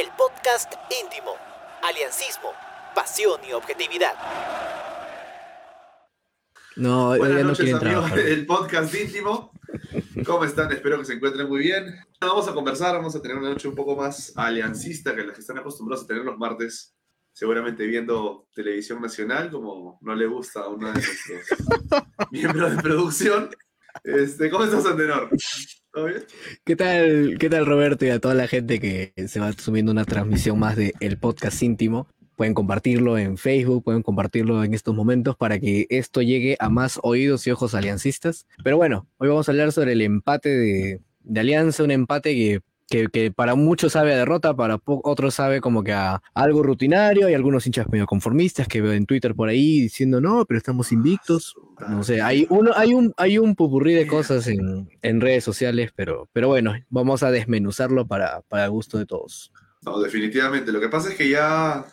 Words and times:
el 0.00 0.10
podcast 0.16 0.72
íntimo, 1.02 1.32
aliancismo, 1.82 2.52
pasión 2.94 3.40
y 3.48 3.52
objetividad. 3.52 4.14
No, 6.76 7.16
Buenas 7.16 7.42
no 7.42 7.48
noches 7.48 7.64
quieren 7.64 7.76
amigos 7.82 8.04
trabajar. 8.06 8.18
del 8.24 8.46
podcast 8.46 8.94
íntimo. 8.94 9.50
¿Cómo 10.24 10.44
están? 10.44 10.70
Espero 10.70 10.98
que 10.98 11.04
se 11.04 11.14
encuentren 11.14 11.48
muy 11.48 11.58
bien. 11.60 11.96
Vamos 12.20 12.46
a 12.46 12.54
conversar, 12.54 12.94
vamos 12.94 13.16
a 13.16 13.20
tener 13.22 13.38
una 13.38 13.50
noche 13.50 13.66
un 13.66 13.74
poco 13.74 13.96
más 13.96 14.32
aliancista 14.36 15.16
que 15.16 15.24
las 15.24 15.34
que 15.34 15.40
están 15.40 15.58
acostumbrados 15.58 16.04
a 16.04 16.06
tener 16.06 16.22
los 16.22 16.38
martes, 16.38 16.94
seguramente 17.32 17.84
viendo 17.84 18.46
televisión 18.54 19.02
nacional, 19.02 19.50
como 19.50 19.98
no 20.00 20.14
le 20.14 20.26
gusta 20.26 20.60
a 20.60 20.68
uno 20.68 20.92
de 20.92 20.94
nuestros 20.94 21.42
miembros 22.30 22.76
de 22.76 22.82
producción. 22.82 23.50
Este, 24.04 24.48
¿Cómo 24.48 24.62
estás, 24.62 24.86
Antenor? 24.86 25.30
¿Qué 26.64 26.76
tal, 26.76 27.36
¿Qué 27.38 27.48
tal, 27.48 27.66
Roberto? 27.66 28.04
Y 28.04 28.10
a 28.10 28.20
toda 28.20 28.34
la 28.34 28.46
gente 28.46 28.78
que 28.78 29.12
se 29.26 29.40
va 29.40 29.52
subiendo 29.52 29.90
una 29.90 30.04
transmisión 30.04 30.58
más 30.58 30.76
de 30.76 30.94
el 31.00 31.18
podcast 31.18 31.62
íntimo. 31.62 32.08
Pueden 32.36 32.54
compartirlo 32.54 33.18
en 33.18 33.36
Facebook, 33.36 33.82
pueden 33.82 34.02
compartirlo 34.02 34.62
en 34.62 34.74
estos 34.74 34.94
momentos 34.94 35.36
para 35.36 35.58
que 35.58 35.86
esto 35.90 36.22
llegue 36.22 36.56
a 36.60 36.68
más 36.68 37.00
oídos 37.02 37.46
y 37.46 37.50
ojos 37.50 37.74
aliancistas. 37.74 38.46
Pero 38.62 38.76
bueno, 38.76 39.08
hoy 39.16 39.28
vamos 39.28 39.48
a 39.48 39.52
hablar 39.52 39.72
sobre 39.72 39.92
el 39.92 40.02
empate 40.02 40.50
de, 40.50 41.00
de 41.20 41.40
Alianza, 41.40 41.82
un 41.82 41.90
empate 41.90 42.34
que, 42.34 42.60
que, 42.88 43.32
para 43.34 43.54
muchos 43.54 43.92
sabe 43.92 44.14
a 44.14 44.16
derrota, 44.16 44.54
para 44.54 44.80
otros 44.84 45.34
sabe 45.34 45.60
como 45.60 45.82
que 45.82 45.92
a 45.92 46.22
algo 46.34 46.62
rutinario. 46.62 47.26
Hay 47.26 47.34
algunos 47.34 47.66
hinchas 47.66 47.88
medio 47.88 48.06
conformistas 48.06 48.66
que 48.66 48.80
veo 48.80 48.92
en 48.92 49.06
Twitter 49.06 49.34
por 49.34 49.48
ahí 49.48 49.80
diciendo, 49.80 50.20
no, 50.20 50.44
pero 50.46 50.58
estamos 50.58 50.90
invictos. 50.92 51.54
No 51.88 52.02
sé, 52.02 52.22
hay, 52.22 52.46
uno, 52.48 52.72
hay, 52.74 52.94
un, 52.94 53.12
hay 53.16 53.38
un 53.38 53.54
pupurrí 53.54 53.94
de 53.94 54.06
cosas 54.06 54.46
en, 54.46 54.88
en 55.02 55.20
redes 55.20 55.44
sociales, 55.44 55.92
pero, 55.94 56.28
pero 56.32 56.48
bueno, 56.48 56.74
vamos 56.88 57.22
a 57.22 57.30
desmenuzarlo 57.30 58.06
para, 58.06 58.40
para 58.42 58.66
gusto 58.68 58.98
de 58.98 59.06
todos. 59.06 59.52
No, 59.82 60.00
definitivamente. 60.00 60.72
Lo 60.72 60.80
que 60.80 60.88
pasa 60.88 61.10
es 61.10 61.14
que 61.14 61.28
ya 61.28 61.84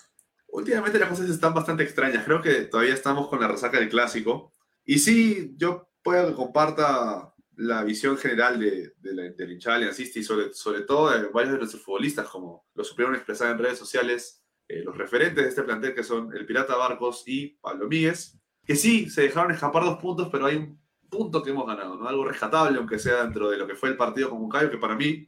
últimamente 0.48 0.98
las 0.98 1.10
cosas 1.10 1.30
están 1.30 1.54
bastante 1.54 1.84
extrañas. 1.84 2.24
Creo 2.24 2.42
que 2.42 2.62
todavía 2.62 2.94
estamos 2.94 3.28
con 3.28 3.42
la 3.42 3.48
resaca 3.48 3.80
del 3.80 3.90
clásico. 3.90 4.54
Y 4.86 5.00
sí, 5.00 5.54
yo 5.58 5.90
puedo 6.04 6.28
que 6.28 6.36
comparta 6.36 7.35
la 7.58 7.84
visión 7.84 8.18
general 8.18 8.60
de, 8.60 8.94
de 8.98 9.14
la, 9.14 9.24
del 9.24 9.52
y 9.54 10.24
sobre, 10.24 10.54
sobre 10.54 10.82
todo 10.82 11.10
de 11.10 11.28
varios 11.30 11.54
de 11.54 11.60
nuestros 11.60 11.84
futbolistas, 11.84 12.28
como 12.28 12.66
lo 12.74 12.84
supieron 12.84 13.16
expresar 13.16 13.52
en 13.52 13.60
redes 13.60 13.78
sociales, 13.78 14.44
eh, 14.68 14.84
los 14.84 14.98
referentes 14.98 15.44
de 15.44 15.50
este 15.50 15.64
plantel 15.64 15.94
que 15.94 16.04
son 16.04 16.36
el 16.36 16.46
Pirata 16.46 16.76
Barcos 16.76 17.24
y 17.26 17.58
Pablo 17.62 17.88
Míguez, 17.88 18.38
que 18.66 18.76
sí, 18.76 19.10
se 19.10 19.22
dejaron 19.24 19.52
escapar 19.52 19.84
dos 19.84 20.00
puntos, 20.00 20.30
pero 20.32 20.48
hay 20.48 20.58
un 20.58 20.82
punto 21.10 21.44
que 21.44 21.52
hemos 21.52 21.68
ganado, 21.68 21.96
¿no? 21.96 22.08
Algo 22.08 22.26
rescatable, 22.26 22.78
aunque 22.78 23.00
sea 23.00 23.24
dentro 23.24 23.50
de 23.50 23.58
lo 23.58 23.68
que 23.68 23.76
fue 23.76 23.90
el 23.90 23.98
partido 23.98 24.30
con 24.30 24.42
Moncayo, 24.42 24.72
que 24.72 24.78
para 24.78 24.96
mí 24.96 25.26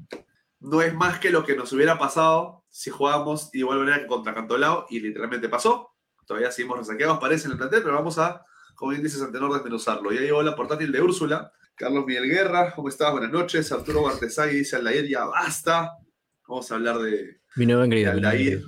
no 0.59 0.81
es 0.81 0.93
más 0.93 1.19
que 1.19 1.29
lo 1.29 1.45
que 1.45 1.55
nos 1.55 1.71
hubiera 1.71 1.99
pasado 1.99 2.65
si 2.69 2.89
jugábamos 2.89 3.51
de 3.51 3.59
igual 3.59 3.79
manera 3.79 4.05
contra 4.07 4.33
Cantolao, 4.33 4.87
y 4.89 4.99
literalmente 4.99 5.49
pasó. 5.49 5.93
Todavía 6.25 6.51
seguimos 6.51 6.79
resaqueados, 6.79 7.19
parece, 7.19 7.45
en 7.45 7.53
el 7.53 7.57
plantel, 7.57 7.83
pero 7.83 7.95
vamos 7.95 8.17
a, 8.17 8.43
como 8.75 8.91
bien 8.91 9.03
dices, 9.03 9.21
Antenor, 9.21 9.53
desmenuzarlo. 9.53 10.11
Ya 10.11 10.21
llegó 10.21 10.43
la 10.43 10.55
portátil 10.55 10.91
de 10.91 11.01
Úrsula. 11.01 11.51
Carlos 11.77 12.05
Miguel 12.07 12.27
Guerra, 12.27 12.73
¿cómo 12.75 12.89
estás? 12.89 13.11
Buenas 13.11 13.31
noches. 13.31 13.71
Arturo 13.71 14.01
Bartesay 14.03 14.55
dice 14.55 14.75
Aldair, 14.77 15.07
ya 15.07 15.25
basta. 15.25 15.91
Vamos 16.47 16.71
a 16.71 16.75
hablar 16.75 16.97
de, 16.99 17.39
Mi 17.55 17.65
mi 17.65 17.73
nuevo 17.73 17.83
Aldair. 17.83 18.63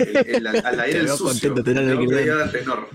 El, 0.00 0.16
el, 0.26 0.46
Aldair 0.46 0.96
el 0.96 1.08
sucio. 1.16 1.54
contento 1.54 1.70
El 1.70 2.40
Antenor. 2.40 2.88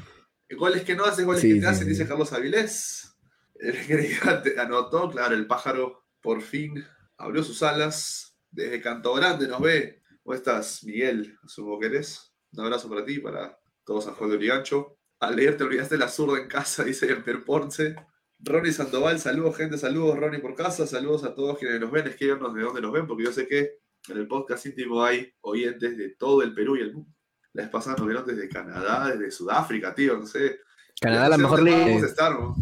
Goles 0.58 0.84
que 0.84 0.96
no 0.96 1.06
hace, 1.06 1.24
goles 1.24 1.42
Sí, 1.42 1.48
que 1.50 1.54
te 1.56 1.60
sí, 1.62 1.66
hacen, 1.68 1.84
sí. 1.86 1.90
dice 1.92 2.08
Carlos 2.08 2.34
Avilés. 2.34 3.16
El 3.56 3.76
engreído 3.78 4.30
ante- 4.30 4.60
anotó, 4.60 5.10
claro, 5.10 5.34
el 5.34 5.48
pájaro 5.48 6.04
por 6.22 6.42
fin 6.42 6.84
abrió 7.18 7.42
sus 7.44 7.64
alas. 7.64 8.38
Desde 8.52 8.82
Canto 8.82 9.14
Grande 9.14 9.48
nos 9.48 9.62
ve. 9.62 10.02
¿Cómo 10.24 10.34
estás, 10.36 10.84
Miguel? 10.84 11.38
Asumo 11.44 11.80
que 11.80 11.86
eres. 11.88 12.34
Un 12.52 12.66
abrazo 12.66 12.90
para 12.90 13.06
ti, 13.06 13.20
para 13.20 13.58
todos 13.86 14.08
a 14.08 14.12
Juan 14.14 14.32
de 14.32 14.36
Origancho. 14.38 14.98
Al 15.20 15.36
leer 15.38 15.56
te 15.56 15.64
olvidaste 15.64 15.98
la 15.98 16.10
zurda 16.10 16.40
en 16.42 16.48
casa, 16.50 16.84
dice 16.86 17.10
Emper 17.10 17.44
Ponce. 17.46 17.96
Ronnie 18.40 18.74
Sandoval, 18.74 19.20
saludos, 19.20 19.56
gente, 19.58 19.78
saludos, 19.78 20.18
Ronnie 20.20 20.40
por 20.40 20.56
casa, 20.56 20.86
saludos 20.86 21.24
a 21.24 21.34
todos 21.34 21.58
quienes 21.58 21.80
nos 21.80 21.92
ven, 21.92 22.08
escríbanos 22.08 22.54
de 22.54 22.62
dónde 22.62 22.82
nos 22.82 22.92
ven, 22.92 23.08
porque 23.08 23.24
yo 23.24 23.32
sé 23.32 23.48
que 23.48 23.80
en 24.08 24.18
el 24.18 24.28
podcast 24.28 24.66
íntimo 24.66 25.04
hay 25.04 25.34
oyentes 25.42 25.98
de 25.98 26.10
todo 26.10 26.44
el 26.44 26.54
Perú 26.54 26.76
y 26.76 26.82
el 26.82 26.94
mundo. 26.94 27.12
La 27.54 27.64
vez 27.64 27.72
pasada 27.72 27.96
nos 27.98 28.06
vieron 28.06 28.26
desde 28.26 28.50
Canadá, 28.50 29.10
desde 29.10 29.32
Sudáfrica, 29.32 29.96
tío, 29.96 30.18
no 30.18 30.26
sé. 30.26 30.60
Canadá, 31.00 31.24
no 31.24 31.30
la 31.30 31.36
sé 31.38 31.42
mejor 31.42 31.58
dónde 31.60 31.72
liga. 31.72 31.86
Vamos 31.86 32.04
a 32.04 32.08
estar, 32.08 32.40
¿no? 32.40 32.56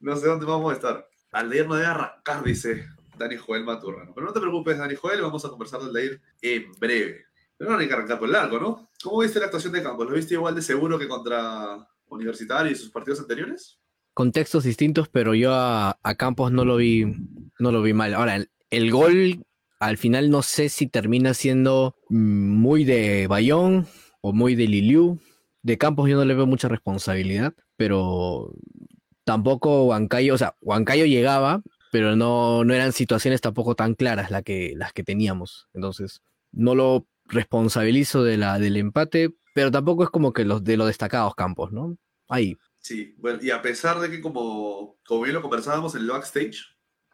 No 0.00 0.16
sé 0.16 0.26
dónde 0.26 0.46
vamos 0.46 0.72
a 0.72 0.74
estar. 0.74 1.08
Aldeir 1.32 1.68
no 1.68 1.74
debe 1.74 1.86
arrancar, 1.86 2.42
dice 2.42 2.86
Dani 3.18 3.36
Joel 3.36 3.64
Maturrano. 3.64 4.12
Pero 4.14 4.26
no 4.26 4.32
te 4.32 4.40
preocupes, 4.40 4.78
Dani 4.78 4.94
Joel, 4.94 5.20
vamos 5.20 5.44
a 5.44 5.50
conversar 5.50 5.80
de 5.80 5.86
Aldeir 5.86 6.22
en 6.40 6.72
breve. 6.78 7.26
Pero 7.56 7.70
no 7.70 7.78
hay 7.78 7.88
que 7.88 7.94
arrancar 7.94 8.18
con 8.18 8.28
el 8.28 8.32
largo, 8.32 8.58
¿no? 8.58 8.90
¿Cómo 9.02 9.20
viste 9.20 9.38
la 9.38 9.46
actuación 9.46 9.72
de 9.72 9.82
Campos? 9.82 10.08
¿Lo 10.08 10.14
viste 10.14 10.34
igual 10.34 10.54
de 10.54 10.62
seguro 10.62 10.98
que 10.98 11.08
contra 11.08 11.86
Universitario 12.06 12.72
y 12.72 12.76
sus 12.76 12.90
partidos 12.90 13.20
anteriores? 13.20 13.77
Contextos 14.18 14.64
distintos, 14.64 15.08
pero 15.08 15.32
yo 15.32 15.54
a, 15.54 15.96
Campos 16.16 16.50
no 16.50 16.64
lo 16.64 16.74
vi, 16.74 17.04
no 17.60 17.70
lo 17.70 17.82
vi 17.82 17.92
mal. 17.92 18.14
Ahora, 18.14 18.44
el, 18.68 18.90
gol 18.90 19.44
al 19.78 19.96
final 19.96 20.28
no 20.28 20.42
sé 20.42 20.70
si 20.70 20.88
termina 20.88 21.34
siendo 21.34 21.94
mm, 22.08 22.48
muy 22.56 22.82
de 22.82 23.28
Bayón 23.28 23.86
o 24.20 24.32
muy 24.32 24.56
de 24.56 24.66
Liliu. 24.66 25.20
De 25.62 25.78
Campos 25.78 26.10
yo 26.10 26.16
no 26.16 26.24
le 26.24 26.34
veo 26.34 26.46
mucha 26.46 26.66
responsabilidad, 26.66 27.54
pero 27.76 28.56
tampoco 29.22 29.84
Huancayo, 29.84 30.34
o 30.34 30.38
sea, 30.38 30.56
Huancayo 30.62 31.06
llegaba, 31.06 31.62
pero 31.92 32.16
no, 32.16 32.64
no 32.64 32.74
eran 32.74 32.90
situaciones 32.92 33.40
tampoco 33.40 33.76
tan 33.76 33.94
claras 33.94 34.32
la 34.32 34.42
que, 34.42 34.72
las 34.74 34.92
que 34.92 35.04
teníamos. 35.04 35.68
Entonces, 35.74 36.22
no 36.50 36.74
lo 36.74 37.06
responsabilizo 37.26 38.24
de 38.24 38.36
la, 38.36 38.58
del 38.58 38.78
empate, 38.78 39.30
pero 39.54 39.70
tampoco 39.70 40.02
es 40.02 40.10
como 40.10 40.32
que 40.32 40.44
los 40.44 40.64
de 40.64 40.76
los 40.76 40.88
destacados 40.88 41.36
Campos, 41.36 41.70
¿no? 41.70 41.96
Ahí. 42.28 42.56
Sí, 42.80 43.14
bueno, 43.18 43.38
y 43.42 43.50
a 43.50 43.60
pesar 43.60 44.00
de 44.00 44.10
que 44.10 44.20
como, 44.20 44.98
como 45.06 45.22
bien 45.22 45.34
lo 45.34 45.42
conversábamos 45.42 45.94
en 45.94 46.02
el 46.02 46.08
backstage, 46.08 46.64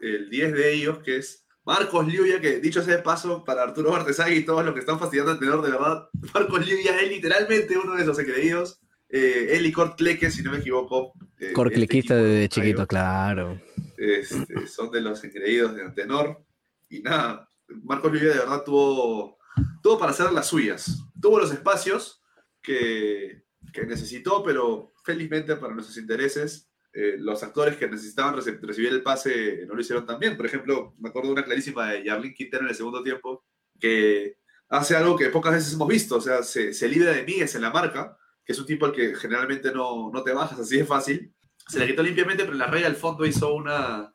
el 0.01 0.29
10 0.31 0.53
de 0.53 0.73
ellos, 0.75 0.99
que 0.99 1.17
es 1.17 1.47
Marcos 1.65 2.07
Liuya, 2.07 2.41
que 2.41 2.61
dicho 2.61 2.83
sea 2.83 2.97
de 2.97 3.03
paso, 3.03 3.45
para 3.45 3.63
Arturo 3.63 3.91
Bartesagui 3.91 4.37
y 4.37 4.45
todos 4.45 4.65
los 4.65 4.75
que 4.75 4.81
están 4.81 4.99
fastidiando 4.99 5.33
al 5.33 5.39
tenor, 5.39 5.63
de 5.63 5.71
verdad, 5.71 6.09
Marcos 6.35 6.67
Liuya 6.67 7.01
es 7.01 7.09
literalmente 7.09 7.79
uno 7.79 7.95
de 7.95 8.03
esos 8.03 8.19
engreídos. 8.19 8.81
Eh, 9.09 9.57
él 9.57 9.67
y 9.67 9.73
Kurt 9.73 9.97
Kleke, 9.97 10.31
si 10.31 10.43
no 10.43 10.51
me 10.51 10.59
equivoco. 10.59 11.13
eh, 11.39 11.53
Corcliquista 11.53 12.15
este 12.17 12.27
desde 12.27 12.41
de 12.41 12.49
chiquito, 12.49 12.87
claro. 12.87 13.61
este, 13.97 14.67
son 14.67 14.91
de 14.91 15.01
los 15.01 15.23
engreídos 15.25 15.75
de 15.75 15.83
Antenor. 15.83 16.45
Y 16.91 17.01
nada, 17.01 17.49
Marcos 17.85 18.13
Liuya 18.13 18.33
de 18.33 18.39
verdad 18.41 18.63
tuvo, 18.65 19.39
tuvo 19.83 19.99
para 19.99 20.13
hacer 20.13 20.33
las 20.33 20.49
suyas. 20.49 21.05
Tuvo 21.21 21.39
los 21.39 21.53
espacios 21.53 22.23
que, 22.61 23.45
que 23.73 23.87
necesitó, 23.87 24.43
pero 24.43 24.93
felizmente 25.05 25.55
para 25.57 25.75
nuestros 25.75 25.97
intereses, 25.99 26.71
eh, 26.93 27.17
los 27.19 27.43
actores 27.43 27.77
que 27.77 27.89
necesitaban 27.89 28.37
recibir 28.37 28.93
el 28.93 29.03
pase 29.03 29.65
no 29.67 29.75
lo 29.75 29.81
hicieron 29.81 30.07
tan 30.07 30.19
bien. 30.19 30.37
Por 30.37 30.47
ejemplo, 30.47 30.95
me 30.99 31.09
acuerdo 31.09 31.29
de 31.29 31.35
una 31.35 31.45
clarísima 31.45 31.91
de 31.91 32.05
Yarlin 32.05 32.35
Quintero 32.35 32.63
en 32.63 32.71
el 32.71 32.75
segundo 32.75 33.03
tiempo, 33.03 33.45
que 33.79 34.39
hace 34.69 34.97
algo 34.97 35.17
que 35.17 35.29
pocas 35.29 35.53
veces 35.53 35.75
hemos 35.75 35.89
visto, 35.89 36.17
o 36.17 36.21
sea, 36.21 36.43
se, 36.43 36.89
libra 36.89 37.13
de 37.13 37.25
Míguez 37.25 37.55
en 37.55 37.63
la 37.63 37.71
marca, 37.71 38.17
que 38.45 38.53
es 38.53 38.59
un 38.59 38.67
tipo 38.67 38.87
al 38.87 38.93
que 38.93 39.15
generalmente 39.15 39.73
no, 39.73 40.11
no 40.13 40.23
te 40.23 40.33
bajas 40.33 40.59
así 40.59 40.79
de 40.79 40.85
fácil. 40.85 41.35
Se 41.67 41.79
la 41.79 41.87
quitó 41.87 42.03
limpiamente, 42.03 42.45
pero 42.45 42.57
la 42.57 42.67
raya 42.67 42.87
al 42.87 42.97
fondo 42.97 43.27
hizo 43.27 43.55
una 43.55 44.15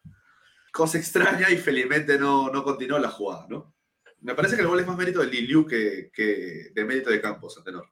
cosa 0.71 0.97
extraña 0.97 1.49
y 1.49 1.57
felizmente 1.57 2.17
no, 2.17 2.49
no 2.49 2.63
continuó 2.63 2.99
la 2.99 3.09
jugada, 3.09 3.45
¿no? 3.49 3.75
Me 4.21 4.35
parece 4.35 4.55
que 4.55 4.61
el 4.61 4.67
gol 4.67 4.79
es 4.79 4.87
más 4.87 4.97
mérito 4.97 5.19
de 5.19 5.27
Liliu 5.27 5.65
que, 5.65 6.11
que 6.13 6.71
de 6.73 6.85
mérito 6.85 7.09
de 7.09 7.21
Campos, 7.21 7.57
a 7.57 7.63
tenor. 7.63 7.89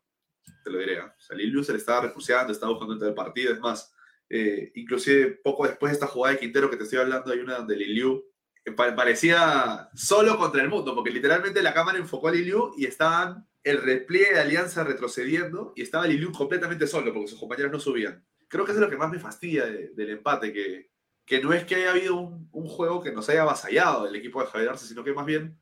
Te 0.64 0.70
lo 0.70 0.80
diré. 0.80 1.00
¿ah? 1.00 1.14
O 1.18 1.22
sea, 1.22 1.36
Liliu 1.38 1.64
se 1.64 1.72
le 1.74 1.78
estaba 1.78 2.02
refugiando, 2.02 2.52
estaba 2.52 2.72
buscando 2.72 2.94
dentro 2.94 3.08
del 3.08 3.16
partido. 3.16 3.54
Es 3.54 3.60
más, 3.60 3.94
eh, 4.30 4.72
inclusive 4.76 5.40
poco 5.44 5.66
después 5.68 5.92
de 5.92 5.94
esta 5.96 6.08
jugada 6.08 6.34
de 6.34 6.40
Quintero 6.40 6.70
que 6.70 6.78
te 6.78 6.84
estoy 6.84 7.00
hablando, 7.00 7.32
hay 7.32 7.40
una 7.40 7.60
de 7.62 7.76
Liliu 7.76 8.24
parecía 8.96 9.90
solo 9.96 10.38
contra 10.38 10.62
el 10.62 10.70
mundo, 10.70 10.94
porque 10.94 11.10
literalmente 11.12 11.62
la 11.62 11.74
cámara 11.74 11.98
enfocó 11.98 12.28
a 12.28 12.32
Liliu 12.32 12.74
y 12.78 12.86
estaban 12.86 13.48
el 13.64 13.82
repliegue 13.82 14.34
de 14.34 14.40
Alianza 14.42 14.84
retrocediendo 14.84 15.74
y 15.76 15.82
estaba 15.84 16.06
Liliu 16.08 16.32
completamente 16.32 16.88
solo, 16.88 17.14
porque 17.14 17.30
sus 17.30 17.40
compañeros 17.40 17.72
no 17.72 17.80
subían. 17.80 18.26
Creo 18.48 18.66
que 18.66 18.72
eso 18.72 18.80
es 18.80 18.86
lo 18.86 18.90
que 18.90 18.98
más 18.98 19.12
me 19.12 19.20
fastidia 19.20 19.66
de- 19.66 19.90
del 19.90 20.10
empate, 20.12 20.54
que, 20.54 20.90
que 21.26 21.42
no 21.42 21.54
es 21.54 21.66
que 21.66 21.76
haya 21.76 21.92
habido 21.92 22.16
un, 22.16 22.50
un 22.52 22.68
juego 22.68 23.02
que 23.02 23.12
nos 23.12 23.28
haya 23.30 23.42
avasallado 23.44 24.08
el 24.08 24.16
equipo 24.16 24.42
de 24.42 24.48
Javier 24.48 24.70
Arce, 24.72 24.86
sino 24.88 25.04
que 25.04 25.14
más 25.14 25.26
bien 25.26 25.58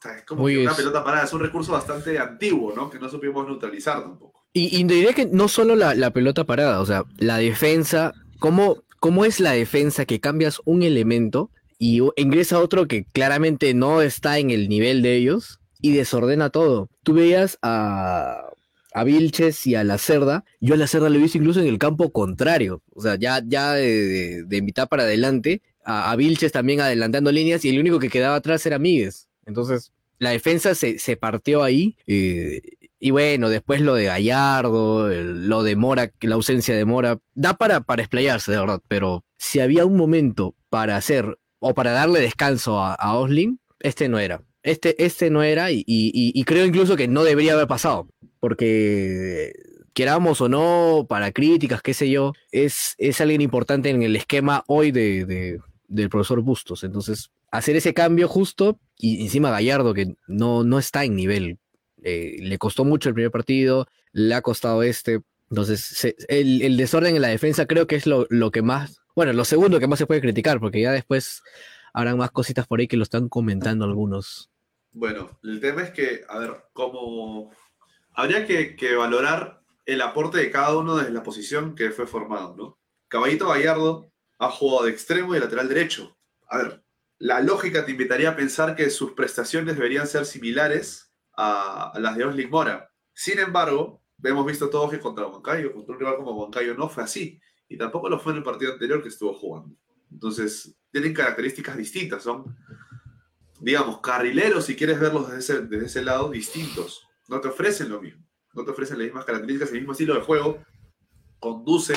o 0.00 0.02
sea, 0.02 0.16
es 0.16 0.24
como 0.24 0.42
Muy 0.42 0.54
que 0.54 0.62
una 0.62 0.74
pelota 0.74 1.04
parada, 1.04 1.24
es 1.24 1.32
un 1.34 1.40
recurso 1.40 1.72
bastante 1.72 2.18
antiguo, 2.18 2.72
¿no? 2.74 2.88
Que 2.88 2.98
no 2.98 3.10
supimos 3.10 3.46
neutralizar 3.46 4.00
tampoco. 4.00 4.46
Y, 4.54 4.74
y 4.74 4.84
diría 4.84 5.12
que 5.12 5.26
no 5.26 5.46
solo 5.46 5.76
la, 5.76 5.94
la 5.94 6.10
pelota 6.10 6.44
parada, 6.44 6.80
o 6.80 6.86
sea, 6.86 7.04
la 7.18 7.36
defensa, 7.36 8.14
¿cómo, 8.38 8.82
¿cómo 8.98 9.26
es 9.26 9.40
la 9.40 9.52
defensa 9.52 10.06
que 10.06 10.18
cambias 10.18 10.62
un 10.64 10.82
elemento 10.82 11.50
y 11.78 12.00
ingresa 12.16 12.58
otro 12.60 12.88
que 12.88 13.04
claramente 13.04 13.74
no 13.74 14.00
está 14.00 14.38
en 14.38 14.50
el 14.50 14.70
nivel 14.70 15.02
de 15.02 15.16
ellos 15.16 15.60
y 15.82 15.92
desordena 15.92 16.48
todo? 16.48 16.88
Tú 17.02 17.12
veías 17.12 17.58
a, 17.60 18.46
a 18.94 19.04
Vilches 19.04 19.66
y 19.66 19.74
a 19.74 19.84
la 19.84 19.98
Cerda, 19.98 20.44
yo 20.60 20.74
a 20.74 20.78
la 20.78 20.86
Cerda 20.86 21.10
le 21.10 21.18
he 21.18 21.22
visto 21.22 21.36
incluso 21.36 21.60
en 21.60 21.66
el 21.66 21.78
campo 21.78 22.10
contrario, 22.10 22.82
o 22.94 23.02
sea, 23.02 23.16
ya, 23.16 23.42
ya 23.46 23.74
de, 23.74 24.06
de, 24.06 24.44
de 24.44 24.62
mitad 24.62 24.88
para 24.88 25.02
adelante, 25.02 25.60
a, 25.84 26.10
a 26.10 26.16
Vilches 26.16 26.52
también 26.52 26.80
adelantando 26.80 27.30
líneas 27.30 27.64
y 27.66 27.68
el 27.68 27.78
único 27.78 27.98
que 27.98 28.08
quedaba 28.08 28.36
atrás 28.36 28.64
era 28.64 28.78
Míguez. 28.78 29.26
Entonces, 29.46 29.92
la 30.18 30.30
defensa 30.30 30.74
se, 30.74 30.98
se 30.98 31.16
partió 31.16 31.62
ahí. 31.62 31.96
eh, 32.06 32.60
y 33.02 33.12
bueno, 33.12 33.48
después 33.48 33.80
lo 33.80 33.94
de 33.94 34.04
Gallardo, 34.04 35.08
lo 35.08 35.62
de 35.62 35.74
Mora, 35.74 36.12
la 36.20 36.34
ausencia 36.34 36.76
de 36.76 36.84
Mora, 36.84 37.18
da 37.34 37.54
para, 37.54 37.80
para 37.80 38.02
explayarse, 38.02 38.52
de 38.52 38.58
verdad. 38.58 38.82
Pero 38.88 39.24
si 39.38 39.60
había 39.60 39.86
un 39.86 39.96
momento 39.96 40.54
para 40.68 40.96
hacer 40.96 41.38
o 41.60 41.72
para 41.74 41.92
darle 41.92 42.20
descanso 42.20 42.78
a, 42.78 42.92
a 42.94 43.16
Osling, 43.16 43.58
este 43.80 44.08
no 44.10 44.18
era. 44.18 44.42
Este, 44.62 45.02
este 45.02 45.30
no 45.30 45.42
era 45.42 45.68
y, 45.72 46.44
creo 46.44 46.66
incluso 46.66 46.94
que 46.94 47.08
no 47.08 47.24
debería 47.24 47.54
haber 47.54 47.66
pasado. 47.68 48.06
Porque 48.38 49.52
queramos 49.94 50.40
o 50.42 50.48
no, 50.50 51.06
para 51.08 51.32
críticas, 51.32 51.80
qué 51.80 51.94
sé 51.94 52.10
yo, 52.10 52.32
es, 52.52 52.94
es 52.98 53.20
alguien 53.22 53.40
importante 53.40 53.88
en 53.88 54.02
el 54.02 54.14
esquema 54.16 54.64
hoy 54.66 54.90
de- 54.92 55.58
del 55.88 56.10
profesor 56.10 56.42
Bustos. 56.42 56.84
Entonces, 56.84 57.30
hacer 57.50 57.76
ese 57.76 57.94
cambio 57.94 58.28
justo 58.28 58.78
y 59.00 59.22
encima 59.22 59.50
Gallardo, 59.50 59.94
que 59.94 60.14
no, 60.26 60.64
no 60.64 60.78
está 60.78 61.04
en 61.04 61.16
nivel, 61.16 61.58
eh, 62.02 62.36
le 62.40 62.58
costó 62.58 62.84
mucho 62.84 63.08
el 63.08 63.14
primer 63.14 63.30
partido, 63.30 63.86
le 64.12 64.34
ha 64.34 64.42
costado 64.42 64.82
este. 64.82 65.20
Entonces, 65.50 66.14
el, 66.28 66.76
desorden 66.76 67.16
en 67.16 67.22
la 67.22 67.28
defensa 67.28 67.66
creo 67.66 67.86
que 67.86 67.96
es 67.96 68.06
lo, 68.06 68.26
lo 68.30 68.50
que 68.50 68.62
más, 68.62 69.02
bueno, 69.16 69.32
lo 69.32 69.44
segundo 69.44 69.80
que 69.80 69.88
más 69.88 69.98
se 69.98 70.06
puede 70.06 70.20
criticar, 70.20 70.60
porque 70.60 70.80
ya 70.80 70.92
después 70.92 71.42
habrán 71.92 72.18
más 72.18 72.30
cositas 72.30 72.66
por 72.66 72.78
ahí 72.78 72.86
que 72.86 72.96
lo 72.96 73.02
están 73.02 73.28
comentando 73.28 73.84
algunos. 73.84 74.50
Bueno, 74.92 75.38
el 75.42 75.60
tema 75.60 75.82
es 75.82 75.90
que, 75.90 76.22
a 76.28 76.38
ver, 76.38 76.56
como 76.72 77.50
habría 78.14 78.46
que, 78.46 78.76
que 78.76 78.94
valorar 78.94 79.60
el 79.86 80.02
aporte 80.02 80.38
de 80.38 80.50
cada 80.50 80.76
uno 80.76 80.96
desde 80.96 81.12
la 81.12 81.22
posición 81.22 81.74
que 81.74 81.90
fue 81.90 82.06
formado, 82.06 82.54
¿no? 82.56 82.78
Caballito 83.08 83.48
Gallardo 83.48 84.12
ha 84.38 84.50
jugado 84.50 84.84
de 84.84 84.92
extremo 84.92 85.34
y 85.34 85.40
lateral 85.40 85.68
derecho. 85.68 86.16
A 86.48 86.58
ver, 86.58 86.84
la 87.20 87.40
lógica 87.40 87.84
te 87.84 87.92
invitaría 87.92 88.30
a 88.30 88.36
pensar 88.36 88.74
que 88.74 88.88
sus 88.88 89.12
prestaciones 89.12 89.76
deberían 89.76 90.06
ser 90.06 90.24
similares 90.24 91.12
a, 91.36 91.92
las 92.00 92.16
de 92.16 92.24
Osling 92.24 92.48
Mora. 92.48 92.90
Sin 93.12 93.38
embargo, 93.38 94.02
hemos 94.24 94.46
visto 94.46 94.70
todos 94.70 94.90
que 94.90 94.98
contra 94.98 95.26
Huancayo, 95.26 95.72
contra 95.74 95.92
un 95.92 96.00
rival 96.00 96.16
como 96.16 96.32
Huancayo, 96.32 96.74
no 96.74 96.88
fue 96.88 97.04
así. 97.04 97.38
Y 97.68 97.76
tampoco 97.76 98.08
lo 98.08 98.18
fue 98.18 98.32
en 98.32 98.38
el 98.38 98.42
partido 98.42 98.72
anterior 98.72 99.02
que 99.02 99.10
estuvo 99.10 99.34
jugando. 99.34 99.76
Entonces, 100.10 100.74
tienen 100.90 101.12
características 101.12 101.76
distintas, 101.76 102.22
son 102.22 102.56
digamos, 103.60 104.00
carrileros, 104.00 104.64
si 104.64 104.74
quieres 104.74 104.98
verlos 104.98 105.30
desde 105.30 105.38
ese, 105.40 105.66
desde 105.66 105.86
ese 105.86 106.02
lado, 106.02 106.30
distintos. 106.30 107.06
No 107.28 107.38
te 107.40 107.48
ofrecen 107.48 107.90
lo 107.90 108.00
mismo. 108.00 108.26
No 108.54 108.64
te 108.64 108.70
ofrecen 108.70 108.96
las 108.96 109.04
mismas 109.04 109.26
características, 109.26 109.68
el 109.68 109.80
mismo 109.80 109.92
estilo 109.92 110.14
de 110.14 110.22
juego. 110.22 110.64
Conduce 111.38 111.94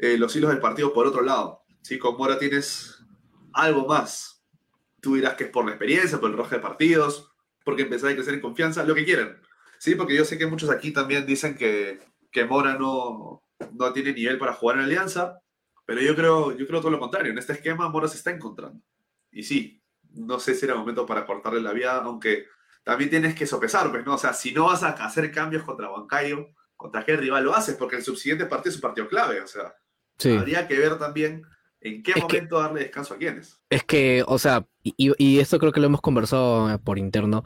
eh, 0.00 0.18
los 0.18 0.34
hilos 0.34 0.50
del 0.50 0.60
partido 0.60 0.92
por 0.92 1.06
otro 1.06 1.22
lado. 1.22 1.62
¿sí? 1.80 1.96
Con 1.96 2.16
Mora 2.16 2.40
tienes 2.40 2.98
algo 3.52 3.86
más. 3.86 4.33
Tú 5.04 5.16
dirás 5.16 5.34
que 5.34 5.44
es 5.44 5.50
por 5.50 5.66
la 5.66 5.72
experiencia, 5.72 6.18
por 6.18 6.30
el 6.30 6.36
rojo 6.36 6.54
de 6.54 6.60
partidos, 6.60 7.30
porque 7.62 7.82
empezar 7.82 8.10
a 8.10 8.14
crecer 8.14 8.32
en 8.32 8.40
confianza, 8.40 8.84
lo 8.84 8.94
que 8.94 9.04
quieran. 9.04 9.38
Sí, 9.78 9.94
porque 9.96 10.16
yo 10.16 10.24
sé 10.24 10.38
que 10.38 10.46
muchos 10.46 10.70
aquí 10.70 10.92
también 10.92 11.26
dicen 11.26 11.54
que, 11.54 12.00
que 12.32 12.46
Mora 12.46 12.78
no, 12.78 13.42
no 13.72 13.92
tiene 13.92 14.14
nivel 14.14 14.38
para 14.38 14.54
jugar 14.54 14.78
en 14.78 14.84
Alianza, 14.84 15.40
pero 15.84 16.00
yo 16.00 16.16
creo, 16.16 16.56
yo 16.56 16.66
creo 16.66 16.80
todo 16.80 16.90
lo 16.90 16.98
contrario. 16.98 17.32
En 17.32 17.38
este 17.38 17.52
esquema 17.52 17.90
Mora 17.90 18.08
se 18.08 18.16
está 18.16 18.30
encontrando. 18.30 18.80
Y 19.30 19.42
sí, 19.42 19.82
no 20.14 20.40
sé 20.40 20.54
si 20.54 20.64
era 20.64 20.74
momento 20.74 21.04
para 21.04 21.26
cortarle 21.26 21.60
la 21.60 21.72
vía, 21.74 21.96
aunque 21.96 22.46
también 22.82 23.10
tienes 23.10 23.34
que 23.34 23.46
sopesar, 23.46 23.90
pues, 23.90 24.06
¿no? 24.06 24.14
O 24.14 24.18
sea, 24.18 24.32
si 24.32 24.52
no 24.52 24.64
vas 24.66 24.82
a 24.82 24.90
hacer 24.90 25.30
cambios 25.30 25.64
contra 25.64 25.90
Huancayo, 25.92 26.48
¿contra 26.76 27.04
qué 27.04 27.16
rival 27.16 27.44
lo 27.44 27.54
haces? 27.54 27.76
Porque 27.76 27.96
el 27.96 28.02
subsiguiente 28.02 28.46
partido 28.46 28.70
es 28.70 28.76
un 28.76 28.82
partido 28.82 29.06
clave, 29.08 29.40
o 29.42 29.46
sea, 29.46 29.74
Sí. 30.18 30.34
habría 30.36 30.66
que 30.68 30.78
ver 30.78 30.96
también 30.98 31.42
en 31.84 32.02
qué 32.02 32.10
Es 32.16 32.24
que- 32.24 32.38
momento 32.38 32.58
darle 32.58 32.80
descanso 32.80 33.14
a 33.14 33.18
quiénes. 33.18 33.60
Es 33.70 33.84
que, 33.84 34.24
o 34.26 34.38
sea, 34.38 34.66
y, 34.82 35.12
y 35.18 35.38
esto 35.38 35.58
creo 35.58 35.70
que 35.70 35.80
lo 35.80 35.86
hemos 35.86 36.00
conversado 36.00 36.70
eh, 36.72 36.78
por 36.78 36.98
interno, 36.98 37.44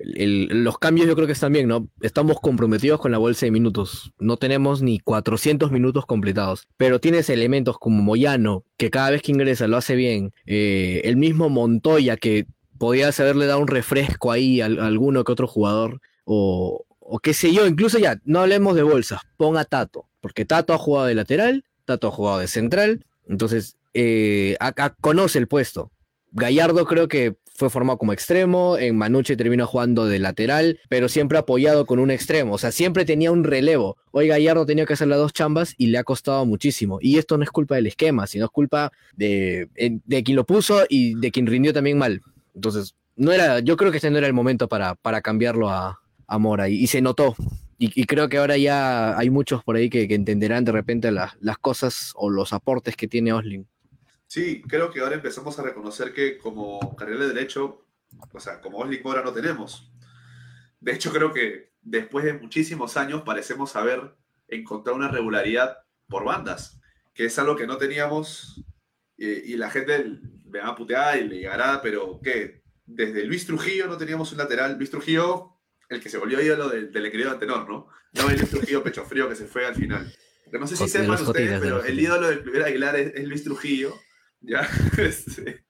el- 0.00 0.64
los 0.64 0.78
cambios 0.78 1.06
yo 1.06 1.14
creo 1.14 1.26
que 1.26 1.32
están 1.32 1.52
bien, 1.52 1.68
¿no? 1.68 1.88
Estamos 2.00 2.40
comprometidos 2.40 3.00
con 3.00 3.12
la 3.12 3.18
bolsa 3.18 3.46
de 3.46 3.52
minutos, 3.52 4.12
no 4.18 4.36
tenemos 4.36 4.82
ni 4.82 4.98
400 4.98 5.70
minutos 5.70 6.06
completados, 6.06 6.66
pero 6.76 7.00
tienes 7.00 7.28
elementos 7.30 7.78
como 7.78 8.02
Moyano, 8.02 8.64
que 8.76 8.90
cada 8.90 9.10
vez 9.10 9.22
que 9.22 9.32
ingresa 9.32 9.68
lo 9.68 9.76
hace 9.76 9.94
bien, 9.94 10.32
eh, 10.46 11.02
el 11.04 11.16
mismo 11.16 11.48
Montoya, 11.48 12.16
que 12.16 12.46
podías 12.78 13.18
haberle 13.20 13.46
dado 13.46 13.60
un 13.60 13.68
refresco 13.68 14.32
ahí 14.32 14.60
a, 14.60 14.66
a 14.66 14.86
alguno 14.86 15.24
que 15.24 15.32
otro 15.32 15.46
jugador, 15.46 16.00
o, 16.24 16.84
o 16.98 17.18
qué 17.18 17.34
sé 17.34 17.52
yo, 17.52 17.66
incluso 17.66 17.98
ya, 17.98 18.18
no 18.24 18.40
hablemos 18.40 18.74
de 18.76 18.82
bolsas, 18.82 19.20
pon 19.36 19.56
a 19.56 19.64
Tato, 19.64 20.06
porque 20.20 20.44
Tato 20.44 20.72
ha 20.72 20.78
jugado 20.78 21.06
de 21.06 21.14
lateral, 21.14 21.64
Tato 21.84 22.08
ha 22.08 22.10
jugado 22.10 22.38
de 22.38 22.48
central, 22.48 23.04
entonces 23.28 23.76
eh, 23.94 24.56
acá 24.60 24.96
conoce 25.00 25.38
el 25.38 25.48
puesto. 25.48 25.90
Gallardo 26.32 26.84
creo 26.84 27.06
que 27.06 27.36
fue 27.56 27.70
formado 27.70 27.98
como 27.98 28.12
extremo, 28.12 28.76
en 28.76 28.98
Manuche 28.98 29.36
terminó 29.36 29.66
jugando 29.66 30.06
de 30.06 30.18
lateral, 30.18 30.80
pero 30.88 31.08
siempre 31.08 31.38
apoyado 31.38 31.86
con 31.86 32.00
un 32.00 32.10
extremo, 32.10 32.54
o 32.54 32.58
sea, 32.58 32.72
siempre 32.72 33.04
tenía 33.04 33.30
un 33.30 33.44
relevo. 33.44 33.96
Hoy 34.10 34.26
Gallardo 34.26 34.66
tenía 34.66 34.86
que 34.86 34.94
hacer 34.94 35.06
las 35.06 35.18
dos 35.18 35.32
chambas 35.32 35.74
y 35.78 35.86
le 35.86 35.98
ha 35.98 36.04
costado 36.04 36.44
muchísimo. 36.46 36.98
Y 37.00 37.18
esto 37.18 37.38
no 37.38 37.44
es 37.44 37.50
culpa 37.50 37.76
del 37.76 37.86
esquema, 37.86 38.26
sino 38.26 38.46
es 38.46 38.50
culpa 38.50 38.90
de, 39.14 39.68
de 39.76 40.22
quien 40.24 40.36
lo 40.36 40.44
puso 40.44 40.84
y 40.88 41.14
de 41.14 41.30
quien 41.30 41.46
rindió 41.46 41.72
también 41.72 41.96
mal. 41.96 42.22
Entonces, 42.56 42.96
no 43.14 43.30
era, 43.30 43.60
yo 43.60 43.76
creo 43.76 43.92
que 43.92 43.98
este 43.98 44.10
no 44.10 44.18
era 44.18 44.26
el 44.26 44.32
momento 44.32 44.68
para, 44.68 44.96
para 44.96 45.20
cambiarlo 45.20 45.70
a, 45.70 46.00
a 46.26 46.38
Mora 46.38 46.68
y 46.68 46.86
se 46.88 47.00
notó. 47.00 47.36
Y, 47.78 48.00
y 48.00 48.06
creo 48.06 48.28
que 48.28 48.38
ahora 48.38 48.56
ya 48.56 49.16
hay 49.18 49.30
muchos 49.30 49.64
por 49.64 49.76
ahí 49.76 49.90
que, 49.90 50.06
que 50.08 50.14
entenderán 50.14 50.64
de 50.64 50.72
repente 50.72 51.10
las- 51.10 51.36
las 51.40 51.58
cosas 51.58 52.12
o 52.16 52.30
los 52.30 52.52
aportes 52.52 52.96
que 52.96 53.08
tiene 53.08 53.32
Osling. 53.32 53.66
Sí, 54.26 54.62
creo 54.62 54.90
que 54.90 55.00
ahora 55.00 55.14
empezamos 55.16 55.58
a 55.58 55.62
reconocer 55.62 56.12
que 56.12 56.38
como 56.38 56.96
carril 56.96 57.20
de 57.20 57.28
derecho, 57.28 57.86
o 58.32 58.40
sea, 58.40 58.60
como 58.60 58.78
Osling 58.78 59.02
Mora 59.02 59.22
no 59.22 59.32
tenemos. 59.32 59.92
De 60.80 60.92
hecho, 60.92 61.12
creo 61.12 61.32
que 61.32 61.72
después 61.82 62.24
de 62.24 62.34
muchísimos 62.34 62.96
años 62.96 63.22
parecemos 63.22 63.76
haber 63.76 64.16
encontrado 64.48 64.96
una 64.96 65.08
regularidad 65.08 65.78
por 66.08 66.24
bandas, 66.24 66.80
que 67.14 67.26
es 67.26 67.38
algo 67.38 67.56
que 67.56 67.66
no 67.66 67.76
teníamos 67.78 68.64
eh, 69.18 69.42
y 69.46 69.56
la 69.56 69.70
gente 69.70 70.18
me 70.44 70.58
va 70.60 70.68
a 70.68 70.74
putear 70.76 71.18
y 71.18 71.28
le 71.28 71.36
llegará, 71.36 71.80
pero 71.82 72.20
¿qué? 72.22 72.62
Desde 72.86 73.24
Luis 73.24 73.46
Trujillo 73.46 73.86
no 73.86 73.96
teníamos 73.96 74.32
un 74.32 74.38
lateral. 74.38 74.76
Luis 74.76 74.90
Trujillo, 74.90 75.53
el 75.88 76.00
que 76.00 76.08
se 76.08 76.18
volvió 76.18 76.40
ídolo 76.40 76.68
del, 76.68 76.92
del 76.92 77.10
querido 77.10 77.30
Antenor, 77.30 77.68
¿no? 77.68 77.88
No 78.12 78.30
el 78.30 78.38
Luis 78.38 78.50
Trujillo 78.50 78.82
pecho 78.82 79.04
frío 79.04 79.28
que 79.28 79.36
se 79.36 79.46
fue 79.46 79.66
al 79.66 79.74
final. 79.74 80.12
Que 80.50 80.58
no 80.58 80.66
sé 80.66 80.76
si 80.76 80.84
de 80.84 80.88
sepan 80.88 81.20
ustedes, 81.22 81.50
de 81.50 81.58
pero 81.60 81.84
el 81.84 81.98
ídolo 81.98 82.28
del 82.28 82.42
primer 82.42 82.62
Aguilar 82.62 82.96
es, 82.96 83.14
es 83.14 83.24
Luis 83.26 83.44
Trujillo. 83.44 83.94
¿ya? 84.40 84.68
Este, 84.98 85.64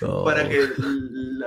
Oh. 0.00 0.24
para 0.24 0.48
que 0.48 0.66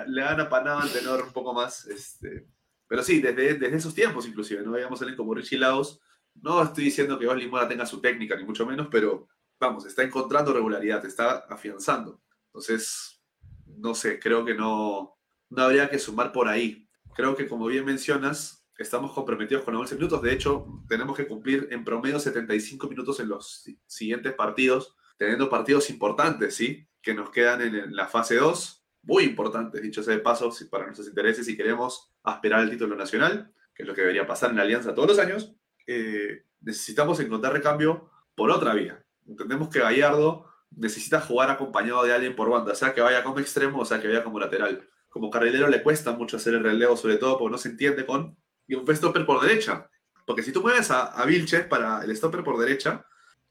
le 0.07 0.21
hagan 0.21 0.41
apanado 0.41 0.79
al 0.79 0.91
tenor 0.91 1.23
un 1.23 1.33
poco 1.33 1.53
más. 1.53 1.88
Este. 1.88 2.47
Pero 2.88 3.03
sí, 3.03 3.21
desde, 3.21 3.56
desde 3.56 3.75
esos 3.75 3.95
tiempos 3.95 4.27
inclusive, 4.27 4.61
no 4.63 4.71
veíamos 4.71 5.01
a 5.01 5.06
alguien 5.06 5.18
como 5.18 5.33
Richie 5.33 5.57
Laos. 5.57 5.99
No 6.35 6.61
estoy 6.61 6.85
diciendo 6.85 7.18
que 7.18 7.27
Osling 7.27 7.49
Mora 7.49 7.68
tenga 7.68 7.85
su 7.85 7.99
técnica, 7.99 8.35
ni 8.35 8.44
mucho 8.44 8.66
menos, 8.66 8.87
pero 8.92 9.27
vamos, 9.59 9.85
está 9.85 10.04
encontrando 10.04 10.54
regularidad, 10.54 11.06
está 11.06 11.45
afianzando. 11.49 12.21
Entonces, 12.47 13.21
no 13.66 13.95
sé, 13.95 14.19
creo 14.19 14.45
que 14.45 14.54
no, 14.54 15.18
no 15.49 15.63
habría 15.63 15.89
que 15.89 15.99
sumar 15.99 16.31
por 16.31 16.47
ahí. 16.47 16.87
Creo 17.21 17.35
que, 17.35 17.47
como 17.47 17.68
bien 17.68 17.85
mencionas, 17.85 18.66
estamos 18.80 19.13
comprometidos 19.13 19.63
con 19.63 19.75
los 19.75 19.81
11 19.81 19.94
minutos. 19.94 20.23
De 20.23 20.33
hecho, 20.33 20.66
tenemos 20.90 21.16
que 21.16 21.28
cumplir 21.28 21.68
en 21.69 21.83
promedio 21.85 22.19
75 22.19 22.90
minutos 22.90 23.19
en 23.19 23.30
los 23.30 23.61
si- 23.61 23.80
siguientes 23.85 24.33
partidos, 24.33 24.95
teniendo 25.18 25.47
partidos 25.47 25.92
importantes, 25.92 26.56
¿sí? 26.56 26.87
Que 26.99 27.13
nos 27.13 27.30
quedan 27.30 27.61
en, 27.61 27.95
la 27.95 28.07
fase 28.07 28.37
2, 28.37 28.83
muy 29.04 29.25
importantes, 29.25 29.83
dicho 29.83 30.01
sea 30.01 30.16
de 30.16 30.21
paso, 30.21 30.51
para 30.71 30.85
nuestros 30.85 31.07
intereses, 31.09 31.45
si 31.45 31.56
queremos 31.56 32.11
aspirar 32.23 32.61
al 32.61 32.71
título 32.71 32.95
nacional, 32.95 33.54
que 33.75 33.83
es 33.83 33.87
lo 33.87 33.94
que 33.94 34.01
debería 34.01 34.25
pasar 34.25 34.49
en 34.49 34.56
la 34.56 34.63
Alianza 34.63 34.95
todos 34.95 35.09
los 35.09 35.19
años, 35.19 35.54
eh, 35.85 36.45
necesitamos 36.59 37.19
encontrar 37.19 37.54
recambio 37.54 38.09
por 38.33 38.49
otra 38.49 38.73
vía. 38.73 39.06
Entendemos 39.28 39.69
que 39.69 39.78
Gallardo 39.78 40.47
necesita 40.71 41.21
jugar 41.21 41.51
acompañado 41.51 42.04
de 42.04 42.13
alguien 42.13 42.35
por 42.35 42.49
banda, 42.49 42.73
sea 42.73 42.95
que 42.95 43.01
vaya 43.01 43.23
como 43.23 43.37
extremo 43.37 43.81
o 43.81 43.85
sea 43.85 44.01
que 44.01 44.07
vaya 44.07 44.23
como 44.23 44.40
lateral. 44.40 44.90
Como 45.11 45.30
carrilero 45.30 45.68
le 45.68 45.83
cuesta 45.83 46.13
mucho 46.13 46.37
hacer 46.37 46.56
el 46.56 46.63
relevo, 46.63 46.97
sobre 46.97 47.18
todo 47.18 47.37
porque 47.37 47.51
no 47.51 47.57
se 47.59 47.69
entiende 47.69 48.06
con 48.07 48.35
y 48.68 48.73
un 48.73 48.95
stopper 48.95 49.25
por 49.27 49.41
derecha. 49.41 49.89
Porque 50.25 50.41
si 50.41 50.51
tú 50.51 50.61
mueves 50.61 50.89
a, 50.89 51.03
a 51.03 51.25
Vilches 51.25 51.65
para 51.65 52.03
el 52.03 52.15
stopper 52.15 52.44
por 52.44 52.57
derecha, 52.57 53.06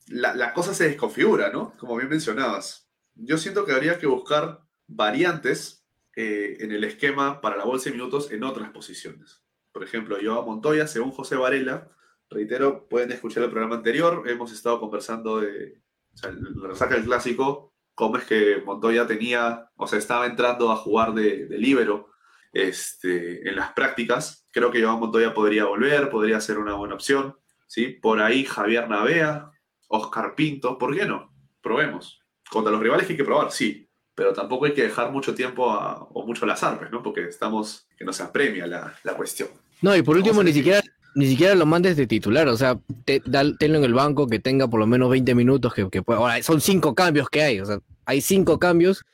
la, 0.08 0.52
cosa 0.54 0.74
se 0.74 0.88
desconfigura, 0.88 1.50
¿no? 1.50 1.76
Como 1.78 1.96
bien 1.96 2.08
mencionabas. 2.08 2.88
Yo 3.14 3.38
siento 3.38 3.64
que 3.64 3.72
habría 3.72 3.98
que 3.98 4.06
buscar 4.06 4.60
variantes 4.86 5.86
eh, 6.16 6.56
en 6.60 6.72
el 6.72 6.84
esquema 6.84 7.40
para 7.40 7.56
la 7.56 7.64
bolsa 7.64 7.90
de 7.90 7.96
minutos 7.96 8.32
en 8.32 8.42
otras 8.42 8.70
posiciones. 8.70 9.42
Por 9.72 9.84
ejemplo, 9.84 10.16
Joao 10.20 10.44
Montoya, 10.44 10.86
según 10.86 11.12
José 11.12 11.36
Varela, 11.36 11.90
reitero, 12.28 12.88
pueden 12.88 13.12
escuchar 13.12 13.42
el 13.42 13.50
programa 13.50 13.76
anterior, 13.76 14.24
hemos 14.26 14.52
estado 14.52 14.80
conversando 14.80 15.40
de, 15.40 15.80
o 16.14 16.16
sea, 16.16 16.32
la 16.32 16.68
resaca 16.68 16.94
del 16.94 17.04
clásico, 17.04 17.69
cómo 18.00 18.16
es 18.16 18.24
que 18.24 18.62
Montoya 18.64 19.06
tenía, 19.06 19.68
o 19.76 19.86
sea, 19.86 19.98
estaba 19.98 20.26
entrando 20.26 20.72
a 20.72 20.76
jugar 20.76 21.12
de, 21.14 21.46
de 21.46 21.58
líbero 21.58 22.08
este, 22.52 23.48
en 23.48 23.54
las 23.56 23.72
prácticas. 23.72 24.46
Creo 24.50 24.70
que 24.70 24.82
Joao 24.82 24.98
Montoya 24.98 25.32
podría 25.34 25.66
volver, 25.66 26.10
podría 26.10 26.40
ser 26.40 26.58
una 26.58 26.74
buena 26.74 26.94
opción. 26.94 27.36
¿sí? 27.66 27.86
Por 27.88 28.20
ahí 28.20 28.44
Javier 28.44 28.88
Navea, 28.88 29.50
Oscar 29.88 30.34
Pinto, 30.34 30.78
¿por 30.78 30.96
qué 30.96 31.04
no? 31.04 31.32
Probemos. 31.62 32.20
Contra 32.50 32.72
los 32.72 32.80
rivales 32.80 33.06
que 33.06 33.12
hay 33.12 33.16
que 33.18 33.24
probar, 33.24 33.52
sí. 33.52 33.86
pero 34.14 34.32
tampoco 34.32 34.64
hay 34.66 34.74
que 34.74 34.82
dejar 34.82 35.12
mucho 35.12 35.34
tiempo 35.34 35.70
a- 35.70 36.02
o 36.12 36.26
mucho 36.26 36.44
al 36.44 36.50
azar, 36.50 36.78
pues, 36.78 36.90
¿no? 36.90 37.02
Porque 37.02 37.24
estamos, 37.28 37.86
que 37.96 38.04
no 38.04 38.12
se 38.12 38.22
apremia 38.22 38.66
la, 38.66 38.94
la 39.04 39.14
cuestión. 39.14 39.48
No, 39.82 39.94
y 39.96 40.02
por 40.02 40.16
último, 40.16 40.42
ni 40.42 40.52
siquiera, 40.52 40.82
ni 41.14 41.26
siquiera 41.26 41.54
lo 41.54 41.66
mandes 41.66 41.96
de 41.96 42.06
titular. 42.06 42.48
O 42.48 42.56
sea, 42.56 42.78
te- 43.04 43.20
tenlo 43.20 43.78
en 43.78 43.84
el 43.84 43.94
banco 43.94 44.26
que 44.26 44.38
tenga 44.38 44.68
por 44.68 44.80
lo 44.80 44.86
menos 44.86 45.10
20 45.10 45.34
minutos. 45.34 45.74
Que, 45.74 45.88
que 45.90 46.02
Ahora, 46.06 46.42
son 46.42 46.60
cinco 46.60 46.94
cambios 46.94 47.28
que 47.28 47.42
hay. 47.42 47.60
O 47.60 47.66
sea, 47.66 47.80
hay 48.04 48.20
cinco 48.20 48.58
cambios. 48.58 49.04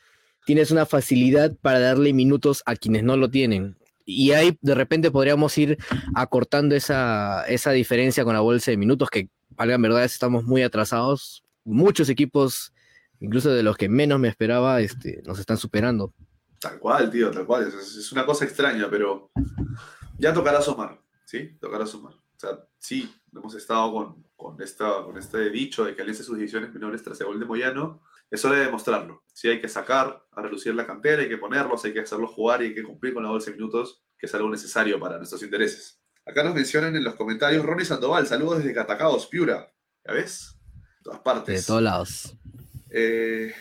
Tienes 0.44 0.70
una 0.70 0.86
facilidad 0.86 1.54
para 1.60 1.80
darle 1.80 2.12
minutos 2.12 2.62
a 2.66 2.76
quienes 2.76 3.02
no 3.02 3.16
lo 3.16 3.30
tienen. 3.30 3.76
Y 4.04 4.30
ahí 4.30 4.56
de 4.60 4.74
repente 4.76 5.10
podríamos 5.10 5.58
ir 5.58 5.78
acortando 6.14 6.76
esa, 6.76 7.44
esa 7.48 7.72
diferencia 7.72 8.24
con 8.24 8.34
la 8.34 8.40
bolsa 8.40 8.70
de 8.70 8.76
minutos, 8.76 9.10
que, 9.10 9.28
valga 9.50 9.76
verdad, 9.78 10.04
estamos 10.04 10.44
muy 10.44 10.62
atrasados. 10.62 11.42
Muchos 11.64 12.08
equipos, 12.08 12.72
incluso 13.18 13.50
de 13.50 13.64
los 13.64 13.76
que 13.76 13.88
menos 13.88 14.20
me 14.20 14.28
esperaba, 14.28 14.80
este, 14.80 15.22
nos 15.26 15.40
están 15.40 15.56
superando. 15.56 16.14
Tal 16.60 16.78
cual, 16.78 17.10
tío, 17.10 17.32
tal 17.32 17.46
cual. 17.46 17.66
Es, 17.66 18.12
una 18.12 18.24
cosa 18.24 18.44
extraña, 18.44 18.86
pero 18.88 19.30
ya 20.18 20.32
tocará 20.32 20.62
sumar, 20.62 21.00
¿sí? 21.26 21.58
Tocará 21.60 21.84
sumar. 21.84 22.14
O 22.14 22.38
sea, 22.38 22.66
sí, 22.78 23.14
hemos 23.34 23.54
estado 23.54 23.92
con, 23.92 24.26
con, 24.36 24.62
esta, 24.62 25.02
con 25.04 25.18
este 25.18 25.50
dicho 25.50 25.84
de 25.84 25.94
que 25.94 26.02
Alianza 26.02 26.22
sus 26.22 26.36
divisiones 26.36 26.72
menores 26.72 27.02
tras 27.02 27.20
el 27.20 27.26
gol 27.26 27.40
de 27.40 27.46
Moyano. 27.46 28.02
Es 28.30 28.44
hora 28.44 28.56
de 28.56 28.64
demostrarlo. 28.64 29.24
Sí, 29.32 29.48
hay 29.48 29.60
que 29.60 29.68
sacar 29.68 30.26
a 30.32 30.42
relucir 30.42 30.74
la 30.74 30.86
cantera, 30.86 31.22
hay 31.22 31.28
que 31.28 31.38
ponerlos, 31.38 31.84
hay 31.84 31.92
que 31.92 32.00
hacerlos 32.00 32.30
jugar 32.30 32.62
y 32.62 32.66
hay 32.66 32.74
que 32.74 32.82
cumplir 32.82 33.14
con 33.14 33.22
la 33.22 33.30
bolsa 33.30 33.50
de 33.50 33.56
minutos, 33.56 34.02
que 34.18 34.26
es 34.26 34.34
algo 34.34 34.50
necesario 34.50 34.98
para 34.98 35.18
nuestros 35.18 35.42
intereses. 35.42 36.00
Acá 36.24 36.42
nos 36.42 36.54
mencionan 36.54 36.96
en 36.96 37.04
los 37.04 37.14
comentarios 37.14 37.64
Ronnie 37.64 37.84
Sandoval, 37.84 38.26
saludos 38.26 38.58
desde 38.58 38.74
Catacaos, 38.74 39.26
Piura. 39.26 39.72
¿Ya 40.04 40.12
ves? 40.12 40.56
En 40.74 41.02
todas 41.04 41.20
partes. 41.20 41.60
De 41.60 41.66
todos 41.66 41.82
lados. 41.82 42.36
Eh, 42.90 43.54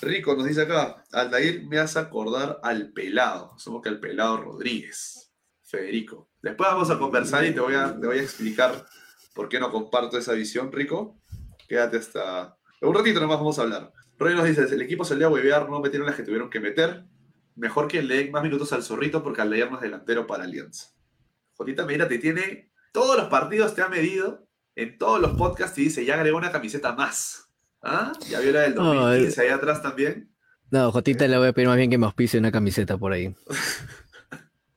Rico 0.00 0.36
nos 0.36 0.46
dice 0.46 0.62
acá, 0.62 1.04
Aldair 1.10 1.66
me 1.66 1.78
hace 1.78 1.98
acordar 1.98 2.60
al 2.62 2.92
pelado, 2.92 3.58
somos 3.58 3.82
que 3.82 3.88
al 3.88 3.98
pelado 3.98 4.36
Rodríguez, 4.36 5.32
Federico. 5.62 6.30
Después 6.44 6.68
vamos 6.68 6.90
a 6.90 6.98
conversar 6.98 7.46
y 7.46 7.54
te 7.54 7.60
voy 7.60 7.74
a, 7.74 7.98
te 7.98 8.06
voy 8.06 8.18
a 8.18 8.22
explicar 8.22 8.84
por 9.34 9.48
qué 9.48 9.58
no 9.58 9.72
comparto 9.72 10.18
esa 10.18 10.34
visión, 10.34 10.70
Rico. 10.70 11.18
Quédate 11.66 11.96
hasta... 11.96 12.58
Un 12.82 12.94
ratito 12.94 13.18
nomás 13.18 13.38
vamos 13.38 13.58
a 13.58 13.62
hablar. 13.62 13.92
Roy 14.18 14.34
nos 14.34 14.44
dice, 14.44 14.62
el 14.62 14.82
equipo 14.82 15.06
salió 15.06 15.28
a 15.28 15.30
huevear, 15.30 15.70
no 15.70 15.80
metieron 15.80 16.06
las 16.06 16.16
que 16.16 16.22
tuvieron 16.22 16.50
que 16.50 16.60
meter. 16.60 17.06
Mejor 17.56 17.88
que 17.88 18.02
le 18.02 18.16
den 18.16 18.30
más 18.30 18.42
minutos 18.42 18.74
al 18.74 18.82
zorrito 18.82 19.22
porque 19.22 19.40
Aldair 19.40 19.70
no 19.70 19.78
es 19.78 19.82
delantero 19.84 20.26
para 20.26 20.44
Alianza. 20.44 20.88
Jotita 21.54 21.86
Medina 21.86 22.08
te 22.08 22.18
tiene, 22.18 22.70
todos 22.92 23.16
los 23.16 23.28
partidos 23.28 23.74
te 23.74 23.80
ha 23.80 23.88
medido, 23.88 24.46
en 24.76 24.98
todos 24.98 25.22
los 25.22 25.38
podcasts 25.38 25.78
y 25.78 25.84
dice, 25.84 26.04
ya 26.04 26.16
agregó 26.16 26.36
una 26.36 26.52
camiseta 26.52 26.92
más. 26.92 27.48
¿Ah? 27.80 28.12
Ya 28.28 28.40
vio 28.40 28.52
la 28.52 28.60
del 28.60 28.74
No, 28.74 28.92
2015 28.92 29.40
ahí 29.40 29.48
atrás 29.48 29.80
también. 29.80 30.30
No, 30.70 30.92
Jotita 30.92 31.26
le 31.26 31.38
voy 31.38 31.48
a 31.48 31.52
pedir 31.54 31.68
más 31.68 31.78
bien 31.78 31.88
que 31.88 31.96
me 31.96 32.04
auspicie 32.04 32.38
una 32.38 32.52
camiseta 32.52 32.98
por 32.98 33.12
ahí. 33.12 33.34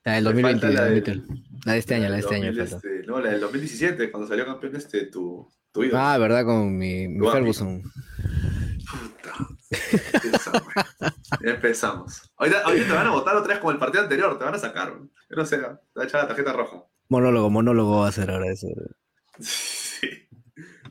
La 0.07 0.13
del 0.13 0.23
Me 0.23 0.29
2020, 0.31 0.61
falta 0.67 0.79
la 0.81 0.85
del- 0.89 1.03
2020. 1.03 1.43
La 1.65 1.73
de 1.73 1.79
este 1.79 1.95
año, 1.95 2.07
la 2.09 2.15
de 2.15 2.19
este 2.21 2.35
año. 2.35 2.45
2000, 2.45 2.67
falta. 2.69 2.87
este, 2.87 3.07
no, 3.07 3.19
la 3.19 3.29
del 3.29 3.39
2017, 3.41 4.11
cuando 4.11 4.27
salió 4.29 4.45
campeón 4.45 4.75
este, 4.77 5.05
tu, 5.07 5.51
tu 5.73 5.83
ídolo. 5.83 5.99
Ah, 6.01 6.17
¿verdad? 6.17 6.45
Con 6.45 6.77
mi, 6.77 7.07
mi. 7.09 7.29
Ferguson. 7.29 7.81
Puta. 8.89 9.47
Empezamos. 10.23 10.63
Empezamos. 11.41 12.31
Ahorita, 12.37 12.61
ahorita 12.61 12.87
te 12.87 12.93
van 12.93 13.07
a 13.07 13.11
votar 13.11 13.35
otra 13.35 13.49
vez 13.49 13.59
como 13.59 13.71
el 13.71 13.77
partido 13.79 14.03
anterior, 14.03 14.37
te 14.37 14.45
van 14.45 14.55
a 14.55 14.59
sacar. 14.59 14.93
Yo 15.29 15.35
no 15.35 15.45
sé, 15.45 15.57
te 15.57 15.63
va 15.63 15.79
a 15.97 16.03
echar 16.05 16.21
la 16.21 16.27
tarjeta 16.29 16.53
roja. 16.53 16.83
Monólogo, 17.09 17.49
monólogo 17.49 17.99
va 18.01 18.07
a 18.07 18.11
ser 18.13 18.31
ahora 18.31 18.49
eso. 18.49 18.67
Sí. 19.39 20.07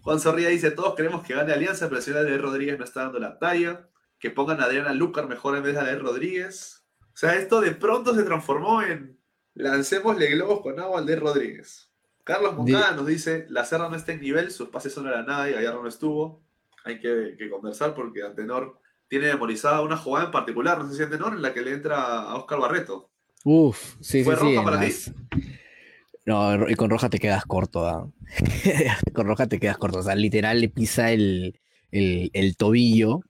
Juan 0.03 0.21
Zorrilla 0.21 0.51
dice, 0.51 0.71
todos 0.73 0.95
queremos 0.95 1.25
que 1.25 1.35
gane 1.35 1.53
Alianza, 1.55 1.89
pero 1.89 2.01
si 2.03 2.11
la 2.11 2.23
de 2.23 2.37
Rodríguez 2.39 2.79
no 2.79 2.85
está 2.85 3.05
dando 3.05 3.19
la 3.19 3.39
talla. 3.39 3.89
Que 4.19 4.31
pongan 4.31 4.61
a 4.61 4.65
Adriana 4.65 4.93
Lucar 4.95 5.27
mejor 5.29 5.57
en 5.57 5.63
vez 5.63 5.75
de 5.75 5.81
a 5.81 5.85
de 5.85 5.97
Rodríguez. 5.97 6.76
O 7.17 7.19
sea, 7.19 7.35
esto 7.37 7.63
de 7.63 7.73
pronto 7.73 8.15
se 8.15 8.25
transformó 8.25 8.83
en 8.83 9.19
lancémosle 9.55 10.27
globos 10.29 10.61
con 10.61 10.79
agua 10.79 10.99
al 10.99 11.07
de 11.07 11.17
Rodríguez. 11.17 11.91
Carlos 12.25 12.55
Moncada 12.57 12.93
nos 12.93 13.07
dice, 13.07 13.47
la 13.49 13.65
Cerda 13.65 13.89
no 13.89 13.97
está 13.97 14.13
en 14.13 14.21
nivel, 14.21 14.51
sus 14.51 14.69
pases 14.69 14.93
son 14.93 15.07
a 15.07 15.13
la 15.13 15.23
nada 15.23 15.49
y 15.49 15.55
Gallardo 15.55 15.83
no 15.83 15.89
estuvo. 15.89 16.43
Hay 16.85 17.01
que, 17.01 17.37
que 17.39 17.49
conversar 17.49 17.95
porque 17.95 18.23
Antenor 18.23 18.79
tiene 19.09 19.29
memorizada 19.29 19.81
una 19.81 19.97
jugada 19.97 20.27
en 20.27 20.33
particular, 20.33 20.79
no 20.79 20.91
sé 20.91 20.97
si 20.97 21.03
Antenor, 21.05 21.33
en 21.35 21.43
la 21.43 21.55
que 21.55 21.63
le 21.63 21.73
entra 21.73 22.23
a 22.23 22.37
Oscar 22.37 22.59
Barreto. 22.61 23.09
Uf, 23.45 23.95
sí, 24.01 24.23
¿Fue 24.25 24.35
sí, 24.35 24.41
sí. 24.41 24.47
roja 24.49 24.59
en 24.59 24.65
para 24.65 24.81
ti? 24.81 24.87
las- 24.87 25.13
No, 26.27 26.69
y 26.69 26.75
con 26.75 26.91
roja 26.91 27.09
te 27.09 27.19
quedas 27.19 27.45
corto. 27.47 27.87
¿ah? 27.87 28.07
con 29.15 29.27
roja 29.27 29.47
te 29.47 29.59
quedas 29.61 29.79
corto. 29.79 30.01
O 30.01 30.03
sea, 30.03 30.17
literal 30.17 30.61
le 30.61 30.69
pisa 30.69 31.13
el, 31.13 31.59
el, 31.93 32.31
el 32.35 32.57
tobillo. 32.57 33.21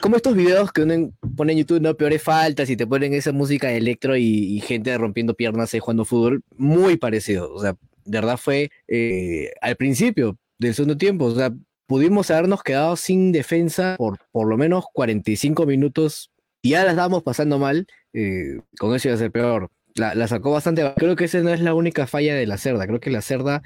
Como 0.00 0.16
estos 0.16 0.34
videos 0.36 0.72
que 0.72 0.82
uno 0.82 1.10
pone 1.36 1.52
en 1.52 1.58
YouTube, 1.60 1.80
no 1.80 1.96
peores 1.96 2.22
faltas 2.22 2.68
y 2.70 2.76
te 2.76 2.86
ponen 2.86 3.14
esa 3.14 3.32
música 3.32 3.68
de 3.68 3.78
electro 3.78 4.16
y, 4.16 4.22
y 4.24 4.60
gente 4.60 4.96
rompiendo 4.98 5.34
piernas 5.34 5.72
ahí 5.74 5.80
jugando 5.80 6.04
fútbol. 6.04 6.42
Muy 6.56 6.96
parecido. 6.96 7.52
O 7.52 7.60
sea, 7.60 7.76
de 8.04 8.18
verdad 8.20 8.36
fue 8.36 8.70
eh, 8.88 9.50
al 9.60 9.76
principio 9.76 10.38
del 10.58 10.74
segundo 10.74 10.96
tiempo. 10.96 11.26
O 11.26 11.34
sea, 11.34 11.52
pudimos 11.86 12.30
habernos 12.30 12.62
quedado 12.62 12.96
sin 12.96 13.32
defensa 13.32 13.96
por 13.98 14.18
por 14.32 14.48
lo 14.48 14.56
menos 14.56 14.84
45 14.92 15.66
minutos. 15.66 16.30
Y 16.62 16.70
ya 16.70 16.84
la 16.84 16.90
estábamos 16.90 17.22
pasando 17.22 17.58
mal. 17.58 17.86
eh, 18.12 18.60
con 18.78 18.94
eso 18.94 19.08
iba 19.08 19.14
a 19.14 19.18
ser 19.18 19.30
peor. 19.32 19.70
La, 19.94 20.14
la 20.14 20.28
sacó 20.28 20.50
bastante. 20.50 20.82
Creo 20.96 21.16
que 21.16 21.24
esa 21.24 21.40
no 21.40 21.50
es 21.50 21.60
la 21.60 21.72
única 21.74 22.06
falla 22.06 22.34
de 22.34 22.46
la 22.46 22.58
cerda. 22.58 22.86
Creo 22.86 23.00
que 23.00 23.10
la 23.10 23.22
cerda 23.22 23.62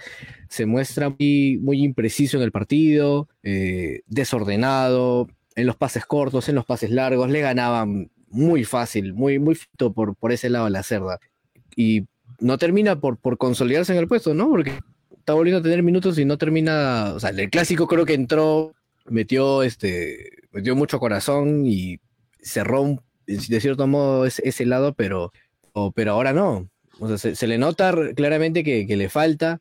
se 0.48 0.64
muestra 0.66 1.08
muy, 1.10 1.58
muy 1.60 1.82
impreciso 1.82 2.36
en 2.36 2.44
el 2.44 2.52
partido, 2.52 3.28
eh, 3.42 4.02
desordenado, 4.06 5.28
en 5.56 5.66
los 5.66 5.76
pases 5.76 6.04
cortos, 6.04 6.48
en 6.48 6.54
los 6.54 6.64
pases 6.64 6.90
largos. 6.90 7.30
Le 7.30 7.40
ganaban 7.40 8.10
muy 8.28 8.64
fácil, 8.64 9.14
muy, 9.14 9.38
muy 9.38 9.54
fito 9.54 9.92
por, 9.92 10.16
por 10.16 10.32
ese 10.32 10.50
lado 10.50 10.68
la 10.68 10.82
cerda. 10.82 11.18
Y 11.76 12.06
no 12.38 12.58
termina 12.58 13.00
por, 13.00 13.18
por 13.18 13.38
consolidarse 13.38 13.92
en 13.92 13.98
el 13.98 14.08
puesto, 14.08 14.34
¿no? 14.34 14.48
Porque 14.48 14.72
está 15.18 15.34
volviendo 15.34 15.60
a 15.60 15.62
tener 15.62 15.82
minutos 15.82 16.18
y 16.18 16.24
no 16.24 16.38
termina. 16.38 17.12
O 17.14 17.20
sea, 17.20 17.30
el 17.30 17.50
clásico 17.50 17.86
creo 17.86 18.06
que 18.06 18.14
entró, 18.14 18.74
metió, 19.06 19.62
este, 19.62 20.30
metió 20.52 20.74
mucho 20.76 20.98
corazón 20.98 21.66
y 21.66 22.00
cerró 22.40 23.02
de 23.26 23.60
cierto 23.60 23.86
modo 23.86 24.26
ese, 24.26 24.66
lado, 24.66 24.94
pero, 24.94 25.32
pero 25.94 26.12
ahora 26.12 26.32
no. 26.32 26.68
O 26.98 27.16
sea, 27.16 27.34
se, 27.34 27.46
le 27.46 27.58
nota 27.58 27.94
claramente 28.14 28.64
que, 28.64 28.96
le 28.96 29.08
falta 29.08 29.60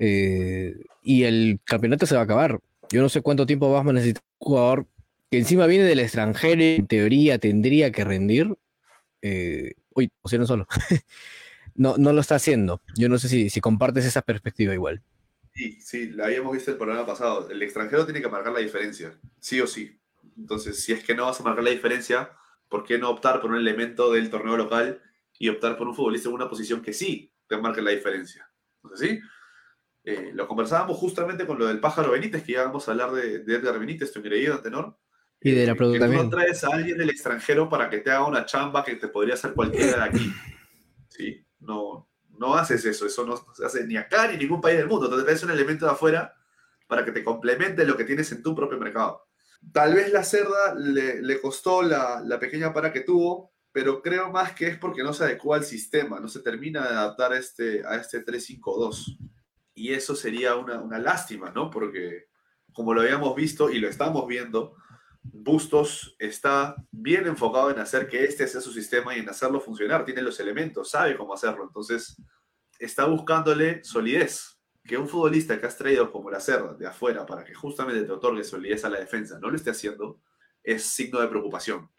eh, 0.00 0.74
y 1.02 1.22
el 1.22 1.60
campeonato 1.64 2.06
se 2.06 2.14
va 2.14 2.22
a 2.22 2.24
acabar. 2.24 2.58
Yo 2.90 3.02
no 3.02 3.08
sé 3.08 3.20
cuánto 3.20 3.46
tiempo 3.46 3.72
más 3.72 3.86
va 3.86 3.90
a 3.90 3.94
necesitar 3.94 4.22
un 4.38 4.46
jugador 4.46 4.86
que 5.30 5.38
encima 5.38 5.66
viene 5.66 5.84
del 5.84 6.00
extranjero 6.00 6.62
y 6.62 6.76
en 6.76 6.86
teoría 6.86 7.38
tendría 7.38 7.90
que 7.92 8.04
rendir. 8.04 8.56
Eh, 9.22 9.74
uy, 9.94 10.10
pusieron 10.20 10.46
solo. 10.46 10.66
no, 11.74 11.96
no 11.98 12.12
lo 12.12 12.20
está 12.20 12.36
haciendo. 12.36 12.82
Yo 12.96 13.08
no 13.08 13.18
sé 13.18 13.28
si, 13.50 13.60
compartes 13.60 14.04
esa 14.04 14.22
perspectiva 14.22 14.74
igual. 14.74 15.02
Sí, 15.54 15.80
sí, 15.80 16.10
la 16.10 16.26
habíamos 16.26 16.52
visto 16.52 16.70
el 16.70 16.76
programa 16.76 17.06
pasado. 17.06 17.48
El 17.50 17.62
extranjero 17.62 18.04
tiene 18.04 18.20
que 18.20 18.28
marcar 18.28 18.52
la 18.52 18.60
diferencia, 18.60 19.18
sí 19.40 19.60
o 19.60 19.66
sí. 19.66 19.98
Entonces, 20.36 20.82
si 20.82 20.92
es 20.92 21.02
que 21.02 21.14
no 21.14 21.26
vas 21.26 21.40
a 21.40 21.44
marcar 21.44 21.64
la 21.64 21.70
diferencia, 21.70 22.30
¿por 22.68 22.84
qué 22.84 22.98
no 22.98 23.10
optar 23.10 23.40
por 23.40 23.50
un 23.50 23.56
elemento 23.56 24.12
del 24.12 24.28
torneo 24.28 24.56
local 24.56 25.02
y 25.38 25.48
optar 25.48 25.76
por 25.78 25.88
un 25.88 25.94
futbolista 25.94 26.28
en 26.28 26.34
una 26.34 26.48
posición 26.48 26.82
que 26.82 26.92
sí 26.92 27.32
te 27.48 27.56
marque 27.56 27.80
la 27.80 27.90
diferencia? 27.90 28.50
Entonces, 28.82 29.10
sí. 29.10 29.20
Eh, 30.04 30.30
lo 30.34 30.46
conversábamos 30.46 30.96
justamente 30.98 31.46
con 31.46 31.58
lo 31.58 31.66
del 31.66 31.80
pájaro 31.80 32.12
Benítez, 32.12 32.44
que 32.44 32.52
ya 32.52 32.64
vamos 32.64 32.86
a 32.86 32.92
hablar 32.92 33.10
de, 33.10 33.36
Edgar 33.36 33.78
Benítez, 33.80 34.12
tu 34.12 34.20
ingreído, 34.20 34.54
Antenor. 34.54 34.96
Y 35.40 35.52
de 35.52 35.66
la 35.66 35.72
Eh, 35.72 35.74
Produ 35.74 35.92
que 35.92 35.98
tú 36.00 36.06
no 36.06 36.30
traes 36.30 36.64
a 36.64 36.68
alguien 36.68 36.98
del 36.98 37.10
extranjero 37.10 37.68
para 37.68 37.88
que 37.90 37.98
te 37.98 38.10
haga 38.10 38.26
una 38.26 38.46
chamba 38.46 38.84
que 38.84 38.96
te 38.96 39.08
podría 39.08 39.34
hacer 39.34 39.52
cualquiera 39.52 39.98
de 39.98 40.04
aquí. 40.04 40.32
¿Sí? 41.08 41.46
No, 41.60 42.08
no 42.38 42.54
haces 42.54 42.84
eso, 42.84 43.06
eso 43.06 43.26
no 43.26 43.36
se 43.54 43.64
hace 43.64 43.86
ni 43.86 43.96
acá 43.96 44.28
ni 44.28 44.34
en 44.34 44.40
ningún 44.40 44.60
país 44.60 44.78
del 44.78 44.88
mundo. 44.88 45.14
Te 45.14 45.22
traes 45.22 45.42
un 45.42 45.50
elemento 45.50 45.86
de 45.86 45.92
afuera 45.92 46.34
para 46.86 47.04
que 47.04 47.12
te 47.12 47.24
complemente 47.24 47.84
lo 47.84 47.96
que 47.96 48.04
tienes 48.04 48.30
en 48.32 48.42
tu 48.42 48.54
propio 48.54 48.78
mercado. 48.78 49.26
Tal 49.72 49.94
vez 49.94 50.12
la 50.12 50.22
cerda 50.22 50.74
le, 50.74 51.22
le 51.22 51.40
costó 51.40 51.82
la, 51.82 52.22
la 52.24 52.38
pequeña 52.38 52.72
para 52.72 52.92
que 52.92 53.00
tuvo, 53.00 53.52
pero 53.72 54.00
creo 54.00 54.30
más 54.30 54.52
que 54.52 54.68
es 54.68 54.78
porque 54.78 55.02
no 55.02 55.12
se 55.12 55.24
adecua 55.24 55.56
al 55.56 55.64
sistema, 55.64 56.20
no 56.20 56.28
se 56.28 56.40
termina 56.40 56.82
de 56.82 56.94
adaptar 56.94 57.32
a 57.32 57.38
este, 57.38 57.84
a 57.84 57.96
este 57.96 58.24
3-5-2. 58.24 59.18
Y 59.74 59.92
eso 59.92 60.14
sería 60.14 60.54
una, 60.54 60.80
una 60.80 60.98
lástima, 60.98 61.50
¿no? 61.50 61.70
Porque 61.70 62.28
como 62.72 62.94
lo 62.94 63.00
habíamos 63.00 63.34
visto 63.34 63.70
y 63.70 63.78
lo 63.78 63.88
estamos 63.88 64.26
viendo, 64.26 64.76
Bustos 65.32 66.16
está 66.18 66.76
bien 66.90 67.26
enfocado 67.26 67.70
en 67.70 67.78
hacer 67.78 68.08
que 68.08 68.24
este 68.24 68.46
sea 68.46 68.60
su 68.60 68.72
sistema 68.72 69.16
y 69.16 69.20
en 69.20 69.28
hacerlo 69.28 69.60
funcionar. 69.60 70.04
Tiene 70.04 70.22
los 70.22 70.40
elementos, 70.40 70.90
sabe 70.90 71.16
cómo 71.16 71.34
hacerlo. 71.34 71.64
Entonces, 71.64 72.16
está 72.78 73.06
buscándole 73.06 73.82
solidez. 73.84 74.58
Que 74.84 74.96
un 74.96 75.08
futbolista 75.08 75.58
que 75.58 75.66
has 75.66 75.76
traído 75.76 76.12
como 76.12 76.30
la 76.30 76.38
Cerda 76.38 76.74
de 76.74 76.86
afuera 76.86 77.26
para 77.26 77.44
que 77.44 77.54
justamente 77.54 78.04
te 78.04 78.12
otorgue 78.12 78.44
solidez 78.44 78.84
a 78.84 78.88
la 78.88 79.00
defensa 79.00 79.36
no 79.40 79.50
lo 79.50 79.56
esté 79.56 79.70
haciendo, 79.70 80.20
es 80.62 80.84
signo 80.84 81.20
de 81.20 81.26
preocupación. 81.26 81.90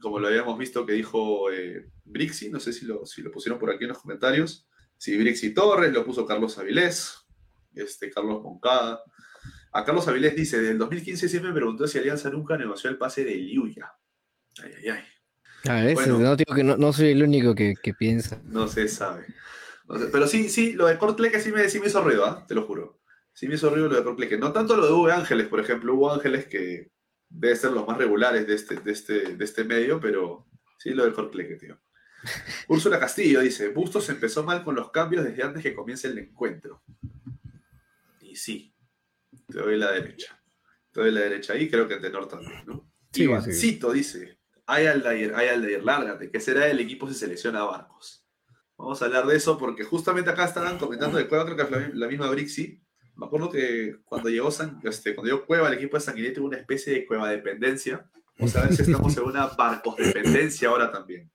Como 0.00 0.20
lo 0.20 0.28
habíamos 0.28 0.56
visto 0.56 0.86
que 0.86 0.92
dijo 0.92 1.50
eh, 1.50 1.90
Brixi, 2.04 2.50
no 2.50 2.60
sé 2.60 2.72
si 2.72 2.84
lo, 2.84 3.04
si 3.04 3.22
pusieron 3.24 3.58
por 3.58 3.70
aquí 3.70 3.84
en 3.84 3.88
los 3.88 3.98
comentarios. 3.98 4.68
Sí, 4.96 5.16
Brixi 5.16 5.54
Torres, 5.54 5.92
lo 5.92 6.04
puso 6.04 6.24
Carlos 6.24 6.56
Avilés, 6.58 7.26
este, 7.74 8.10
Carlos 8.10 8.42
Moncada. 8.42 9.02
A 9.72 9.84
Carlos 9.84 10.08
Avilés 10.08 10.34
dice, 10.34 10.60
del 10.60 10.78
2015 10.78 11.28
siempre 11.28 11.50
me 11.50 11.56
preguntó 11.56 11.86
si 11.86 11.98
Alianza 11.98 12.30
nunca 12.30 12.56
negoció 12.56 12.88
el 12.90 12.96
pase 12.96 13.24
de 13.24 13.34
Liuya. 13.34 13.92
Ay, 14.62 14.72
ay, 14.78 14.88
ay. 14.88 15.04
A 15.70 15.82
veces, 15.82 15.94
Bueno. 16.06 16.18
no, 16.18 16.36
digo 16.36 16.54
que 16.54 16.64
no, 16.64 16.76
no 16.76 16.92
soy 16.92 17.10
el 17.10 17.22
único 17.22 17.54
que, 17.54 17.74
que 17.82 17.92
piensa. 17.92 18.40
No 18.44 18.68
se 18.68 18.88
sabe. 18.88 19.26
No 19.88 19.98
sé, 19.98 20.06
Pero 20.06 20.26
sí, 20.26 20.48
sí, 20.48 20.72
lo 20.72 20.86
de 20.86 20.96
Cortleque 20.98 21.40
sí 21.40 21.52
me, 21.52 21.68
sí 21.68 21.80
me 21.80 21.88
hizo 21.88 22.02
ruido, 22.02 22.24
¿ah? 22.24 22.44
te 22.46 22.54
lo 22.54 22.62
juro. 22.66 23.00
Sí 23.32 23.48
me 23.48 23.56
hizo 23.56 23.68
ruido 23.68 23.88
lo 23.88 23.96
de 23.96 24.04
Cortleque. 24.04 24.38
No 24.38 24.52
tanto 24.52 24.76
lo 24.76 24.86
de 24.86 24.92
Hugo 24.92 25.08
Ángeles, 25.08 25.46
por 25.48 25.60
ejemplo. 25.60 25.94
Hugo 25.94 26.12
Ángeles 26.12 26.46
que 26.46 26.90
debe 27.28 27.56
ser 27.56 27.72
los 27.72 27.86
más 27.86 27.98
regulares 27.98 28.46
de 28.46 28.54
este, 28.54 28.76
de 28.76 28.92
este, 28.92 29.36
de 29.36 29.44
este 29.44 29.64
medio, 29.64 30.00
pero 30.00 30.46
sí 30.78 30.90
lo 30.90 31.04
de 31.04 31.12
Cortleque, 31.12 31.56
tío. 31.56 31.78
Úrsula 32.68 32.98
Castillo 32.98 33.40
dice, 33.40 33.68
Bustos 33.68 34.08
empezó 34.08 34.42
mal 34.44 34.64
con 34.64 34.74
los 34.74 34.90
cambios 34.90 35.24
desde 35.24 35.42
antes 35.42 35.62
que 35.62 35.74
comience 35.74 36.08
el 36.08 36.18
encuentro. 36.18 36.82
Y 38.20 38.36
sí, 38.36 38.72
te 39.46 39.58
doy 39.58 39.76
la 39.76 39.92
derecha. 39.92 40.40
Te 40.92 41.00
doy 41.00 41.10
la 41.10 41.20
derecha 41.20 41.52
ahí, 41.52 41.68
creo 41.68 41.86
que 41.86 41.94
en 41.94 42.02
tenor 42.02 42.28
también, 42.28 42.64
¿no? 42.66 42.90
Sí, 43.12 43.24
Ivancito 43.24 43.92
dice, 43.92 44.38
hay 44.66 44.86
Aldair, 44.86 45.34
hay 45.34 45.48
Aldair, 45.48 45.82
lárgate, 45.84 46.30
¿qué 46.30 46.40
será 46.40 46.66
del 46.66 46.80
equipo 46.80 47.08
si 47.08 47.14
selecciona 47.14 47.64
Barcos? 47.64 48.26
Vamos 48.76 49.00
a 49.00 49.06
hablar 49.06 49.26
de 49.26 49.36
eso 49.36 49.56
porque 49.56 49.84
justamente 49.84 50.30
acá 50.30 50.44
estaban 50.44 50.78
comentando 50.78 51.16
de 51.16 51.28
Cueva, 51.28 51.44
creo 51.44 51.56
que 51.56 51.62
es 51.62 51.70
la, 51.70 51.90
la 51.94 52.08
misma 52.08 52.30
Brixi. 52.30 52.82
Me 53.14 53.24
acuerdo 53.24 53.50
que 53.50 53.96
cuando 54.04 54.28
llegó, 54.28 54.50
San, 54.50 54.80
este, 54.84 55.14
cuando 55.14 55.32
llegó 55.32 55.46
Cueva, 55.46 55.68
el 55.68 55.74
equipo 55.74 55.96
de 55.96 56.02
Sanguinetti 56.02 56.40
hubo 56.40 56.48
una 56.48 56.58
especie 56.58 56.92
de 56.92 57.06
Cueva 57.06 57.30
dependencia. 57.30 58.10
O 58.38 58.46
sea, 58.46 58.62
a 58.62 58.64
ver 58.66 58.76
si 58.76 58.82
estamos 58.82 59.16
en 59.16 59.24
una 59.24 59.46
Barcos 59.46 59.96
dependencia 59.96 60.68
ahora 60.68 60.92
también. 60.92 61.30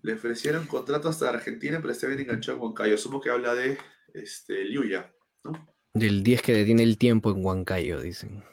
Le 0.00 0.14
ofrecieron 0.14 0.66
contrato 0.66 1.10
hasta 1.10 1.28
Argentina, 1.28 1.78
pero 1.80 1.92
este 1.92 2.06
bien 2.06 2.20
enganchado 2.20 2.58
con 2.58 2.72
Cayo. 2.72 2.94
Asumo 2.94 3.20
que 3.20 3.28
habla 3.28 3.54
de 3.54 3.76
este, 4.14 4.64
Liuya, 4.64 5.14
¿no? 5.44 5.75
Del 5.96 6.22
10 6.22 6.42
que 6.42 6.52
detiene 6.52 6.82
el 6.82 6.98
tiempo 6.98 7.30
en 7.30 7.42
Huancayo, 7.42 8.02
dicen. 8.02 8.44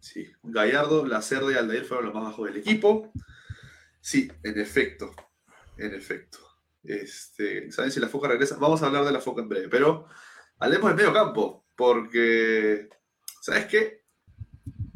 Sí, 0.00 0.26
Gallardo, 0.42 1.04
Lacerda 1.04 1.52
y 1.52 1.54
Aldair 1.54 1.84
fueron 1.84 2.06
los 2.06 2.14
más 2.14 2.24
bajos 2.24 2.46
del 2.46 2.56
equipo. 2.56 3.12
Sí, 4.00 4.32
en 4.42 4.58
efecto, 4.58 5.10
en 5.76 5.92
efecto. 5.92 6.38
Este, 6.82 7.70
¿Saben 7.72 7.92
si 7.92 8.00
la 8.00 8.08
foca 8.08 8.28
regresa? 8.28 8.56
Vamos 8.56 8.82
a 8.82 8.86
hablar 8.86 9.04
de 9.04 9.12
la 9.12 9.20
foca 9.20 9.42
en 9.42 9.50
breve, 9.50 9.68
pero 9.68 10.06
hablemos 10.58 10.88
del 10.88 10.96
medio 10.96 11.12
campo, 11.12 11.66
porque, 11.76 12.88
¿sabes 13.42 13.66
qué? 13.66 14.04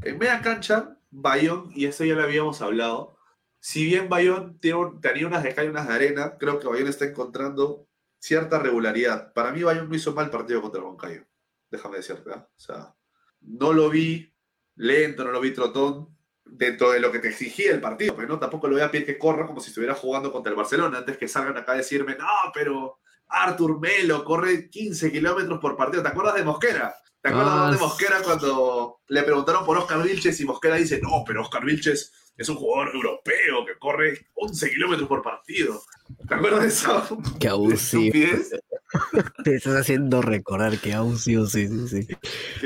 En 0.01 0.17
media 0.17 0.41
cancha, 0.41 0.97
Bayón, 1.11 1.73
y 1.75 1.85
eso 1.85 2.07
ya 2.07 2.15
lo 2.15 2.23
habíamos 2.23 2.63
hablado, 2.63 3.19
si 3.61 3.85
bien 3.85 4.09
Bayón 4.09 4.59
tenía 4.61 5.27
unas 5.27 5.43
de 5.43 5.55
cal 5.55 5.67
y 5.67 5.69
unas 5.69 5.87
de 5.89 5.93
arena, 5.93 6.39
creo 6.39 6.59
que 6.59 6.69
Bayón 6.69 6.89
está 6.89 7.05
encontrando 7.05 7.87
cierta 8.19 8.59
regularidad. 8.61 9.35
Para 9.35 9.53
mí 9.53 9.63
Bayón 9.63 9.91
no 9.91 9.95
hizo 9.95 10.15
mal 10.15 10.31
partido 10.31 10.63
contra 10.63 10.81
Moncayo, 10.81 11.27
déjame 11.73 11.97
decirte, 11.97 12.31
¿ah? 12.33 12.47
O 12.55 12.61
sea, 12.61 12.95
no 13.41 13.73
lo 13.73 13.91
vi 13.91 14.33
lento, 14.77 15.25
no 15.25 15.33
lo 15.33 15.41
vi 15.41 15.53
trotón, 15.53 16.17
dentro 16.45 16.91
de 16.93 17.01
lo 17.01 17.11
que 17.11 17.19
te 17.19 17.29
exigía 17.29 17.73
el 17.73 17.81
partido, 17.81 18.15
pero 18.15 18.29
no, 18.29 18.39
tampoco 18.39 18.69
lo 18.69 18.75
voy 18.75 18.83
a 18.83 18.91
pedir 18.91 19.07
que 19.07 19.19
corra 19.19 19.47
como 19.47 19.61
si 19.61 19.69
estuviera 19.71 19.95
jugando 19.95 20.31
contra 20.31 20.51
el 20.51 20.57
Barcelona, 20.57 20.99
antes 20.99 21.17
que 21.17 21.27
salgan 21.29 21.57
acá 21.57 21.73
a 21.73 21.77
decirme, 21.77 22.15
no, 22.17 22.27
pero 22.53 23.01
Artur 23.29 23.81
Melo 23.81 24.25
corre 24.25 24.69
15 24.69 25.11
kilómetros 25.11 25.59
por 25.59 25.77
partido, 25.77 26.03
¿te 26.03 26.11
acuerdas 26.11 26.35
de 26.35 26.45
Mosquera? 26.45 26.95
¿Te 27.21 27.29
acuerdas 27.31 27.55
Ah, 27.57 27.71
de. 27.73 27.79
Mosquera 27.79 28.23
cuando 28.23 29.01
le 29.09 29.23
preguntaron 29.23 29.65
por 29.65 29.79
Oscar 29.79 30.03
Vilches 30.03 30.41
y 30.41 30.45
Mosquera 30.45 30.77
dice, 30.77 31.01
no, 31.01 31.23
pero 31.27 31.43
Oscar 31.43 31.65
Vilches 31.65 32.13
es 32.37 32.49
un 32.49 32.57
jugador 32.57 32.95
europeo 32.95 33.65
que 33.67 33.79
corre 33.79 34.27
11 34.35 34.71
kilómetros 34.71 35.09
por 35.09 35.23
partido? 35.23 35.83
¿Te 36.29 36.35
acuerdas 36.35 36.63
de 36.63 36.69
eso? 36.69 37.19
Que 37.39 37.49
sí. 37.77 38.09
Estupidez. 38.09 38.51
Te 39.45 39.57
estás 39.57 39.77
haciendo 39.77 40.23
recordar 40.23 40.79
que 40.79 40.93
aún 40.93 41.19
sí, 41.19 41.37
sí, 41.47 41.69
sí, 41.69 41.89
sí. 41.89 42.09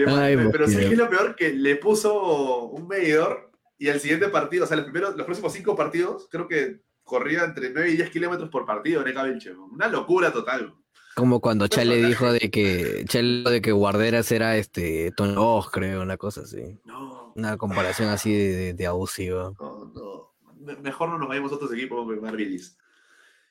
Ay, 0.06 0.36
pero. 0.36 0.68
¿sabes 0.68 0.86
qué 0.86 0.92
es 0.92 0.98
lo 0.98 1.08
peor? 1.08 1.36
Que 1.36 1.52
le 1.52 1.76
puso 1.76 2.64
un 2.64 2.88
medidor 2.88 3.50
y 3.78 3.88
el 3.88 4.00
siguiente 4.00 4.28
partido, 4.28 4.64
o 4.64 4.66
sea, 4.66 4.76
los, 4.76 4.86
primeros, 4.86 5.16
los 5.16 5.26
próximos 5.26 5.52
cinco 5.52 5.76
partidos, 5.76 6.28
creo 6.30 6.48
que 6.48 6.80
corría 7.04 7.44
entre 7.44 7.70
9 7.70 7.90
y 7.90 7.96
10 7.96 8.10
kilómetros 8.10 8.48
por 8.50 8.66
partido 8.66 9.04
Neca 9.04 9.22
Vilche. 9.22 9.52
Una 9.54 9.88
locura 9.88 10.32
total. 10.32 10.74
Como 11.14 11.40
cuando 11.40 11.68
Chale 11.68 11.96
dijo 12.04 12.30
de 12.30 12.50
que 12.50 13.04
Chale 13.06 13.48
de 13.50 13.62
que 13.62 13.72
Guarderas 13.72 14.30
era 14.32 14.56
este 14.56 15.12
Tony 15.16 15.34
Oz, 15.36 15.70
creo, 15.70 16.02
una 16.02 16.16
cosa 16.16 16.42
así. 16.42 16.78
No, 16.84 17.25
Una 17.36 17.56
comparación 17.56 18.08
así 18.08 18.32
de, 18.32 18.56
de, 18.56 18.74
de 18.74 18.86
abusiva. 18.86 19.52
no, 19.60 19.92
no. 19.94 20.32
Me- 20.58 20.76
Mejor 20.76 21.10
no 21.10 21.18
nos 21.18 21.28
vayamos 21.28 21.52
a 21.52 21.56
otros 21.56 21.72
equipos, 21.72 22.06
Marvilis. 22.20 22.76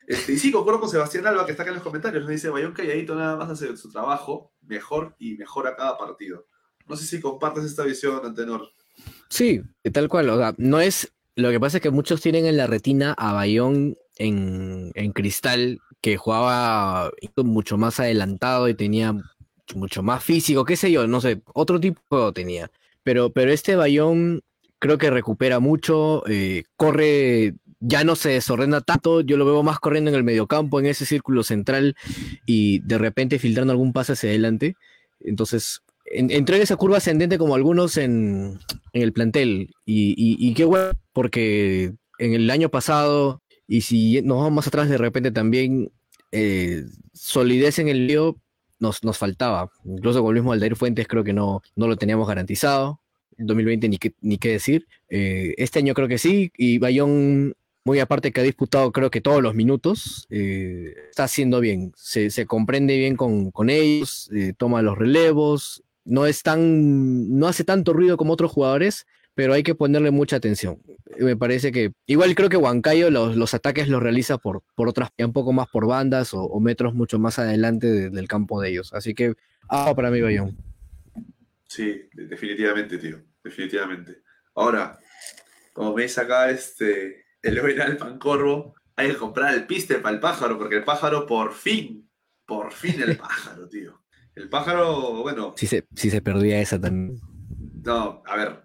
Este, 0.07 0.33
y 0.33 0.37
sí, 0.37 0.51
concuerdo 0.51 0.79
con 0.81 0.89
Sebastián 0.89 1.25
Alba, 1.27 1.45
que 1.45 1.51
está 1.51 1.63
acá 1.63 1.71
en 1.71 1.75
los 1.75 1.83
comentarios. 1.83 2.23
Nos 2.23 2.31
dice, 2.31 2.49
Bayón 2.49 2.73
calladito 2.73 3.15
nada 3.15 3.35
más 3.37 3.49
hace 3.49 3.75
su 3.77 3.89
trabajo 3.91 4.51
mejor 4.61 5.15
y 5.19 5.35
mejora 5.35 5.75
cada 5.75 5.97
partido. 5.97 6.45
No 6.87 6.95
sé 6.95 7.05
si 7.05 7.19
compartes 7.21 7.63
esta 7.63 7.83
visión, 7.83 8.19
Antenor. 8.23 8.69
Sí, 9.29 9.61
tal 9.93 10.07
cual. 10.09 10.29
O 10.29 10.37
sea, 10.37 10.53
no 10.57 10.79
es. 10.79 11.11
Lo 11.35 11.49
que 11.51 11.59
pasa 11.59 11.77
es 11.77 11.83
que 11.83 11.89
muchos 11.89 12.21
tienen 12.21 12.45
en 12.45 12.57
la 12.57 12.67
retina 12.67 13.13
a 13.17 13.33
Bayón 13.33 13.97
en, 14.17 14.91
en 14.93 15.11
cristal, 15.11 15.79
que 16.01 16.17
jugaba 16.17 17.11
mucho 17.37 17.77
más 17.77 17.99
adelantado 17.99 18.69
y 18.69 18.73
tenía 18.75 19.15
mucho 19.73 20.03
más 20.03 20.23
físico, 20.23 20.63
qué 20.63 20.77
sé 20.77 20.91
yo, 20.91 21.07
no 21.07 21.19
sé, 21.19 21.41
otro 21.53 21.79
tipo 21.79 22.31
tenía. 22.31 22.69
Pero, 23.05 23.31
pero 23.31 23.51
este 23.51 23.75
Bayón 23.75 24.41
creo 24.79 24.97
que 24.97 25.11
recupera 25.11 25.59
mucho, 25.59 26.23
eh, 26.27 26.63
corre, 26.75 27.53
ya 27.79 28.03
no 28.03 28.15
se 28.15 28.29
desordena 28.29 28.81
tanto, 28.81 29.21
yo 29.21 29.37
lo 29.37 29.45
veo 29.45 29.61
más 29.61 29.79
corriendo 29.79 30.09
en 30.09 30.15
el 30.17 30.23
mediocampo, 30.23 30.79
en 30.79 30.87
ese 30.87 31.05
círculo 31.05 31.43
central 31.43 31.95
y 32.47 32.79
de 32.79 32.97
repente 32.97 33.37
filtrando 33.39 33.71
algún 33.71 33.93
pase 33.93 34.13
hacia 34.13 34.29
adelante. 34.29 34.75
Entonces, 35.21 35.81
en- 36.05 36.31
entró 36.31 36.55
en 36.55 36.63
esa 36.63 36.77
curva 36.77 36.97
ascendente 36.97 37.37
como 37.37 37.53
algunos 37.55 37.97
en, 37.97 38.59
el 38.93 39.13
plantel. 39.13 39.69
Y 39.85 40.53
qué 40.55 40.65
bueno, 40.65 40.93
porque 41.13 41.93
en 42.17 42.33
el 42.33 42.49
año 42.49 42.69
pasado, 42.69 43.41
y 43.67 43.81
si 43.81 44.21
nos 44.23 44.37
vamos 44.37 44.53
más 44.53 44.67
atrás, 44.67 44.89
de 44.89 44.97
repente 44.97 45.31
también 45.31 45.91
eh, 46.31 46.83
solidez 47.13 47.77
en 47.79 47.87
el 47.87 48.07
lío 48.07 48.37
nos, 48.79 49.03
nos 49.03 49.17
faltaba. 49.17 49.69
Incluso 49.85 50.21
con 50.21 50.35
el 50.35 50.41
mismo 50.41 50.53
Aldair 50.53 50.75
Fuentes 50.75 51.07
creo 51.07 51.23
que 51.23 51.33
no, 51.33 51.61
no 51.75 51.87
lo 51.87 51.97
teníamos 51.97 52.27
garantizado. 52.27 52.99
En 53.37 53.47
2020 53.47 53.89
ni 53.89 53.97
qué, 53.97 54.13
ni 54.21 54.37
qué 54.37 54.51
decir. 54.51 54.87
Eh, 55.09 55.53
este 55.57 55.79
año 55.79 55.93
creo 55.93 56.07
que 56.07 56.17
sí. 56.17 56.51
Y 56.57 56.77
Bayón, 56.77 57.55
muy 57.83 57.99
aparte 57.99 58.31
que 58.31 58.41
ha 58.41 58.43
disputado 58.43 58.91
creo 58.91 59.11
que 59.11 59.21
todos 59.21 59.43
los 59.43 59.55
minutos, 59.55 60.27
eh, 60.29 60.93
está 61.09 61.25
haciendo 61.25 61.59
bien. 61.59 61.91
Se, 61.95 62.29
se 62.29 62.45
comprende 62.45 62.97
bien 62.97 63.15
con, 63.15 63.51
con 63.51 63.69
ellos, 63.69 64.29
eh, 64.33 64.53
toma 64.57 64.81
los 64.81 64.97
relevos. 64.97 65.83
No 66.03 66.25
es 66.25 66.43
tan, 66.43 67.37
no 67.37 67.47
hace 67.47 67.63
tanto 67.63 67.93
ruido 67.93 68.15
como 68.15 68.33
otros 68.33 68.51
jugadores, 68.51 69.07
pero 69.35 69.53
hay 69.53 69.63
que 69.63 69.75
ponerle 69.75 70.11
mucha 70.11 70.37
atención. 70.37 70.81
Me 71.19 71.35
parece 71.37 71.71
que, 71.71 71.91
igual 72.07 72.33
creo 72.35 72.49
que 72.49 72.57
Huancayo 72.57 73.09
los, 73.11 73.35
los 73.35 73.53
ataques 73.53 73.87
los 73.89 74.01
realiza 74.01 74.37
por, 74.37 74.63
por 74.75 74.87
otras, 74.89 75.09
un 75.19 75.33
poco 75.33 75.53
más 75.53 75.67
por 75.69 75.85
bandas 75.85 76.33
o, 76.33 76.41
o 76.43 76.59
metros 76.59 76.93
mucho 76.95 77.19
más 77.19 77.37
adelante 77.37 77.87
de- 77.87 78.09
del 78.09 78.27
campo 78.27 78.59
de 78.61 78.69
ellos. 78.69 78.93
Así 78.93 79.13
que, 79.13 79.35
ah, 79.69 79.93
para 79.95 80.09
mí, 80.09 80.21
Bayón. 80.21 80.57
Sí, 81.67 82.07
de- 82.13 82.27
definitivamente, 82.27 82.97
tío. 82.97 83.21
Definitivamente. 83.43 84.21
Ahora, 84.55 84.97
como 85.73 85.93
veis 85.93 86.17
acá, 86.17 86.49
este, 86.49 87.25
el 87.41 87.59
buen 87.61 87.97
Pancorvo, 87.97 88.73
hay 88.95 89.09
que 89.09 89.17
comprar 89.17 89.53
el 89.53 89.67
piste 89.67 89.95
para 89.99 90.15
el 90.15 90.21
pájaro, 90.21 90.57
porque 90.57 90.77
el 90.77 90.83
pájaro 90.83 91.25
por 91.27 91.53
fin, 91.53 92.09
por 92.45 92.71
fin 92.71 93.01
el 93.01 93.17
pájaro, 93.17 93.67
tío. 93.67 94.01
El 94.33 94.49
pájaro, 94.49 95.21
bueno, 95.21 95.53
Si 95.57 95.67
se, 95.67 95.85
si 95.95 96.09
se 96.09 96.21
perdía 96.21 96.59
esa 96.61 96.79
también. 96.79 97.19
no, 97.83 98.23
a 98.25 98.35
ver, 98.35 98.64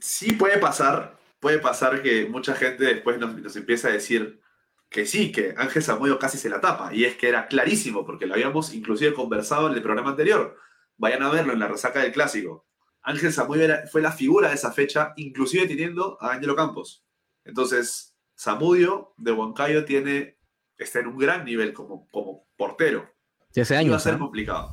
sí 0.00 0.32
puede 0.32 0.58
pasar, 0.58 1.18
puede 1.40 1.58
pasar 1.58 2.02
que 2.02 2.26
mucha 2.26 2.54
gente 2.54 2.84
después 2.84 3.18
nos, 3.18 3.36
nos 3.36 3.56
empieza 3.56 3.88
a 3.88 3.92
decir 3.92 4.40
que 4.88 5.06
sí, 5.06 5.32
que 5.32 5.54
Ángel 5.56 5.82
Zamudio 5.82 6.18
casi 6.18 6.38
se 6.38 6.48
la 6.48 6.60
tapa, 6.60 6.94
y 6.94 7.04
es 7.04 7.16
que 7.16 7.28
era 7.28 7.48
clarísimo, 7.48 8.04
porque 8.06 8.26
lo 8.26 8.34
habíamos 8.34 8.72
inclusive 8.74 9.12
conversado 9.12 9.68
en 9.68 9.74
el 9.74 9.82
programa 9.82 10.10
anterior. 10.10 10.56
Vayan 10.96 11.22
a 11.24 11.30
verlo 11.30 11.52
en 11.52 11.58
la 11.58 11.66
resaca 11.68 12.00
del 12.00 12.12
clásico. 12.12 12.66
Ángel 13.02 13.32
Zamudio 13.32 13.64
era- 13.64 13.86
fue 13.88 14.00
la 14.00 14.12
figura 14.12 14.48
de 14.48 14.54
esa 14.54 14.70
fecha, 14.72 15.12
inclusive 15.16 15.66
teniendo 15.66 16.16
a 16.22 16.32
Ángelo 16.32 16.54
Campos. 16.54 17.04
Entonces, 17.44 18.14
Zamudio 18.38 19.12
de 19.16 19.32
Huancayo 19.32 19.84
tiene, 19.84 20.38
está 20.78 21.00
en 21.00 21.08
un 21.08 21.18
gran 21.18 21.44
nivel 21.44 21.72
como, 21.72 22.08
como 22.08 22.46
portero 22.56 23.08
De 23.52 23.62
hace 23.62 23.74
iba 23.74 23.78
a 23.78 23.80
años. 23.80 24.02
ser 24.02 24.18
complicado. 24.18 24.70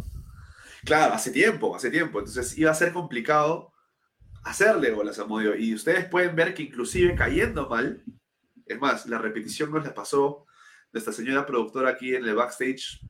Claro, 0.86 1.14
hace 1.14 1.32
tiempo, 1.32 1.76
hace 1.76 1.90
tiempo. 1.92 2.20
Entonces 2.20 2.58
iba 2.58 2.72
a 2.72 2.76
ser 2.76 2.94
complicado 2.94 3.71
hacerle 4.44 4.92
gol 4.92 5.10
a 5.10 5.14
Zamudio. 5.14 5.56
Y 5.56 5.74
ustedes 5.74 6.06
pueden 6.06 6.36
ver 6.36 6.54
que 6.54 6.64
inclusive 6.64 7.16
cayendo 7.16 7.70
mal, 7.70 8.04
es 8.66 8.80
más, 8.80 9.06
la 9.08 9.18
repetición 9.18 9.72
nos 9.72 9.84
la 9.84 9.94
pasó 9.94 10.46
nuestra 10.92 11.14
señora 11.14 11.46
productora 11.46 11.90
aquí 11.90 12.16
en 12.16 12.26
el 12.26 12.36
backstage 12.36 13.02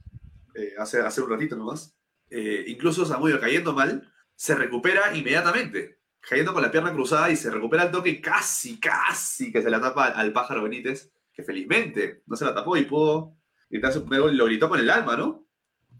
eh, 0.56 0.74
hace, 0.78 1.00
hace 1.00 1.22
un 1.22 1.30
ratito 1.30 1.56
nomás. 1.56 1.96
Eh, 2.30 2.66
incluso 2.68 3.06
Zamudio 3.06 3.40
cayendo 3.40 3.74
mal, 3.74 4.12
se 4.36 4.56
recupera 4.56 5.16
inmediatamente. 5.16 6.00
Cayendo 6.20 6.54
con 6.54 6.62
la 6.62 6.72
pierna 6.72 6.94
cruzada 6.94 7.32
y 7.32 7.36
se 7.36 7.50
recupera 7.50 7.84
el 7.84 7.92
toque 7.92 8.10
y 8.10 8.22
casi, 8.22 8.80
casi 8.80 9.52
que 9.52 9.62
se 9.62 9.72
la 9.72 9.82
tapa 9.82 10.08
al 10.08 10.32
pájaro 10.32 10.64
Benítez, 10.64 11.12
que 11.34 11.44
felizmente 11.44 12.22
no 12.28 12.36
se 12.36 12.46
la 12.46 12.54
tapó 12.54 12.78
y 12.78 12.86
pudo 12.86 13.38
gritar 13.70 13.92
su 13.92 14.02
primer 14.02 14.22
gol 14.22 14.34
y 14.34 14.38
lo 14.38 14.46
gritó 14.46 14.70
con 14.70 14.80
el 14.80 14.90
alma, 14.90 15.18
¿no? 15.18 15.48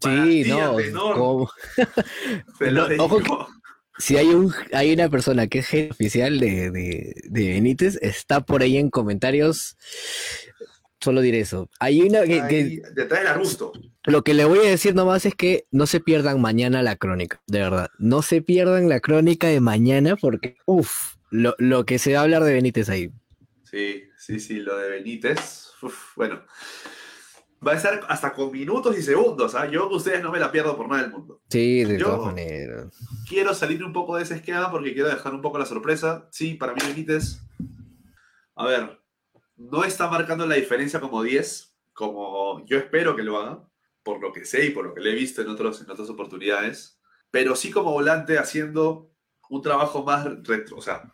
Para 0.00 0.24
no. 0.24 0.78
lo 2.60 2.88
No, 2.88 3.04
ojo. 3.04 3.48
Si 3.98 4.16
hay 4.16 4.28
un 4.28 4.52
hay 4.72 4.92
una 4.92 5.08
persona 5.08 5.46
que 5.46 5.60
es 5.60 5.66
jefe 5.66 5.90
oficial 5.90 6.38
de, 6.40 6.70
de, 6.70 7.14
de 7.24 7.48
Benítez, 7.48 7.98
está 8.02 8.40
por 8.40 8.62
ahí 8.62 8.76
en 8.76 8.90
comentarios. 8.90 9.76
Solo 11.00 11.20
diré 11.20 11.40
eso. 11.40 11.68
Hay 11.80 12.00
una 12.02 12.22
que, 12.22 12.80
detrás 12.94 13.20
del 13.20 13.26
arbusto. 13.26 13.72
lo 14.04 14.22
que 14.22 14.34
le 14.34 14.44
voy 14.44 14.60
a 14.60 14.70
decir 14.70 14.94
nomás 14.94 15.26
es 15.26 15.34
que 15.34 15.66
no 15.72 15.86
se 15.86 15.98
pierdan 15.98 16.40
mañana 16.40 16.80
la 16.82 16.94
crónica, 16.94 17.42
de 17.48 17.58
verdad. 17.58 17.90
No 17.98 18.22
se 18.22 18.40
pierdan 18.40 18.88
la 18.88 19.00
crónica 19.00 19.48
de 19.48 19.60
mañana 19.60 20.14
porque, 20.14 20.56
uff, 20.64 21.16
lo, 21.30 21.56
lo 21.58 21.84
que 21.86 21.98
se 21.98 22.12
va 22.12 22.20
a 22.20 22.22
hablar 22.22 22.44
de 22.44 22.54
Benítez 22.54 22.88
ahí. 22.88 23.10
Sí, 23.68 24.04
sí, 24.16 24.38
sí, 24.38 24.60
lo 24.60 24.76
de 24.78 24.90
Benítez. 24.90 25.72
uf, 25.82 26.14
bueno, 26.14 26.42
va 27.66 27.72
a 27.72 27.76
estar 27.76 28.00
hasta 28.08 28.32
con 28.32 28.50
minutos 28.50 28.96
y 28.98 29.02
segundos. 29.02 29.54
¿ah? 29.54 29.66
Yo, 29.66 29.88
ustedes 29.88 30.22
no 30.22 30.32
me 30.32 30.40
la 30.40 30.50
pierdo 30.50 30.76
por 30.76 30.88
nada 30.88 31.02
del 31.02 31.12
mundo. 31.12 31.40
Sí, 31.48 31.84
de 31.84 31.98
Yo- 31.98 32.06
todas 32.06 32.26
maneras. 32.26 32.96
quiero 33.28 33.54
salir 33.54 33.84
un 33.84 33.92
poco 33.92 34.16
de 34.16 34.22
ese 34.24 34.34
esquema 34.36 34.70
porque 34.70 34.92
quiero 34.94 35.08
dejar 35.08 35.34
un 35.34 35.42
poco 35.42 35.58
la 35.58 35.66
sorpresa. 35.66 36.28
Sí, 36.32 36.54
para 36.54 36.74
mí 36.74 36.80
Benítez, 36.86 37.38
a 38.54 38.66
ver, 38.66 39.00
no 39.56 39.84
está 39.84 40.08
marcando 40.08 40.46
la 40.46 40.56
diferencia 40.56 41.00
como 41.00 41.22
10, 41.22 41.74
como 41.92 42.64
yo 42.66 42.78
espero 42.78 43.14
que 43.16 43.22
lo 43.22 43.38
haga, 43.38 43.68
por 44.02 44.20
lo 44.20 44.32
que 44.32 44.44
sé 44.44 44.66
y 44.66 44.70
por 44.70 44.84
lo 44.84 44.94
que 44.94 45.00
le 45.00 45.12
he 45.12 45.14
visto 45.14 45.42
en, 45.42 45.48
otros, 45.48 45.80
en 45.82 45.90
otras 45.90 46.08
oportunidades, 46.10 46.98
pero 47.30 47.54
sí 47.54 47.70
como 47.70 47.92
volante 47.92 48.38
haciendo 48.38 49.10
un 49.48 49.62
trabajo 49.62 50.02
más, 50.02 50.24
retro- 50.26 50.76
o 50.78 50.82
sea, 50.82 51.12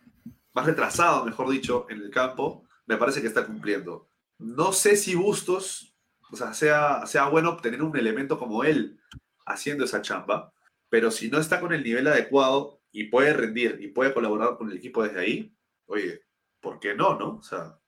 más 0.53 0.65
retrasado, 0.65 1.23
mejor 1.25 1.49
dicho, 1.49 1.85
en 1.89 2.01
el 2.01 2.09
campo, 2.09 2.63
me 2.87 2.97
parece 2.97 3.21
que 3.21 3.27
está 3.27 3.45
cumpliendo. 3.45 4.09
No 4.39 4.71
sé 4.71 4.95
si 4.95 5.13
Bustos, 5.15 5.88
o 6.31 6.35
sea, 6.35 6.53
sea, 6.53 7.05
sea 7.05 7.27
bueno 7.27 7.57
tener 7.57 7.81
un 7.81 7.95
elemento 7.97 8.37
como 8.37 8.63
él 8.63 8.99
haciendo 9.45 9.85
esa 9.85 10.01
chamba, 10.01 10.53
pero 10.89 11.11
si 11.11 11.29
no 11.29 11.39
está 11.39 11.59
con 11.59 11.73
el 11.73 11.83
nivel 11.83 12.07
adecuado 12.07 12.81
y 12.91 13.05
puede 13.05 13.33
rendir 13.33 13.77
y 13.81 13.87
puede 13.87 14.13
colaborar 14.13 14.57
con 14.57 14.71
el 14.71 14.77
equipo 14.77 15.03
desde 15.03 15.19
ahí, 15.19 15.55
oye, 15.85 16.23
¿por 16.59 16.79
qué 16.79 16.95
no, 16.95 17.17
no? 17.17 17.37
O 17.37 17.43
sea, 17.43 17.79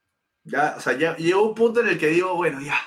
ya, 0.44 0.76
o 0.78 0.82
sea, 0.82 0.98
ya 0.98 1.16
llegó 1.18 1.50
un 1.50 1.56
punto 1.56 1.82
en 1.82 1.88
el 1.88 2.00
que 2.00 2.08
digo, 2.08 2.36
bueno, 2.36 2.62
ya, 2.62 2.80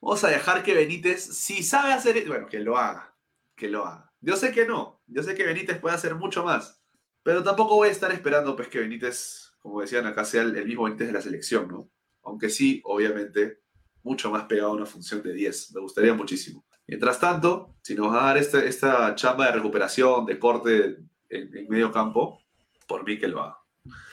vamos 0.00 0.22
a 0.24 0.28
dejar 0.28 0.62
que 0.62 0.74
Benítez, 0.74 1.22
si 1.22 1.62
sabe 1.62 1.92
hacer, 1.92 2.26
bueno, 2.26 2.46
que 2.46 2.60
lo 2.60 2.76
haga, 2.76 3.16
que 3.56 3.68
lo 3.68 3.84
haga. 3.84 4.12
Yo 4.20 4.36
sé 4.36 4.52
que 4.52 4.66
no, 4.66 5.02
yo 5.06 5.22
sé 5.22 5.34
que 5.34 5.44
Benítez 5.44 5.78
puede 5.78 5.96
hacer 5.96 6.14
mucho 6.14 6.44
más, 6.44 6.82
pero 7.22 7.42
tampoco 7.42 7.76
voy 7.76 7.88
a 7.88 7.92
estar 7.92 8.12
esperando 8.12 8.56
pues 8.56 8.68
que 8.68 8.80
Benítez, 8.80 9.52
como 9.58 9.80
decían 9.80 10.06
acá, 10.06 10.24
sea 10.24 10.42
el, 10.42 10.56
el 10.56 10.66
mismo 10.66 10.84
Benítez 10.84 11.08
de 11.08 11.14
la 11.14 11.20
selección, 11.20 11.68
¿no? 11.68 11.90
Aunque 12.22 12.48
sí, 12.48 12.80
obviamente, 12.84 13.63
mucho 14.04 14.30
más 14.30 14.44
pegado 14.44 14.70
a 14.70 14.74
una 14.74 14.86
función 14.86 15.22
de 15.22 15.32
10, 15.32 15.72
me 15.74 15.80
gustaría 15.80 16.14
muchísimo. 16.14 16.64
Mientras 16.86 17.18
tanto, 17.18 17.74
si 17.82 17.94
nos 17.96 18.12
va 18.12 18.22
a 18.22 18.26
dar 18.26 18.36
este- 18.38 18.68
esta 18.68 19.14
chamba 19.16 19.46
de 19.46 19.52
recuperación, 19.52 20.26
de 20.26 20.38
corte 20.38 20.96
en, 21.30 21.56
en 21.56 21.68
medio 21.68 21.90
campo, 21.90 22.38
por 22.86 23.04
mí 23.04 23.18
que 23.18 23.26
lo 23.26 23.42
haga. 23.42 23.56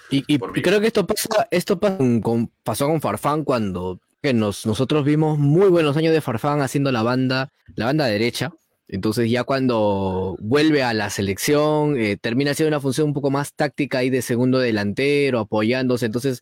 Y, 0.10 0.20
y- 0.28 0.40
y 0.56 0.62
creo 0.62 0.80
que 0.82 0.88
esto 0.88 1.06
pasa, 1.06 1.48
esto 1.52 1.80
pasa 1.80 1.98
con- 2.24 2.50
pasó 2.64 2.88
con 2.88 3.00
Farfán 3.02 3.44
cuando 3.44 4.00
que 4.24 4.34
nos, 4.34 4.66
nosotros 4.66 5.04
vimos 5.04 5.40
muy 5.40 5.68
buenos 5.70 5.98
años 5.98 6.14
de 6.14 6.22
Farfán 6.22 6.62
haciendo 6.62 6.92
la 6.92 7.02
banda, 7.04 7.52
la 7.76 7.86
banda 7.86 8.06
derecha. 8.06 8.52
Entonces 8.88 9.32
ya 9.32 9.44
cuando 9.46 10.36
vuelve 10.40 10.84
a 10.84 10.94
la 10.94 11.10
selección, 11.10 11.98
eh, 11.98 12.18
termina 12.18 12.54
siendo 12.54 12.68
una 12.70 12.80
función 12.82 13.08
un 13.08 13.14
poco 13.14 13.32
más 13.32 13.54
táctica 13.56 14.00
ahí 14.00 14.10
de 14.10 14.22
segundo 14.22 14.60
delantero, 14.60 15.40
apoyándose. 15.40 16.06
Entonces, 16.06 16.42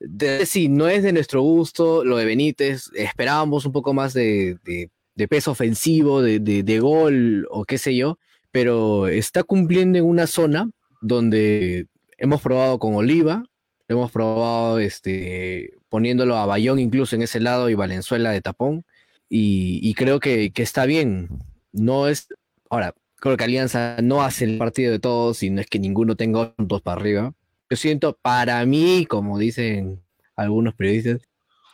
de, 0.00 0.46
sí, 0.46 0.68
no 0.68 0.88
es 0.88 1.02
de 1.02 1.12
nuestro 1.12 1.42
gusto 1.42 2.04
lo 2.04 2.16
de 2.16 2.24
Benítez. 2.24 2.90
Esperábamos 2.94 3.64
un 3.66 3.72
poco 3.72 3.94
más 3.94 4.12
de, 4.14 4.58
de- 4.64 4.90
peso 5.28 5.50
ofensivo, 5.50 6.20
de, 6.22 6.78
gol 6.80 7.46
o 7.50 7.64
qué 7.64 7.78
sé 7.78 7.96
yo, 7.96 8.18
pero 8.50 9.08
está 9.08 9.42
cumpliendo 9.42 9.98
en 9.98 10.04
una 10.04 10.26
zona 10.26 10.70
donde 11.00 11.86
hemos 12.18 12.42
probado 12.42 12.78
con 12.78 12.94
Oliva, 12.94 13.44
hemos 13.88 14.10
probado 14.10 14.78
este, 14.78 15.72
poniéndolo 15.88 16.36
a 16.36 16.44
Bayón 16.46 16.78
incluso 16.78 17.16
en 17.16 17.22
ese 17.22 17.40
lado 17.40 17.70
y 17.70 17.74
Valenzuela 17.74 18.30
de 18.30 18.42
tapón, 18.42 18.84
y, 19.28 19.80
y 19.82 19.94
creo 19.94 20.20
que, 20.20 20.52
que 20.52 20.62
está 20.62 20.84
bien. 20.86 21.28
No 21.72 22.08
es. 22.08 22.28
Ahora, 22.70 22.94
creo 23.16 23.36
que 23.36 23.44
Alianza 23.44 23.96
no 24.02 24.22
hace 24.22 24.44
el 24.44 24.58
partido 24.58 24.92
de 24.92 24.98
todos 24.98 25.42
y 25.42 25.50
no 25.50 25.60
es 25.60 25.66
que 25.66 25.78
ninguno 25.78 26.14
tenga 26.16 26.54
puntos 26.54 26.82
para 26.82 27.00
arriba. 27.00 27.32
Yo 27.70 27.76
siento, 27.76 28.18
para 28.22 28.64
mí, 28.66 29.06
como 29.08 29.38
dicen 29.38 30.00
algunos 30.36 30.74
periodistas, 30.74 31.20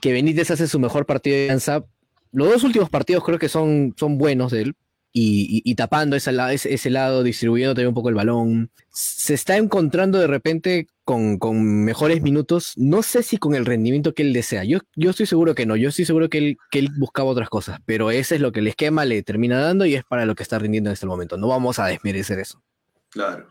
que 0.01 0.13
Benítez 0.13 0.51
hace 0.51 0.67
su 0.67 0.79
mejor 0.81 1.07
partido 1.07 1.37
de 1.37 1.43
Alianza. 1.45 1.85
Los 2.33 2.49
dos 2.51 2.65
últimos 2.65 2.89
partidos 2.91 3.23
creo 3.25 3.39
que 3.39 3.49
son, 3.49 3.95
son 3.97 4.19
buenos 4.19 4.53
de 4.53 4.63
él. 4.63 4.75
Y, 5.15 5.75
tapando 5.75 6.17
ese, 6.17 6.33
la- 6.33 6.55
ese, 6.55 6.73
ese 6.73 6.89
lado, 6.89 7.23
distribuyendo 7.23 7.75
también 7.75 7.89
un 7.89 7.95
poco 7.95 8.09
el 8.09 8.15
balón. 8.15 8.71
Se 8.91 9.35
está 9.35 9.59
encontrando 9.59 10.19
de 10.19 10.27
repente 10.27 10.87
con, 11.05 11.37
con 11.39 11.85
mejores 11.85 12.23
minutos. 12.23 12.73
No 12.77 13.03
sé 13.03 13.23
si 13.23 13.37
con 13.37 13.55
el 13.55 13.67
rendimiento 13.67 14.15
que 14.15 14.23
él 14.23 14.33
desea. 14.33 14.65
Yo, 14.65 14.79
yo 14.97 15.11
estoy 15.11 15.27
seguro 15.27 15.55
que 15.55 15.67
no. 15.67 15.77
Yo 15.77 15.91
estoy 15.91 16.07
seguro 16.07 16.31
que 16.31 16.39
él, 16.39 16.57
que 16.71 16.79
él 16.79 16.89
buscaba 16.97 17.29
otras 17.29 17.51
cosas. 17.51 17.79
Pero 17.85 18.11
ese 18.11 18.37
es 18.37 18.41
lo 18.41 18.53
que 18.53 18.61
el 18.61 18.69
esquema 18.69 19.05
le 19.05 19.23
termina 19.23 19.61
dando 19.61 19.85
y 19.85 19.95
es 19.97 20.03
para 20.03 20.25
lo 20.25 20.35
que 20.35 20.43
está 20.45 20.59
rindiendo 20.59 20.89
en 20.89 20.95
este 20.95 21.05
momento. 21.07 21.37
No 21.37 21.49
vamos 21.49 21.79
a 21.79 21.87
desmerecer 21.89 22.39
eso. 22.39 22.63
Claro. 23.11 23.49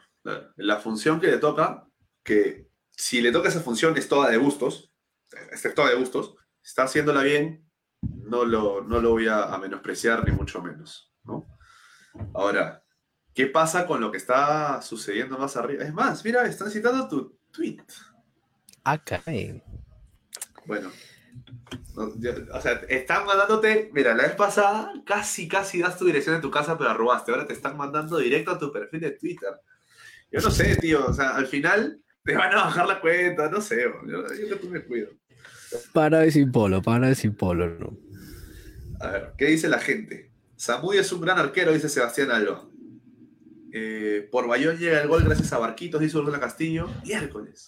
La 0.56 0.78
función 0.78 1.20
que 1.20 1.28
le 1.28 1.38
toca, 1.38 1.86
que 2.24 2.68
si 2.92 3.22
le 3.22 3.32
toca 3.32 3.50
esa 3.50 3.62
función 3.62 3.98
es 3.98 4.08
toda 4.08 4.30
de 4.30 4.38
gustos, 4.38 4.94
es 5.52 5.74
toda 5.76 5.90
de 5.90 5.96
gustos, 5.96 6.36
está 6.64 6.84
haciéndola 6.84 7.24
bien, 7.24 7.68
no 8.02 8.46
lo, 8.46 8.82
no 8.82 9.00
lo 9.00 9.12
voy 9.12 9.28
a, 9.28 9.44
a 9.44 9.58
menospreciar 9.58 10.26
ni 10.28 10.32
mucho 10.36 10.62
menos. 10.62 11.14
¿no? 11.24 11.48
Ahora, 12.34 12.84
¿qué 13.34 13.48
pasa 13.48 13.86
con 13.86 14.02
lo 14.02 14.12
que 14.12 14.18
está 14.18 14.82
sucediendo 14.82 15.38
más 15.38 15.56
arriba? 15.58 15.84
Es 15.84 15.94
más, 15.94 16.24
mira, 16.26 16.46
están 16.46 16.70
citando 16.72 17.08
tu 17.08 17.38
tweet. 17.52 17.78
Acá. 18.84 19.22
Bueno, 20.66 20.92
no, 21.96 22.14
ya- 22.20 22.36
o 22.54 22.62
sea, 22.62 22.74
están 22.90 23.26
mandándote, 23.26 23.90
mira, 23.94 24.14
la 24.16 24.24
vez 24.24 24.36
pasada 24.36 24.92
casi, 25.06 25.48
casi 25.48 25.80
das 25.80 25.98
tu 25.98 26.06
dirección 26.06 26.36
de 26.36 26.42
tu 26.42 26.52
casa, 26.52 26.78
pero 26.78 26.94
robaste. 26.94 27.32
Ahora 27.32 27.48
te 27.48 27.54
están 27.54 27.78
mandando 27.78 28.18
directo 28.18 28.52
a 28.52 28.60
tu 28.60 28.72
perfil 28.72 29.00
de 29.02 29.12
Twitter. 29.12 29.50
Yo 30.32 30.40
no 30.42 30.50
sé, 30.50 30.76
tío, 30.78 31.06
o 31.06 31.14
sea, 31.14 31.36
al 31.36 31.46
final 31.48 32.02
te 32.24 32.36
van 32.36 32.54
a 32.54 32.66
bajar 32.66 32.88
la 32.88 33.02
cuenta, 33.02 33.50
no 33.50 33.62
sé, 33.62 33.84
yo, 34.08 34.24
yo 34.36 34.50
que 34.50 34.56
tú 34.56 34.70
me 34.70 34.84
cuido. 34.84 35.10
Para 35.94 36.20
de 36.20 36.32
sin 36.32 36.52
polo, 36.52 36.82
para 36.82 37.08
de 37.08 37.16
sin 37.16 37.34
polo. 37.34 37.68
¿no? 37.80 37.98
A 39.00 39.12
ver, 39.12 39.34
¿qué 39.38 39.46
dice 39.46 39.70
la 39.70 39.80
gente? 39.80 40.32
Samudio 40.56 41.02
es 41.02 41.12
un 41.12 41.22
gran 41.22 41.40
arquero, 41.40 41.74
dice 41.74 41.90
Sebastián 41.90 42.32
Alba. 42.32 42.68
Eh, 43.74 44.28
por 44.32 44.48
Bayón 44.48 44.78
llega 44.78 45.02
el 45.02 45.08
gol 45.08 45.24
gracias 45.24 45.54
a 45.54 45.58
Barquitos, 45.58 46.02
dice 46.02 46.18
Úrsula 46.18 46.40
Castillo. 46.40 46.90
Miércoles. 47.04 47.68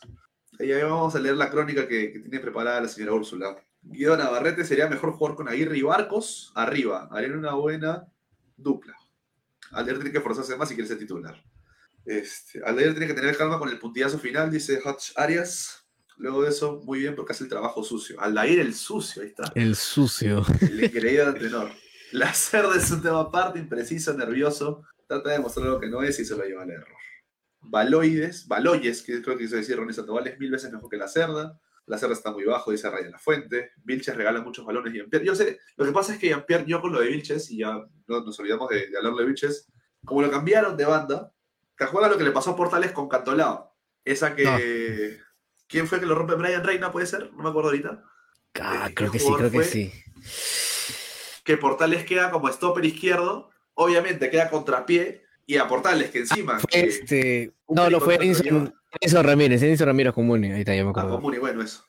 Ahí 0.60 0.72
ahí 0.72 0.84
vamos 0.84 1.16
a 1.16 1.20
leer 1.20 1.36
la 1.36 1.50
crónica 1.50 1.88
que, 1.88 2.12
que 2.12 2.20
tiene 2.20 2.40
preparada 2.40 2.82
la 2.82 2.88
señora 2.88 3.14
Úrsula. 3.14 3.56
Guido 3.82 4.16
Navarrete 4.16 4.64
sería 4.64 4.88
mejor 4.88 5.12
jugar 5.14 5.36
con 5.36 5.48
Aguirre 5.48 5.78
y 5.78 5.82
Barcos 5.82 6.52
arriba. 6.56 7.10
Harían 7.12 7.38
una 7.38 7.54
buena 7.54 8.08
dupla. 8.56 8.96
Alder 9.72 9.96
tiene 9.96 10.12
que 10.12 10.18
esforzarse 10.18 10.56
más 10.56 10.70
si 10.70 10.76
quiere 10.76 10.88
ser 10.88 11.00
titular. 11.00 11.42
Este, 12.06 12.62
Alder 12.64 12.92
tiene 12.92 13.08
que 13.08 13.14
tener 13.14 13.38
calma 13.38 13.60
con 13.60 13.70
el 13.70 13.80
puntillazo 13.80 14.20
final, 14.20 14.52
dice 14.52 14.80
Hutch 14.84 15.12
Arias. 15.16 15.80
Luego 16.18 16.44
de 16.44 16.50
eso, 16.50 16.82
muy 16.84 17.00
bien 17.00 17.16
porque 17.16 17.34
hace 17.34 17.44
el 17.44 17.50
trabajo 17.50 17.84
sucio. 17.84 18.20
Aldair 18.22 18.60
el 18.60 18.74
sucio, 18.74 19.22
ahí 19.22 19.30
está. 19.30 19.52
El 19.56 19.76
sucio. 19.76 20.46
El 20.62 20.84
increíble 20.84 21.34
tenor. 21.34 21.72
La 22.12 22.34
cerda 22.34 22.76
es 22.78 22.92
un 22.92 23.02
tema 23.02 23.22
aparte, 23.22 23.58
impreciso, 23.58 24.14
nervioso. 24.14 24.84
Trata 25.08 25.32
de 25.32 25.40
mostrar 25.40 25.66
lo 25.66 25.80
que 25.80 25.90
no 25.90 26.04
es 26.04 26.20
y 26.20 26.26
se 26.26 26.36
lo 26.36 26.44
lleva 26.44 26.64
al 26.64 26.70
error. 26.70 26.96
Baloides, 27.62 28.48
Baloyes, 28.48 29.02
que 29.02 29.22
creo 29.22 29.38
que 29.38 29.46
quiso 29.46 29.56
decir 29.56 29.78
Ronnie 29.78 29.94
Sandoval, 29.94 30.28
es 30.28 30.38
mil 30.38 30.52
veces 30.52 30.72
mejor 30.72 30.90
que 30.90 30.98
la 30.98 31.08
cerda. 31.08 31.60
La 31.86 31.98
cerda 31.98 32.14
está 32.14 32.32
muy 32.32 32.46
bajo, 32.46 32.72
dice 32.72 32.90
Raya 32.90 33.10
La 33.10 33.20
Fuente. 33.20 33.72
Vilches 33.84 34.16
regala 34.16 34.42
muchos 34.42 34.66
balones 34.66 34.94
y 34.94 34.98
Jean-Pierre. 34.98 35.26
Yo 35.26 35.36
sé, 35.36 35.60
lo 35.76 35.86
que 35.86 35.92
pasa 35.92 36.14
es 36.14 36.20
que 36.20 36.28
Jean-Pierre, 36.28 36.66
yo 36.68 36.80
con 36.80 36.94
lo 36.94 37.02
de 37.02 37.08
Vilches, 37.08 37.50
y 37.52 37.58
ya 37.58 37.74
no, 38.08 38.22
nos 38.24 38.40
olvidamos 38.40 38.70
de, 38.70 38.88
de 38.88 38.98
hablar 38.98 39.16
de 39.16 39.26
Vilches, 39.26 39.68
como 40.06 40.22
lo 40.22 40.30
cambiaron 40.30 40.78
de 40.78 40.86
banda, 40.86 41.33
¿te 41.78 41.84
acuerdas 41.84 42.12
lo 42.12 42.18
que 42.18 42.24
le 42.24 42.32
pasó 42.32 42.52
a 42.52 42.56
Portales 42.56 42.92
con 42.92 43.10
Cantolao? 43.10 43.76
Esa 44.06 44.36
que. 44.36 45.18
¿Quién 45.68 45.88
fue 45.88 46.00
que 46.00 46.06
lo 46.06 46.16
rompe? 46.16 46.36
Brian 46.36 46.64
Reina, 46.64 46.92
puede 46.92 47.06
ser, 47.08 47.32
no 47.34 47.44
me 47.44 47.50
acuerdo 47.50 47.70
ahorita. 47.70 48.04
Ah, 48.62 48.86
¿Qué 48.90 48.94
creo 48.96 49.12
que 49.12 49.20
sí, 49.20 49.32
creo 49.36 49.50
que 49.52 49.64
sí. 49.64 49.92
que 51.44 51.58
Portales 51.58 52.06
queda 52.06 52.32
como 52.32 52.48
stopper 52.50 52.86
izquierdo, 52.86 53.50
obviamente 53.74 54.30
queda 54.30 54.50
contrapié, 54.50 55.24
y 55.46 55.58
a 55.58 55.68
Portales 55.68 56.12
que 56.12 56.20
encima. 56.20 56.60
Que- 56.70 56.82
este. 56.82 57.52
No, 57.68 57.90
no, 57.90 58.00
fue 58.00 58.18
lo 58.18 58.24
Enzo, 58.24 58.44
Enzo 59.02 59.24
Ramírez, 59.24 59.62
Enzo 59.64 59.86
Ramírez 59.86 60.14
Comuni. 60.14 60.52
Ahí 60.52 60.60
está, 60.60 60.76
ya 60.76 60.84
me 60.84 60.90
Ah, 60.90 60.92
acuerdo. 60.92 61.20
muy 61.22 61.38
bueno 61.40 61.62
eso. 61.64 61.84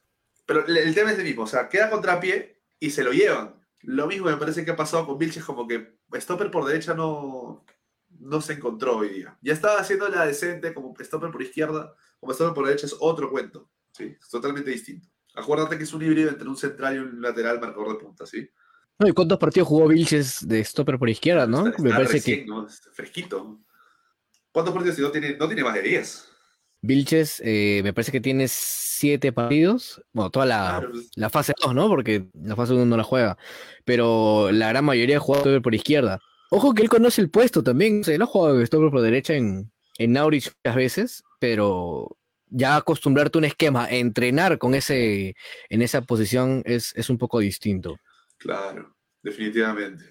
Pero 0.47 0.67
el, 0.67 0.77
el 0.77 0.95
tema 0.95 1.13
es 1.13 1.19
el 1.19 1.25
mismo, 1.25 1.43
o 1.43 1.47
sea, 1.47 1.69
queda 1.69 1.91
contrapié 1.91 2.61
y 2.81 2.91
se 2.91 3.05
lo 3.05 3.13
llevan. 3.13 3.55
Lo 3.83 4.07
mismo 4.07 4.27
me 4.27 4.37
parece 4.37 4.65
que 4.65 4.71
ha 4.71 4.77
pasado 4.77 5.07
con 5.07 5.19
Vilches, 5.19 5.45
como 5.45 5.69
que 5.69 5.99
stopper 6.15 6.51
por 6.51 6.65
derecha 6.65 6.95
no, 6.95 7.65
no 8.25 8.41
se 8.41 8.55
encontró 8.55 8.97
hoy 8.99 9.09
día. 9.11 9.39
Ya 9.43 9.53
estaba 9.53 9.79
haciendo 9.79 10.09
la 10.09 10.27
decente 10.27 10.73
como 10.75 10.95
stopper 10.99 11.31
por 11.31 11.43
izquierda, 11.43 11.95
como 12.19 12.33
stopper 12.33 12.55
por 12.55 12.67
derecha 12.67 12.87
es 12.87 12.97
otro 12.99 13.31
cuento. 13.31 13.71
Sí, 13.93 14.17
es 14.21 14.29
totalmente 14.29 14.71
distinto. 14.71 15.09
Acuérdate 15.35 15.77
que 15.79 15.85
es 15.85 15.93
un 15.93 16.03
híbrido 16.03 16.31
entre 16.31 16.49
un 16.49 16.57
central 16.57 16.97
y 16.97 16.99
un 16.99 17.21
lateral 17.21 17.61
marcador 17.61 17.89
de 17.91 18.05
punta, 18.05 18.27
¿sí? 18.27 18.49
No, 18.99 19.09
¿y 19.09 19.13
cuántos 19.13 19.39
partidos 19.39 19.69
jugó 19.69 19.89
Vilches 19.89 20.47
de 20.47 20.63
stopper 20.65 20.99
por 20.99 21.09
izquierda, 21.11 21.47
no? 21.47 21.67
Está- 21.67 21.83
Me 21.83 21.91
parece 21.91 22.13
recién, 22.15 22.47
que. 22.47 22.53
fresquito. 22.93 23.61
¿Cuántos 24.53 24.73
partidos? 24.75 24.99
No 25.01 25.11
tiene, 25.11 25.37
no 25.37 25.47
tiene 25.47 25.65
más 25.65 25.75
de 25.75 25.83
10. 25.83 26.29
Vilches, 26.81 27.41
eh, 27.45 27.81
me 27.83 27.93
parece 27.93 28.13
que 28.13 28.21
tiene 28.21 28.47
siete 28.49 29.33
partidos. 29.33 30.03
Bueno, 30.13 30.31
toda 30.31 30.47
la, 30.47 30.77
Claro, 30.81 30.93
la 31.17 31.31
fase 31.31 31.55
2, 31.61 31.75
¿no? 31.75 31.89
Porque 31.89 32.29
la 32.35 32.55
fase 32.55 32.75
1 32.75 32.85
no 32.85 32.97
la 32.97 33.03
juega. 33.05 33.37
Pero 33.85 34.53
la 34.53 34.69
gran 34.69 34.85
mayoría 34.85 35.19
juega 35.19 35.41
stopper 35.41 35.63
por 35.63 35.75
izquierda. 35.75 36.21
Ojo 36.51 36.75
que 36.75 36.83
él 36.83 36.89
conoce 36.89 37.21
el 37.21 37.31
puesto 37.31 37.63
también. 37.63 38.01
O 38.01 38.05
sea, 38.05 38.15
él 38.15 38.23
ha 38.23 38.27
jugado 38.27 38.59
de 38.59 38.67
por 38.67 39.01
derecha 39.01 39.35
en, 39.35 39.73
en 39.99 40.13
Naurich 40.13 40.53
muchas 40.65 40.77
veces, 40.77 41.25
pero 41.41 42.17
ya 42.47 42.77
acostumbrarte 42.77 43.39
a 43.39 43.41
un 43.41 43.45
esquema, 43.45 43.89
entrenar 43.91 44.59
con 44.59 44.75
ese, 44.75 45.35
en 45.69 45.83
esa 45.83 46.03
posición 46.03 46.63
es, 46.65 46.93
es 46.95 47.11
un 47.11 47.19
poco 47.19 47.41
distinto. 47.41 47.99
Claro, 48.39 48.97
definitivamente. 49.23 50.05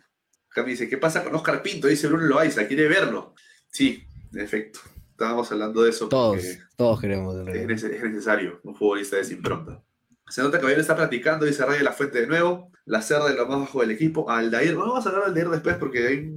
Acá 0.49 0.63
me 0.63 0.71
dice, 0.71 0.89
¿qué 0.89 0.97
pasa 0.97 1.23
con 1.23 1.33
Oscar 1.35 1.63
Pinto? 1.63 1.87
Dice 1.87 2.07
Bruno 2.07 2.25
Loaiza, 2.25 2.67
¿quiere 2.67 2.87
verlo? 2.87 3.33
Sí, 3.69 4.03
en 4.33 4.39
efecto. 4.39 4.79
Estábamos 5.11 5.51
hablando 5.51 5.83
de 5.83 5.91
eso. 5.91 6.09
Todos, 6.09 6.43
todos 6.75 6.99
queremos. 6.99 7.35
Es, 7.47 7.83
es 7.83 8.03
necesario 8.03 8.59
un 8.63 8.75
futbolista 8.75 9.17
de 9.17 9.33
impronta. 9.33 9.83
Se 10.29 10.41
nota 10.41 10.57
que 10.57 10.63
Bayern 10.63 10.81
está 10.81 10.95
practicando, 10.95 11.45
dice 11.45 11.65
Ray 11.65 11.79
de 11.79 11.83
la 11.83 11.91
Fuente 11.91 12.21
de 12.21 12.27
nuevo. 12.27 12.71
La 12.85 13.01
cerda 13.01 13.29
de 13.29 13.35
lo 13.35 13.47
más 13.47 13.59
bajo 13.59 13.81
del 13.81 13.91
equipo. 13.91 14.29
Aldair. 14.29 14.73
No 14.73 14.81
vamos 14.81 15.05
a 15.05 15.09
hablar 15.09 15.23
de 15.25 15.29
Aldair 15.29 15.49
después 15.49 15.77
porque 15.77 16.07
hay 16.07 16.31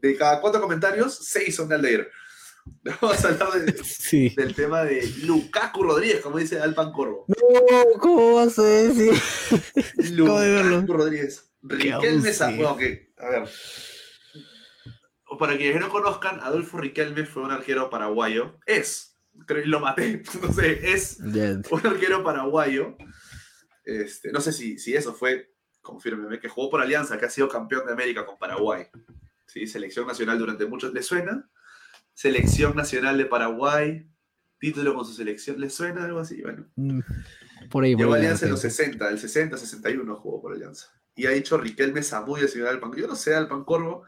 de 0.00 0.16
cada 0.16 0.40
cuatro 0.40 0.60
comentarios, 0.60 1.18
seis 1.26 1.54
son 1.56 1.68
de 1.68 1.74
Aldair. 1.76 2.08
Vamos 3.02 3.22
a 3.24 3.28
hablar 3.28 3.52
de- 3.64 3.84
Sí. 3.84 4.32
del 4.36 4.54
tema 4.54 4.84
de 4.84 5.06
Lukaku 5.24 5.82
Rodríguez, 5.82 6.20
como 6.22 6.38
dice 6.38 6.58
Alpan 6.60 6.92
Corvo. 6.92 7.26
No, 7.28 7.98
¿cómo 8.00 8.36
vas 8.36 8.58
a 8.58 8.62
decir? 8.62 9.12
Lukaku 10.12 10.92
Rodríguez. 10.94 11.50
Riquelme 11.62 12.30
bueno, 12.56 12.76
que, 12.76 13.12
a 13.18 13.28
ver. 13.28 13.48
Para 15.38 15.56
quienes 15.56 15.80
no 15.80 15.88
conozcan, 15.88 16.40
Adolfo 16.40 16.78
Riquelme 16.78 17.24
fue 17.26 17.42
un 17.42 17.50
arquero 17.50 17.90
paraguayo. 17.90 18.58
Es, 18.66 19.16
creo 19.46 19.62
que 19.62 19.68
lo 19.68 19.80
maté. 19.80 20.22
No 20.42 20.52
sé, 20.52 20.92
es 20.92 21.18
un 21.20 21.86
arquero 21.86 22.22
paraguayo. 22.22 22.96
Este, 23.84 24.32
no 24.32 24.40
sé 24.40 24.52
si, 24.52 24.78
si 24.78 24.94
eso 24.94 25.14
fue, 25.14 25.54
confírmeme, 25.82 26.38
que 26.38 26.48
jugó 26.48 26.70
por 26.70 26.80
Alianza, 26.80 27.18
que 27.18 27.26
ha 27.26 27.30
sido 27.30 27.48
campeón 27.48 27.86
de 27.86 27.92
América 27.92 28.24
con 28.24 28.38
Paraguay. 28.38 28.86
¿Sí? 29.46 29.66
Selección 29.66 30.06
nacional 30.06 30.38
durante 30.38 30.66
muchos. 30.66 30.92
¿Le 30.92 31.02
suena? 31.02 31.48
Selección 32.14 32.74
nacional 32.74 33.18
de 33.18 33.26
Paraguay. 33.26 34.08
Título 34.58 34.94
con 34.94 35.04
su 35.04 35.12
selección. 35.12 35.60
¿Le 35.60 35.68
suena 35.68 36.04
algo 36.04 36.20
así? 36.20 36.40
Bueno. 36.40 36.66
Mm, 36.76 37.00
Por 37.70 37.84
ahí, 37.84 37.94
por 37.94 38.00
Llegó. 38.04 38.14
Alianza 38.14 38.46
en 38.46 38.52
los 38.52 38.60
sí. 38.60 38.70
60, 38.70 39.10
el 39.10 39.18
60, 39.18 39.58
61 39.58 40.16
jugó 40.16 40.40
por 40.40 40.54
Alianza. 40.54 40.88
Y 41.16 41.26
ha 41.26 41.30
dicho 41.30 41.56
Riquelme 41.58 42.02
Zamudio, 42.02 42.48
señor 42.48 42.68
Alpan. 42.68 42.92
Yo 42.94 43.06
no 43.06 43.14
sé, 43.14 43.34
Alpan 43.34 43.64
Corvo. 43.64 44.04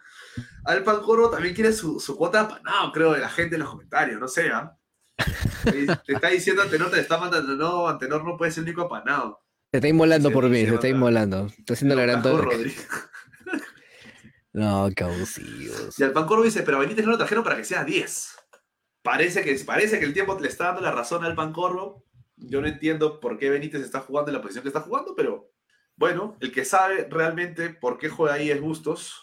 Alpan 0.65 1.03
Corvo 1.03 1.31
también 1.31 1.55
quiere 1.55 1.73
su, 1.73 2.01
su 2.01 2.17
cuota 2.17 2.39
de 2.39 2.45
apanado, 2.47 2.93
creo, 2.93 3.13
de 3.13 3.21
la 3.21 3.29
gente 3.29 3.55
en 3.55 3.61
los 3.61 3.71
comentarios, 3.71 4.21
no 4.21 4.29
sé, 4.29 4.49
¿ah? 4.49 4.77
Te 5.65 5.87
te 5.87 6.13
está 6.13 6.29
diciendo 6.29 6.63
Antenor, 6.63 6.91
te 6.91 7.01
está 7.01 7.17
mandando, 7.17 7.55
no, 7.55 7.89
Antenor 7.89 8.25
no 8.25 8.37
puede 8.37 8.51
ser 8.51 8.63
el 8.63 8.69
único 8.69 8.83
apanado. 8.83 9.41
Se 9.77 9.81
está 9.81 9.89
inmolando 9.89 10.31
por 10.31 10.49
mí, 10.49 10.65
se 10.65 10.75
está 10.75 10.89
inmolando. 10.89 11.49
Está 11.49 11.75
haciendo 11.75 11.97
la 11.97 12.03
gran 12.03 12.23
torre. 12.23 12.57
No, 14.55 14.89
qué 14.97 15.05
abusivos. 15.05 16.01
Y 16.01 16.03
Alpan 16.03 16.25
Corvo 16.25 16.43
dice, 16.43 16.63
pero 16.63 16.79
Benítez 16.79 17.05
no 17.05 17.11
lo 17.11 17.19
trajeron 17.19 17.45
para 17.45 17.59
que 17.59 17.65
sea 17.65 17.85
10. 17.85 18.37
Parece 19.03 19.45
que, 19.45 19.55
parece 19.67 19.99
que 19.99 20.07
el 20.07 20.15
tiempo 20.15 20.35
le 20.41 20.49
está 20.49 20.69
dando 20.69 20.81
la 20.81 20.93
razón 20.93 21.23
al 21.23 21.33
Alpan 21.33 21.53
Corvo. 21.53 22.07
Yo 22.37 22.63
no 22.63 22.67
entiendo 22.67 23.21
por 23.21 23.37
qué 23.37 23.51
Benítez 23.51 23.83
está 23.83 24.01
jugando 24.01 24.31
en 24.31 24.37
la 24.37 24.41
posición 24.41 24.63
que 24.63 24.71
está 24.71 24.81
jugando, 24.81 25.15
pero 25.15 25.53
bueno, 25.95 26.39
el 26.41 26.53
que 26.53 26.65
sabe 26.65 27.07
realmente 27.11 27.69
por 27.69 27.99
qué 27.99 28.09
juega 28.09 28.37
ahí 28.37 28.51
es 28.51 28.63
Bustos. 28.63 29.21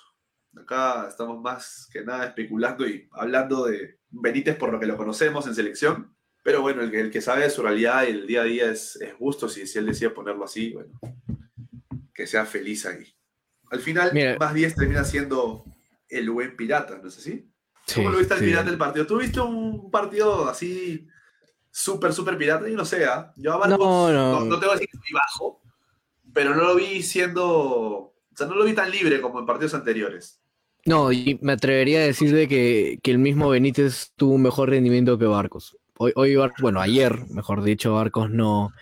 Acá 0.56 1.08
estamos 1.10 1.42
más 1.42 1.90
que 1.92 2.04
nada 2.06 2.28
especulando 2.28 2.88
y 2.88 3.10
hablando 3.14 3.66
de 3.66 3.98
Benítez 4.12 4.56
por 4.56 4.72
lo 4.72 4.80
que 4.80 4.86
lo 4.86 4.98
conocemos 4.98 5.48
en 5.48 5.56
selección. 5.56 6.13
Pero 6.44 6.62
bueno, 6.62 6.82
el 6.82 6.92
que, 6.92 7.00
el 7.00 7.10
que 7.10 7.22
sabe 7.22 7.44
de 7.44 7.50
su 7.50 7.64
realidad 7.64 8.04
y 8.06 8.12
el 8.12 8.28
día 8.28 8.42
a 8.42 8.46
día 8.46 8.70
es, 8.70 8.98
es 8.98 9.18
Bustos 9.18 9.58
y 9.58 9.66
si 9.66 9.80
él 9.80 9.86
decide 9.86 10.10
ponerlo 10.10 10.44
así, 10.44 10.74
bueno, 10.74 10.92
que 12.14 12.28
sea 12.28 12.46
feliz 12.46 12.86
ahí. 12.86 13.16
Al 13.72 13.80
final, 13.80 14.12
Mira. 14.14 14.38
más 14.38 14.54
10 14.54 14.76
termina 14.76 15.04
siendo 15.06 15.64
el 16.10 16.30
buen 16.30 16.56
pirata, 16.58 17.00
¿no 17.02 17.08
es 17.08 17.18
así? 17.18 17.50
Sí, 17.86 17.96
¿Cómo 17.96 18.12
lo 18.12 18.20
viste 18.20 18.34
al 18.34 18.42
sí. 18.42 18.46
pirata 18.46 18.70
del 18.70 18.78
partido? 18.78 19.08
¿Tú 19.08 19.18
viste 19.18 19.40
un 19.40 19.90
partido 19.90 20.48
así 20.50 21.08
súper, 21.72 22.14
súper 22.14 22.38
pirata? 22.38 22.68
Yo 22.68 22.76
no 22.76 22.86
sé, 22.86 23.06
¿ah? 23.06 23.34
Yo 23.38 23.54
a 23.54 23.58
Barcos 23.58 23.80
No, 23.80 24.12
no, 24.12 24.40
no. 24.40 24.46
no 24.46 24.60
tengo 24.60 24.74
que 24.74 24.80
decir 24.80 24.90
que 24.90 24.98
estoy 24.98 25.14
bajo, 25.14 25.62
pero 26.34 26.56
no 26.56 26.64
lo 26.64 26.76
vi 26.76 27.02
siendo... 27.04 27.46
O 27.46 28.36
sea, 28.36 28.48
no 28.48 28.56
lo 28.56 28.66
vi 28.66 28.74
tan 28.74 28.92
libre 28.92 29.22
como 29.22 29.40
en 29.40 29.46
partidos 29.46 29.76
anteriores. 29.76 30.42
No, 30.86 31.12
y 31.12 31.40
me 31.42 31.54
atrevería 31.54 32.00
a 32.00 32.04
decir 32.04 32.34
de 32.34 32.48
que, 32.48 33.00
que 33.02 33.12
el 33.12 33.18
mismo 33.18 33.50
Benítez 33.50 34.12
tuvo 34.18 34.34
un 34.34 34.42
mejor 34.42 34.70
rendimiento 34.70 35.18
que 35.18 35.26
Barcos. 35.26 35.78
Hoy, 35.98 36.12
hoy 36.16 36.36
bueno, 36.60 36.82
ayer, 36.82 37.20
mejor 37.30 37.64
dicho, 37.64 37.94
Barcos 37.94 38.30
no, 38.30 38.74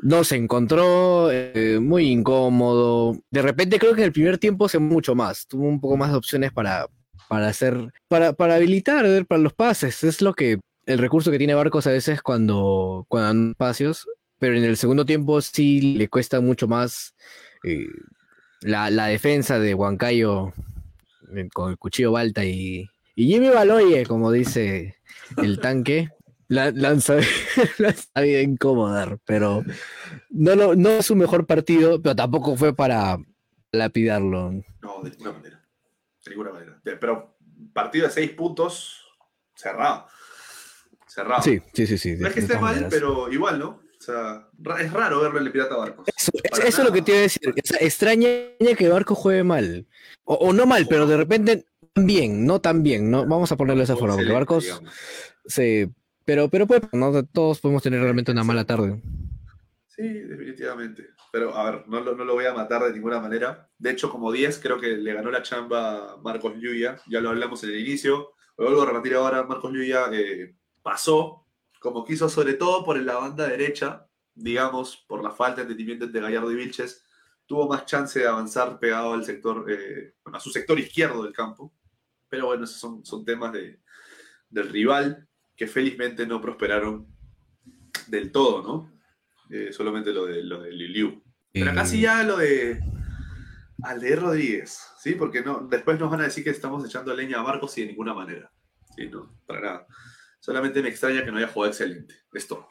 no 0.00 0.24
se 0.24 0.36
encontró 0.36 1.30
eh, 1.30 1.78
muy 1.80 2.08
incómodo. 2.10 3.16
De 3.30 3.42
repente 3.42 3.78
creo 3.78 3.94
que 3.94 4.02
en 4.02 4.06
el 4.06 4.12
primer 4.12 4.38
tiempo 4.38 4.68
se 4.68 4.78
mucho 4.78 5.14
más, 5.14 5.46
tuvo 5.46 5.68
un 5.68 5.80
poco 5.80 5.96
más 5.96 6.10
de 6.10 6.16
opciones 6.16 6.52
para, 6.52 6.86
para 7.28 7.48
hacer, 7.48 7.92
para, 8.08 8.32
para 8.32 8.56
habilitar, 8.56 9.06
eh, 9.06 9.24
para 9.24 9.40
los 9.40 9.52
pases. 9.52 10.02
Es 10.04 10.20
lo 10.20 10.34
que, 10.34 10.60
el 10.86 10.98
recurso 10.98 11.30
que 11.30 11.38
tiene 11.38 11.54
Barcos 11.54 11.86
a 11.86 11.92
veces 11.92 12.22
cuando, 12.22 13.04
cuando 13.08 13.26
dan 13.26 13.50
espacios, 13.50 14.08
pero 14.38 14.56
en 14.56 14.64
el 14.64 14.76
segundo 14.76 15.04
tiempo 15.04 15.40
sí 15.40 15.94
le 15.96 16.08
cuesta 16.08 16.40
mucho 16.40 16.68
más 16.68 17.14
eh, 17.64 17.86
la, 18.62 18.90
la 18.90 19.06
defensa 19.06 19.58
de 19.58 19.74
Huancayo 19.74 20.52
con 21.52 21.70
el 21.70 21.78
cuchillo 21.78 22.12
Balta 22.12 22.44
y, 22.44 22.88
y 23.14 23.26
Jimmy 23.26 23.48
Baloye, 23.50 24.06
como 24.06 24.32
dice 24.32 24.96
el 25.36 25.60
tanque, 25.60 26.08
la, 26.48 26.70
lanza, 26.70 27.16
lanza 27.78 28.20
bien 28.20 28.52
incomodar, 28.52 29.18
pero 29.24 29.64
no, 30.30 30.74
no 30.74 30.88
es 30.90 31.06
su 31.06 31.14
mejor 31.16 31.46
partido, 31.46 32.00
pero 32.02 32.16
tampoco 32.16 32.56
fue 32.56 32.74
para 32.74 33.18
lapidarlo. 33.72 34.52
No, 34.82 35.02
de 35.02 35.10
ninguna 35.10 35.32
manera. 35.32 35.64
De 36.24 36.30
ninguna 36.30 36.50
manera. 36.52 36.80
Pero 36.82 37.36
partido 37.72 38.06
de 38.06 38.12
seis 38.12 38.30
puntos, 38.32 39.04
cerrado. 39.54 40.06
Cerrado. 41.06 41.42
Sí, 41.42 41.60
sí, 41.74 41.86
sí, 41.86 41.98
sí. 41.98 42.16
No 42.16 42.28
es 42.28 42.34
que 42.34 42.40
esté 42.40 42.54
mal, 42.54 42.62
maneras. 42.74 42.90
pero 42.92 43.32
igual, 43.32 43.58
¿no? 43.58 43.68
O 43.98 44.00
sea, 44.00 44.48
es 44.80 44.92
raro 44.92 45.20
verlo 45.20 45.38
en 45.40 45.46
el 45.46 45.52
Pirata 45.52 45.76
Barcos. 45.76 46.06
Eso, 46.16 46.30
es- 46.34 46.50
Para 46.50 46.64
eso 46.64 46.82
es 46.82 46.88
lo 46.88 46.92
que 46.94 47.02
te 47.02 47.10
iba 47.12 47.18
a 47.18 47.22
decir. 47.22 47.48
o 47.48 47.52
sea, 47.66 47.78
extraña 47.80 48.28
que 48.76 48.88
Barco 48.88 49.14
juegue 49.14 49.42
mal. 49.42 49.86
O, 50.24 50.34
o 50.34 50.52
no 50.52 50.66
mal, 50.66 50.86
pero 50.88 51.06
de 51.06 51.16
repente 51.16 51.66
bien, 51.94 52.46
no 52.46 52.60
tan 52.60 52.82
bien. 52.82 53.10
¿no? 53.10 53.26
Vamos 53.26 53.50
a 53.50 53.56
ponerlo 53.56 53.80
de 53.80 53.84
esa 53.84 53.96
forma, 53.96 54.14
porque 54.16 54.32
Barcos 54.32 54.64
digamos. 54.64 54.92
se. 55.46 55.90
Pero, 56.28 56.50
pero 56.50 56.66
pues, 56.66 56.82
¿no? 56.92 57.24
todos 57.24 57.58
podemos 57.58 57.82
tener 57.82 58.02
realmente 58.02 58.32
una 58.32 58.44
mala 58.44 58.66
tarde. 58.66 59.00
Sí, 59.86 60.02
definitivamente. 60.02 61.06
Pero, 61.32 61.56
a 61.56 61.70
ver, 61.70 61.88
no 61.88 62.00
lo, 62.00 62.14
no 62.14 62.22
lo 62.22 62.34
voy 62.34 62.44
a 62.44 62.52
matar 62.52 62.82
de 62.82 62.92
ninguna 62.92 63.18
manera. 63.18 63.70
De 63.78 63.92
hecho, 63.92 64.10
como 64.10 64.30
10, 64.30 64.58
creo 64.58 64.78
que 64.78 64.88
le 64.88 65.14
ganó 65.14 65.30
la 65.30 65.42
chamba 65.42 66.12
a 66.12 66.16
Marcos 66.18 66.56
Lluya. 66.56 67.00
Ya 67.06 67.22
lo 67.22 67.30
hablamos 67.30 67.64
en 67.64 67.70
el 67.70 67.80
inicio. 67.80 68.34
Lo 68.58 68.66
vuelvo 68.66 68.82
a 68.82 68.86
repetir 68.92 69.14
ahora. 69.14 69.42
Marcos 69.44 69.72
Lluya 69.72 70.10
eh, 70.12 70.54
pasó 70.82 71.46
como 71.80 72.04
quiso, 72.04 72.28
sobre 72.28 72.52
todo 72.52 72.84
por 72.84 73.00
la 73.00 73.14
banda 73.14 73.48
derecha, 73.48 74.06
digamos, 74.34 74.98
por 75.08 75.24
la 75.24 75.30
falta 75.30 75.62
de 75.62 75.62
entendimiento 75.62 76.04
entre 76.04 76.20
Gallardo 76.20 76.52
y 76.52 76.56
Vilches. 76.56 77.06
Tuvo 77.46 77.66
más 77.66 77.86
chance 77.86 78.18
de 78.18 78.26
avanzar 78.26 78.78
pegado 78.78 79.14
al 79.14 79.24
sector, 79.24 79.64
eh, 79.70 80.12
bueno, 80.22 80.36
a 80.36 80.40
su 80.40 80.50
sector 80.50 80.78
izquierdo 80.78 81.22
del 81.22 81.32
campo. 81.32 81.72
Pero 82.28 82.48
bueno, 82.48 82.64
esos 82.64 82.78
son, 82.78 83.02
son 83.02 83.24
temas 83.24 83.50
de, 83.54 83.80
del 84.50 84.68
rival 84.68 85.27
que 85.58 85.66
felizmente 85.66 86.24
no 86.24 86.40
prosperaron 86.40 87.08
del 88.06 88.30
todo, 88.30 88.62
¿no? 88.62 88.92
Eh, 89.50 89.72
solamente 89.72 90.12
lo 90.12 90.24
de, 90.24 90.44
lo 90.44 90.62
de 90.62 90.70
Liliu. 90.70 91.20
Pero 91.52 91.72
acá 91.72 91.84
sí 91.84 91.98
Eh, 91.98 92.02
ya 92.02 92.22
lo 92.22 92.36
de 92.36 92.80
Aldeir 93.82 94.20
Rodríguez, 94.20 94.78
¿sí? 95.02 95.14
Porque 95.14 95.42
no, 95.42 95.66
después 95.68 95.98
nos 95.98 96.12
van 96.12 96.20
a 96.20 96.24
decir 96.24 96.44
que 96.44 96.50
estamos 96.50 96.84
echando 96.86 97.12
leña 97.12 97.40
a 97.40 97.42
Marcos 97.42 97.76
y 97.76 97.80
de 97.80 97.88
ninguna 97.88 98.14
manera. 98.14 98.52
Sí, 98.94 99.08
no, 99.08 99.36
para 99.46 99.60
nada. 99.60 99.86
Solamente 100.38 100.80
me 100.80 100.90
extraña 100.90 101.24
que 101.24 101.32
no 101.32 101.38
haya 101.38 101.48
jugado 101.48 101.72
excelente. 101.72 102.14
Es 102.32 102.46
todo. 102.46 102.68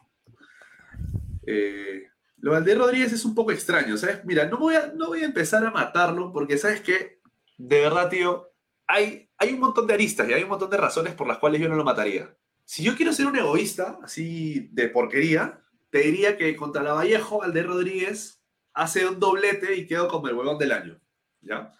Eh, 1.45 2.07
lo 2.37 2.51
de 2.51 2.57
Aldeir 2.57 2.77
Rodríguez 2.77 3.11
es 3.11 3.25
un 3.25 3.35
poco 3.35 3.51
extraño, 3.51 3.97
¿sabes? 3.97 4.23
Mira, 4.23 4.47
no 4.47 4.59
voy 4.59 4.75
a, 4.75 4.93
no 4.95 5.07
voy 5.07 5.23
a 5.23 5.25
empezar 5.25 5.65
a 5.65 5.71
matarlo 5.71 6.31
porque, 6.31 6.57
¿sabes 6.57 6.79
qué? 6.79 7.19
De 7.57 7.81
verdad, 7.81 8.09
tío, 8.09 8.53
hay, 8.85 9.29
hay 9.37 9.53
un 9.53 9.59
montón 9.59 9.87
de 9.87 9.93
aristas 9.93 10.29
y 10.29 10.33
hay 10.33 10.43
un 10.43 10.49
montón 10.49 10.69
de 10.69 10.77
razones 10.77 11.15
por 11.15 11.27
las 11.27 11.39
cuales 11.39 11.59
yo 11.59 11.67
no 11.67 11.75
lo 11.75 11.83
mataría. 11.83 12.33
Si 12.67 12.83
yo 12.83 12.97
quiero 12.97 13.13
ser 13.13 13.27
un 13.27 13.37
egoísta, 13.37 13.97
así 14.03 14.67
de 14.73 14.89
porquería, 14.89 15.63
te 15.89 15.99
diría 15.99 16.37
que 16.37 16.53
contra 16.57 16.83
la 16.83 16.91
Vallejo, 16.91 17.41
Aldeir 17.41 17.65
Rodríguez 17.65 18.43
hace 18.73 19.07
un 19.07 19.21
doblete 19.21 19.77
y 19.77 19.87
quedó 19.87 20.09
como 20.09 20.27
el 20.27 20.35
huevón 20.35 20.57
del 20.57 20.73
año. 20.73 20.99
¿Ya? 21.39 21.71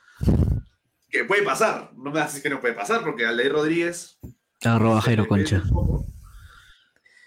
Que 1.10 1.26
puede 1.26 1.44
pasar. 1.44 1.92
No 1.98 2.10
me 2.10 2.22
haces 2.22 2.42
que 2.42 2.50
no 2.50 2.62
puede 2.62 2.74
pasar 2.74 3.04
porque 3.04 3.26
Aldeir 3.26 3.52
Rodríguez 3.52 4.18
arroba 4.64 5.02
Jairo 5.02 5.28
Concha. 5.28 5.62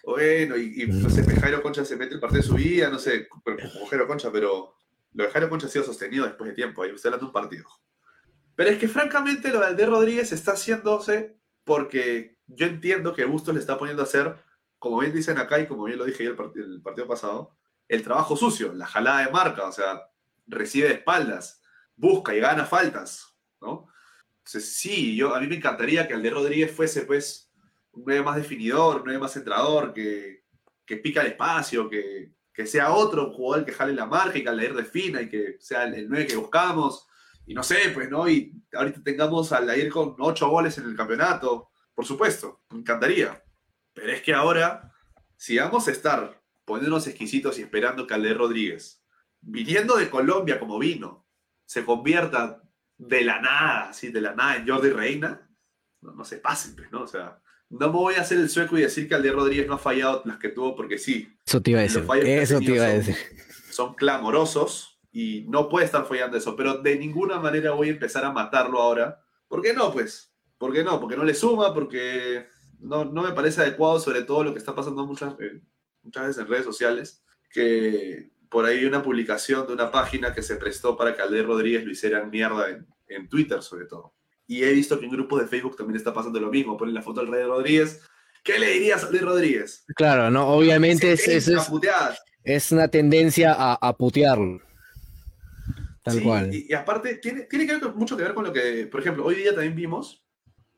Bueno, 0.04 0.56
y, 0.56 0.82
y, 0.82 0.86
no 0.86 1.10
sé, 1.10 1.22
Jairo 1.22 1.62
Concha 1.62 1.84
se 1.84 1.96
mete 1.96 2.14
el 2.14 2.20
partido 2.20 2.42
de 2.42 2.48
su 2.48 2.54
vida, 2.54 2.88
no 2.88 2.98
sé, 2.98 3.28
como 3.28 3.86
Jairo 3.90 4.06
Concha, 4.06 4.32
pero 4.32 4.74
lo 5.12 5.24
de 5.24 5.30
Jairo 5.30 5.50
Concha 5.50 5.66
ha 5.66 5.70
sido 5.70 5.84
sostenido 5.84 6.24
después 6.24 6.48
de 6.48 6.56
tiempo, 6.56 6.82
ahí 6.82 6.90
estoy 6.90 7.10
hablando 7.10 7.26
de 7.26 7.28
un 7.28 7.32
partido. 7.32 7.68
Pero 8.56 8.70
es 8.70 8.78
que 8.78 8.88
francamente 8.88 9.50
lo 9.50 9.60
de 9.60 9.66
Alder 9.66 9.90
Rodríguez 9.90 10.32
está 10.32 10.52
haciéndose 10.52 11.36
porque 11.64 12.39
yo 12.54 12.66
entiendo 12.66 13.14
que 13.14 13.24
Bustos 13.24 13.54
le 13.54 13.60
está 13.60 13.78
poniendo 13.78 14.02
a 14.02 14.06
hacer, 14.06 14.36
como 14.78 14.98
bien 14.98 15.12
dicen 15.12 15.38
acá 15.38 15.60
y 15.60 15.66
como 15.66 15.84
bien 15.84 15.98
lo 15.98 16.04
dije 16.04 16.24
yo 16.24 16.30
el, 16.32 16.62
el 16.62 16.82
partido 16.82 17.06
pasado, 17.06 17.56
el 17.88 18.02
trabajo 18.02 18.36
sucio, 18.36 18.72
la 18.72 18.86
jalada 18.86 19.26
de 19.26 19.32
marca, 19.32 19.66
o 19.66 19.72
sea, 19.72 20.00
recibe 20.46 20.88
de 20.88 20.94
espaldas, 20.94 21.62
busca 21.96 22.34
y 22.34 22.40
gana 22.40 22.64
faltas, 22.64 23.36
¿no? 23.60 23.88
Entonces, 24.38 24.72
sí, 24.72 25.16
yo, 25.16 25.34
a 25.34 25.40
mí 25.40 25.46
me 25.46 25.56
encantaría 25.56 26.08
que 26.08 26.14
Alde 26.14 26.30
Rodríguez 26.30 26.72
fuese, 26.72 27.02
pues, 27.02 27.52
un 27.92 28.04
9 28.06 28.22
más 28.22 28.36
definidor, 28.36 28.96
un 28.96 29.04
9 29.04 29.20
más 29.20 29.32
centrador, 29.32 29.92
que, 29.92 30.44
que 30.84 30.96
pica 30.96 31.20
el 31.20 31.28
espacio, 31.28 31.88
que, 31.88 32.32
que, 32.52 32.66
sea 32.66 32.92
otro 32.92 33.32
jugador 33.32 33.64
que 33.64 33.72
jale 33.72 33.92
la 33.92 34.06
marca 34.06 34.38
y 34.38 34.42
que 34.42 34.48
Aldair 34.48 34.74
defina 34.74 35.22
y 35.22 35.28
que 35.28 35.56
sea 35.60 35.84
el, 35.84 35.94
el 35.94 36.08
9 36.08 36.26
que 36.26 36.36
buscamos. 36.36 37.06
Y 37.46 37.54
no 37.54 37.62
sé, 37.62 37.90
pues, 37.92 38.10
¿no? 38.10 38.28
Y 38.28 38.52
ahorita 38.72 39.02
tengamos 39.02 39.52
a 39.52 39.58
Aldair 39.58 39.90
con 39.90 40.16
8 40.18 40.48
goles 40.48 40.78
en 40.78 40.84
el 40.84 40.96
campeonato. 40.96 41.69
Por 42.00 42.06
supuesto, 42.06 42.62
me 42.70 42.78
encantaría. 42.78 43.44
Pero 43.92 44.10
es 44.10 44.22
que 44.22 44.32
ahora, 44.32 44.90
si 45.36 45.58
vamos 45.58 45.86
a 45.86 45.90
estar 45.90 46.42
poniéndonos 46.64 47.06
exquisitos 47.06 47.58
y 47.58 47.60
esperando 47.60 48.06
que 48.06 48.14
Aldair 48.14 48.38
Rodríguez, 48.38 49.04
viniendo 49.42 49.98
de 49.98 50.08
Colombia 50.08 50.58
como 50.58 50.78
vino, 50.78 51.28
se 51.66 51.84
convierta 51.84 52.62
de 52.96 53.22
la 53.22 53.42
nada, 53.42 53.90
así, 53.90 54.08
de 54.08 54.22
la 54.22 54.34
nada 54.34 54.56
en 54.56 54.66
Jordi 54.66 54.88
Reina, 54.88 55.46
no, 56.00 56.12
no 56.12 56.24
se 56.24 56.38
pasen, 56.38 56.74
pues, 56.74 56.90
¿no? 56.90 57.02
O 57.02 57.06
sea, 57.06 57.38
no 57.68 57.88
me 57.88 57.92
voy 57.92 58.14
a 58.14 58.22
hacer 58.22 58.38
el 58.38 58.48
sueco 58.48 58.78
y 58.78 58.80
decir 58.80 59.06
que 59.06 59.14
Alder 59.14 59.34
Rodríguez 59.34 59.66
no 59.66 59.74
ha 59.74 59.78
fallado 59.78 60.22
las 60.24 60.38
que 60.38 60.48
tuvo, 60.48 60.74
porque 60.74 60.96
sí. 60.96 61.30
Eso 61.44 61.60
te 61.60 61.72
iba 61.72 61.80
a 61.80 61.82
decir. 61.82 62.02
Eso 62.24 62.60
te 62.60 62.64
iba 62.64 62.86
a 62.86 62.88
decir. 62.88 63.14
Son, 63.66 63.88
son, 63.88 63.94
clamorosos 63.94 64.98
y 65.12 65.44
no 65.50 65.68
puede 65.68 65.84
estar 65.84 66.06
fallando 66.06 66.38
eso, 66.38 66.56
pero 66.56 66.78
de 66.78 66.96
ninguna 66.96 67.38
manera 67.40 67.72
voy 67.72 67.88
a 67.88 67.92
empezar 67.92 68.24
a 68.24 68.32
matarlo 68.32 68.80
ahora. 68.80 69.22
¿Por 69.48 69.60
qué 69.60 69.74
no, 69.74 69.92
pues? 69.92 70.29
¿Por 70.60 70.74
qué 70.74 70.84
no? 70.84 71.00
Porque 71.00 71.16
no 71.16 71.24
le 71.24 71.32
suma, 71.32 71.72
porque 71.72 72.46
no, 72.80 73.06
no 73.06 73.22
me 73.22 73.32
parece 73.32 73.62
adecuado, 73.62 73.98
sobre 73.98 74.24
todo 74.24 74.44
lo 74.44 74.52
que 74.52 74.58
está 74.58 74.74
pasando 74.74 75.06
muchas, 75.06 75.32
eh, 75.40 75.62
muchas 76.02 76.26
veces 76.26 76.42
en 76.42 76.48
redes 76.48 76.66
sociales, 76.66 77.24
que 77.50 78.28
por 78.50 78.66
ahí 78.66 78.84
una 78.84 79.02
publicación 79.02 79.66
de 79.66 79.72
una 79.72 79.90
página 79.90 80.34
que 80.34 80.42
se 80.42 80.56
prestó 80.56 80.98
para 80.98 81.16
que 81.16 81.22
Alder 81.22 81.46
Rodríguez 81.46 81.82
lo 81.82 81.90
hicieran 81.90 82.28
mierda 82.28 82.68
en, 82.68 82.86
en 83.08 83.26
Twitter, 83.30 83.62
sobre 83.62 83.86
todo. 83.86 84.12
Y 84.46 84.62
he 84.62 84.70
visto 84.74 85.00
que 85.00 85.06
en 85.06 85.12
grupos 85.12 85.40
de 85.40 85.48
Facebook 85.48 85.78
también 85.78 85.96
está 85.96 86.12
pasando 86.12 86.38
lo 86.38 86.50
mismo. 86.50 86.76
Ponen 86.76 86.94
la 86.94 87.00
foto 87.00 87.22
del 87.22 87.32
Rey 87.32 87.44
Rodríguez. 87.44 88.02
¿Qué 88.44 88.58
le 88.58 88.72
dirías 88.72 89.02
a 89.02 89.08
Rey 89.08 89.20
Rodríguez? 89.20 89.86
Claro, 89.96 90.30
no, 90.30 90.46
obviamente 90.46 91.12
es, 91.12 91.26
es, 91.26 91.48
es, 91.48 91.62
es, 92.44 92.70
una 92.70 92.88
tendencia 92.88 93.54
a, 93.54 93.78
a 93.80 93.96
putearlo. 93.96 94.60
Tal 96.02 96.18
sí, 96.18 96.22
cual. 96.22 96.54
Y, 96.54 96.66
y, 96.68 96.74
aparte, 96.74 97.14
tiene, 97.14 97.44
tiene 97.44 97.66
que 97.66 97.78
ver, 97.78 97.94
mucho 97.94 98.14
que 98.14 98.24
ver 98.24 98.34
con 98.34 98.44
lo 98.44 98.52
que, 98.52 98.86
por 98.88 99.00
ejemplo, 99.00 99.24
hoy 99.24 99.36
día 99.36 99.54
también 99.54 99.74
vimos 99.74 100.26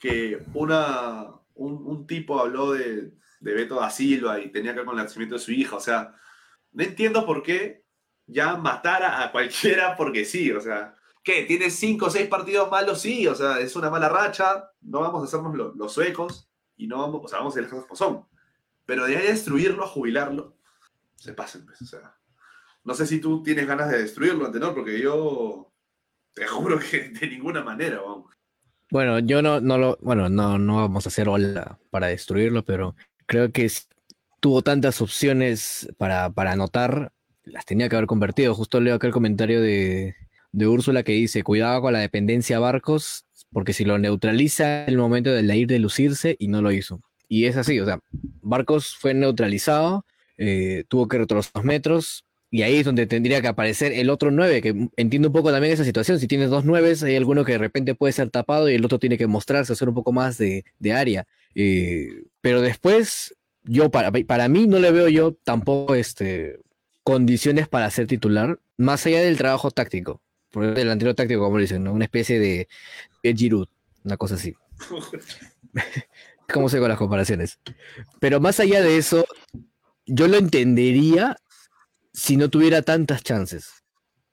que 0.02 0.42
una, 0.54 1.28
un, 1.54 1.86
un 1.86 2.08
tipo 2.08 2.40
habló 2.40 2.72
de, 2.72 3.12
de, 3.38 3.54
Beto 3.54 3.76
da 3.76 3.88
Silva 3.88 4.40
y 4.40 4.50
tenía 4.50 4.72
que 4.72 4.78
ver 4.78 4.86
con 4.86 4.98
el 4.98 5.04
nacimiento 5.04 5.36
de 5.36 5.40
su 5.40 5.52
hija. 5.52 5.76
O 5.76 5.80
sea, 5.80 6.12
no 6.72 6.82
entiendo 6.82 7.24
por 7.24 7.44
qué 7.44 7.84
ya 8.26 8.56
matara 8.56 9.22
a 9.22 9.30
cualquiera 9.30 9.96
porque 9.96 10.24
sí. 10.24 10.50
O 10.50 10.60
sea, 10.60 10.96
¿Qué? 11.22 11.44
¿Tiene 11.44 11.70
cinco 11.70 12.06
o 12.06 12.10
seis 12.10 12.28
partidos 12.28 12.68
malos? 12.68 13.00
Sí, 13.00 13.28
o 13.28 13.34
sea, 13.36 13.60
es 13.60 13.76
una 13.76 13.90
mala 13.90 14.08
racha, 14.08 14.70
no 14.80 15.00
vamos 15.00 15.22
a 15.22 15.26
hacernos 15.26 15.76
los, 15.76 15.92
suecos 15.92 16.50
y 16.76 16.88
no 16.88 16.98
vamos, 16.98 17.20
o 17.24 17.28
sea, 17.28 17.38
vamos 17.38 17.54
a 17.54 17.60
ir 17.60 17.64
las 17.64 17.72
cosas 17.72 17.96
son. 17.96 18.26
Pero 18.84 19.06
de 19.06 19.16
ahí 19.16 19.26
a 19.26 19.30
destruirlo, 19.30 19.84
a 19.84 19.88
jubilarlo, 19.88 20.56
se 21.14 21.32
pasen, 21.32 21.64
pues, 21.64 21.94
o. 21.94 22.18
No 22.82 22.94
sé 22.94 23.06
si 23.06 23.20
tú 23.20 23.44
tienes 23.44 23.68
ganas 23.68 23.88
de 23.88 24.02
destruirlo, 24.02 24.46
Antenor, 24.46 24.74
porque 24.74 24.98
yo 24.98 25.72
te 26.34 26.44
juro 26.48 26.80
que 26.80 27.10
de 27.10 27.28
ninguna 27.28 27.62
manera, 27.62 28.00
vamos. 28.00 28.34
Bueno, 28.92 29.20
yo 29.20 29.40
no, 29.40 29.59
no 29.59 29.78
lo, 29.78 29.98
bueno, 30.02 30.28
no, 30.28 30.59
no 30.59 30.76
vamos 30.76 31.07
a 31.07 31.09
hacer 31.09 31.26
ola 31.26 31.78
para 31.88 32.09
destruirlo, 32.09 32.62
pero 32.62 32.94
creo 33.24 33.50
que 33.50 33.66
tuvo 34.38 34.61
tantas 34.61 35.00
opciones 35.00 35.88
para, 35.96 36.28
para 36.28 36.52
anotar, 36.52 37.11
las 37.42 37.64
tenía 37.64 37.88
que 37.88 37.96
haber 37.96 38.07
convertido. 38.07 38.55
Justo 38.55 38.83
leo 38.83 38.96
acá 38.96 39.07
el 39.07 39.14
comentario 39.14 39.62
de, 39.62 40.14
de 40.52 40.66
Úrsula 40.66 41.05
que 41.05 41.12
dice, 41.12 41.42
cuidado 41.42 41.81
con 41.81 41.94
la 41.94 42.00
dependencia 42.00 42.59
a 42.59 42.61
Barcos, 42.61 43.24
porque 43.50 43.72
si 43.72 43.87
lo 43.87 43.96
neutraliza 43.96 44.85
el 44.85 44.98
momento 44.98 45.31
de 45.33 45.57
ir 45.57 45.68
de 45.68 45.78
lucirse 45.78 46.37
y 46.38 46.48
no 46.48 46.61
lo 46.61 46.70
hizo. 46.70 47.00
Y 47.31 47.46
es 47.46 47.57
así, 47.57 47.81
o 47.81 47.87
sea, 47.87 47.98
Barcos 48.42 48.94
fue 48.94 49.14
neutralizado, 49.14 50.05
eh, 50.37 50.85
tuvo 50.88 51.09
que 51.09 51.16
retroceder 51.16 51.64
metros, 51.64 52.26
y 52.52 52.60
ahí 52.60 52.76
es 52.76 52.84
donde 52.84 53.06
tendría 53.06 53.40
que 53.40 53.48
aparecer 53.48 53.92
el 53.92 54.10
otro 54.10 54.30
9, 54.30 54.60
que 54.60 54.88
entiendo 54.96 55.28
un 55.28 55.32
poco 55.32 55.50
también 55.50 55.72
esa 55.72 55.84
situación. 55.84 56.20
Si 56.20 56.28
tienes 56.28 56.50
dos 56.50 56.66
9, 56.66 56.96
hay 57.02 57.16
alguno 57.16 57.46
que 57.46 57.52
de 57.52 57.58
repente 57.58 57.94
puede 57.94 58.12
ser 58.12 58.28
tapado 58.28 58.68
y 58.68 58.74
el 58.74 58.84
otro 58.84 58.98
tiene 58.98 59.16
que 59.16 59.26
mostrarse, 59.26 59.72
hacer 59.72 59.88
un 59.88 59.94
poco 59.94 60.12
más 60.12 60.36
de, 60.36 60.66
de 60.78 60.92
área. 60.92 61.26
Eh, 61.54 62.24
pero 62.42 62.60
después, 62.60 63.34
yo 63.64 63.90
para, 63.90 64.12
para 64.12 64.48
mí 64.48 64.66
no 64.66 64.78
le 64.80 64.90
veo 64.90 65.08
yo 65.08 65.32
tampoco 65.32 65.94
este, 65.94 66.60
condiciones 67.02 67.68
para 67.68 67.90
ser 67.90 68.06
titular, 68.06 68.58
más 68.76 69.06
allá 69.06 69.22
del 69.22 69.38
trabajo 69.38 69.70
táctico 69.70 70.20
por 70.50 70.64
el 70.64 70.74
delantero 70.74 71.14
táctico, 71.14 71.42
como 71.42 71.56
dicen, 71.56 71.82
¿no? 71.82 71.94
Una 71.94 72.04
especie 72.04 72.38
de, 72.38 72.68
de 73.22 73.34
Giroud, 73.34 73.68
una 74.04 74.18
cosa 74.18 74.34
así. 74.34 74.54
¿Cómo 76.52 76.68
sé 76.68 76.78
con 76.80 76.90
las 76.90 76.98
comparaciones? 76.98 77.58
Pero 78.20 78.40
más 78.40 78.60
allá 78.60 78.82
de 78.82 78.98
eso, 78.98 79.24
yo 80.04 80.28
lo 80.28 80.36
entendería 80.36 81.38
si 82.12 82.37
no 82.37 82.51
tuviera 82.51 82.83
tantas 82.83 83.22
chances. 83.22 83.83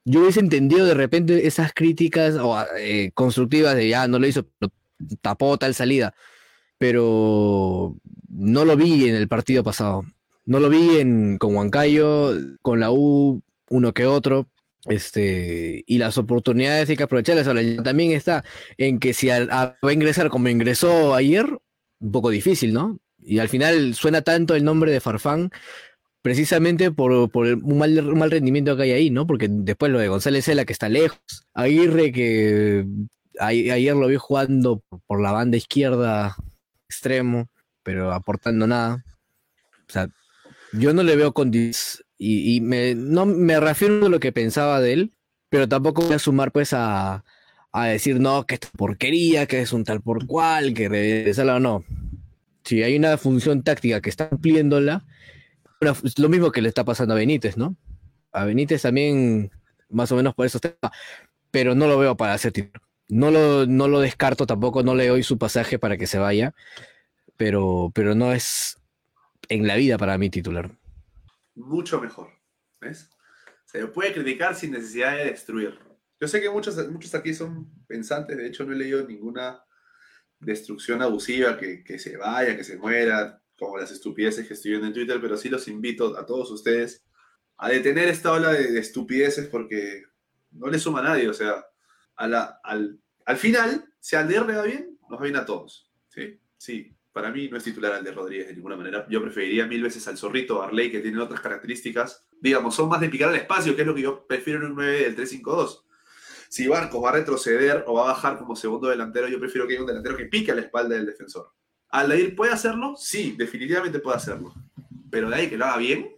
Yo 0.06 0.22
hubiese 0.22 0.40
entendido 0.40 0.86
de 0.86 0.94
repente 0.94 1.48
esas 1.48 1.74
críticas 1.74 2.36
o, 2.36 2.58
eh, 2.78 3.12
constructivas 3.14 3.76
de 3.76 3.90
ya 3.90 4.08
no 4.08 4.20
lo 4.20 4.28
hizo, 4.28 4.48
tapó 5.22 5.58
tal 5.58 5.76
salida, 5.76 6.16
pero 6.78 7.96
no 8.30 8.66
lo 8.66 8.76
vi 8.76 9.08
en 9.08 9.16
el 9.16 9.28
partido 9.28 9.64
pasado. 9.64 10.04
No 10.46 10.60
lo 10.60 10.70
vi 10.70 10.98
en, 10.98 11.38
con 11.38 11.56
Huancayo, 11.56 12.34
con 12.62 12.80
la 12.80 12.92
U, 12.92 13.44
uno 13.70 13.94
que 13.94 14.08
otro. 14.08 14.48
Este, 14.86 15.84
y 15.86 15.98
las 15.98 16.18
oportunidades 16.18 16.90
hay 16.90 16.96
que 16.96 17.04
aprovecharlas. 17.04 17.48
Ahora, 17.48 17.62
también 17.84 18.12
está 18.12 18.44
en 18.78 19.00
que 19.00 19.14
si 19.14 19.30
a, 19.30 19.48
a, 19.52 19.78
va 19.86 19.90
a 19.90 19.94
ingresar 19.94 20.30
como 20.30 20.50
ingresó 20.50 21.14
ayer, 21.14 21.46
un 22.00 22.12
poco 22.12 22.30
difícil, 22.30 22.74
¿no? 22.74 23.00
Y 23.20 23.40
al 23.40 23.50
final 23.50 23.94
suena 23.94 24.22
tanto 24.22 24.56
el 24.56 24.64
nombre 24.64 24.92
de 24.92 25.02
Farfán 25.02 25.52
precisamente 26.22 26.92
por, 26.92 27.30
por 27.32 27.48
un, 27.48 27.78
mal, 27.78 28.04
mal, 28.16 28.32
rendimiento 28.32 28.76
que 28.76 28.84
hay 28.84 28.92
ahí, 28.92 29.10
¿no? 29.10 29.26
Porque 29.26 29.48
después 29.50 29.92
lo 29.92 30.00
de 30.00 30.08
González 30.10 30.46
Cela, 30.46 30.66
que 30.66 30.74
está 30.74 30.90
lejos, 30.90 31.20
Aguirre, 31.54 32.12
que 32.12 32.86
ayer 33.40 33.96
lo 33.96 34.08
vi 34.08 34.18
jugando 34.18 34.84
por 35.08 35.22
la 35.22 35.32
banda 35.32 35.58
izquierda 35.58 36.36
extremo, 36.88 37.48
pero 37.84 38.12
aportando 38.12 38.68
nada. 38.68 39.04
O 39.88 39.92
sea, 39.92 40.10
yo 40.74 40.94
no 40.94 41.04
le 41.04 41.16
veo 41.16 41.34
con 41.34 41.52
y, 41.54 41.72
y, 42.56 42.62
me, 42.62 42.96
no 42.96 43.26
me 43.26 43.60
refiero 43.60 44.06
a 44.06 44.10
lo 44.10 44.20
que 44.20 44.34
pensaba 44.34 44.82
de 44.82 44.94
él, 44.94 45.14
pero 45.50 45.70
tampoco 45.70 46.02
voy 46.02 46.14
a 46.14 46.20
sumar 46.20 46.52
pues 46.52 46.74
a, 46.74 47.24
a 47.72 47.86
decir 47.86 48.20
no, 48.20 48.46
que 48.46 48.56
es 48.56 48.62
porquería, 48.76 49.46
que 49.46 49.62
es 49.62 49.72
un 49.72 49.84
tal 49.86 50.02
por 50.02 50.26
cual, 50.28 50.74
que 50.74 50.90
regresarla 50.90 51.56
o 51.56 51.60
no. 51.60 51.86
Si 52.66 52.84
hay 52.84 52.98
una 52.98 53.18
función 53.18 53.64
táctica 53.64 54.02
que 54.02 54.10
está 54.10 54.30
cumpliéndola, 54.30 55.06
lo 55.80 56.30
mismo 56.30 56.52
que 56.52 56.62
le 56.62 56.70
está 56.70 56.84
pasando 56.84 57.14
a 57.14 57.18
Benítez, 57.18 57.58
¿no? 57.58 57.76
A 58.32 58.46
Benítez 58.46 58.82
también, 58.82 59.52
más 59.90 60.12
o 60.12 60.16
menos 60.16 60.36
por 60.36 60.46
eso 60.46 60.58
está, 60.58 60.92
pero 61.52 61.76
no 61.76 61.88
lo 61.88 61.98
veo 61.98 62.16
para 62.18 62.34
hacer 62.34 62.52
titular. 62.52 62.82
No 63.08 63.32
lo, 63.32 63.66
no 63.66 63.88
lo 63.88 64.02
descarto 64.02 64.46
tampoco, 64.46 64.84
no 64.84 64.94
le 64.94 65.24
su 65.24 65.38
pasaje 65.38 65.80
para 65.80 65.98
que 65.98 66.06
se 66.06 66.20
vaya, 66.20 66.54
pero, 67.38 67.92
pero 67.96 68.14
no 68.14 68.34
es 68.34 68.80
en 69.48 69.66
la 69.66 69.76
vida 69.76 69.98
para 69.98 70.18
mí 70.18 70.30
titular 70.30 70.72
mucho 71.60 72.00
mejor. 72.02 72.32
¿Ves? 72.82 73.10
Se 73.66 73.86
puede 73.88 74.14
criticar 74.14 74.56
sin 74.56 74.72
necesidad 74.72 75.16
de 75.18 75.26
destruir. 75.26 75.78
Yo 76.20 76.28
sé 76.28 76.42
que 76.42 76.50
muchos, 76.50 76.76
muchos 76.90 77.14
aquí 77.14 77.34
son 77.34 77.70
pensantes, 77.88 78.38
de 78.38 78.48
hecho 78.48 78.66
no 78.66 78.74
he 78.74 78.76
leído 78.76 79.06
ninguna 79.06 79.64
destrucción 80.40 81.02
abusiva, 81.02 81.58
que, 81.58 81.84
que 81.84 82.00
se 82.00 82.18
vaya, 82.18 82.56
que 82.56 82.64
se 82.64 82.78
muera, 82.78 83.42
como 83.60 83.78
las 83.78 83.92
estupideces 83.92 84.48
que 84.48 84.54
estoy 84.54 84.72
viendo 84.72 84.88
en 84.88 84.94
Twitter, 84.94 85.20
pero 85.22 85.38
sí 85.38 85.50
los 85.50 85.68
invito 85.68 86.18
a 86.18 86.26
todos 86.26 86.50
ustedes 86.52 87.04
a 87.58 87.70
detener 87.70 88.08
esta 88.08 88.32
ola 88.32 88.54
de, 88.54 88.72
de 88.72 88.80
estupideces 88.80 89.48
porque 89.48 90.04
no 90.52 90.68
le 90.68 90.80
suma 90.80 91.00
a 91.00 91.04
nadie, 91.04 91.28
o 91.30 91.34
sea, 91.34 91.66
a 92.16 92.28
la, 92.28 92.60
al, 92.64 93.00
al 93.26 93.38
final, 93.38 93.86
si 94.00 94.16
al 94.16 94.28
DR 94.28 94.48
le 94.48 94.56
va 94.56 94.64
bien, 94.64 94.98
nos 95.10 95.20
va 95.20 95.24
bien 95.24 95.36
a 95.36 95.46
todos. 95.46 95.92
Sí, 96.08 96.40
sí, 96.58 96.96
para 97.12 97.32
mí 97.32 97.50
no 97.50 97.58
es 97.58 97.64
titular 97.64 97.94
al 97.94 98.04
de 98.04 98.12
Rodríguez 98.12 98.48
de 98.48 98.54
ninguna 98.54 98.76
manera. 98.76 99.06
Yo 99.10 99.22
preferiría 99.22 99.66
mil 99.66 99.84
veces 99.84 100.08
al 100.08 100.18
Zorrito 100.18 100.62
Arley, 100.62 100.92
que 100.92 101.00
tiene 101.00 101.20
otras 101.20 101.42
características. 101.42 102.26
Digamos, 102.42 102.76
son 102.76 102.90
más 102.90 103.02
de 103.02 103.10
picar 103.10 103.30
al 103.30 103.36
espacio, 103.36 103.76
que 103.76 103.82
es 103.82 103.88
lo 103.88 103.96
que 103.96 104.02
yo 104.02 104.26
prefiero 104.26 104.60
en 104.60 104.68
un 104.68 104.76
9 104.76 105.04
del 105.04 105.16
3-5-2. 105.16 105.84
Si 106.50 106.68
Barcos 106.68 107.04
va 107.04 107.10
a 107.10 107.14
retroceder 107.14 107.84
o 107.88 107.94
va 107.96 108.06
a 108.06 108.14
bajar 108.14 108.38
como 108.38 108.56
segundo 108.56 108.90
delantero, 108.90 109.28
yo 109.28 109.40
prefiero 109.40 109.68
que 109.68 109.74
haya 109.74 109.82
un 109.82 109.88
delantero 109.88 110.18
que 110.18 110.26
pique 110.26 110.52
a 110.52 110.56
la 110.56 110.62
espalda 110.62 110.96
del 110.96 111.06
defensor. 111.06 111.52
¿Aldair 111.90 112.36
puede 112.36 112.52
hacerlo? 112.54 112.96
Sí, 112.98 113.36
definitivamente 113.38 114.00
puede 114.00 114.18
hacerlo. 114.18 114.54
Pero 115.10 115.30
de 115.30 115.36
ahí 115.36 115.50
que 115.50 115.58
lo 115.58 115.66
haga 115.66 115.78
bien, 115.78 116.16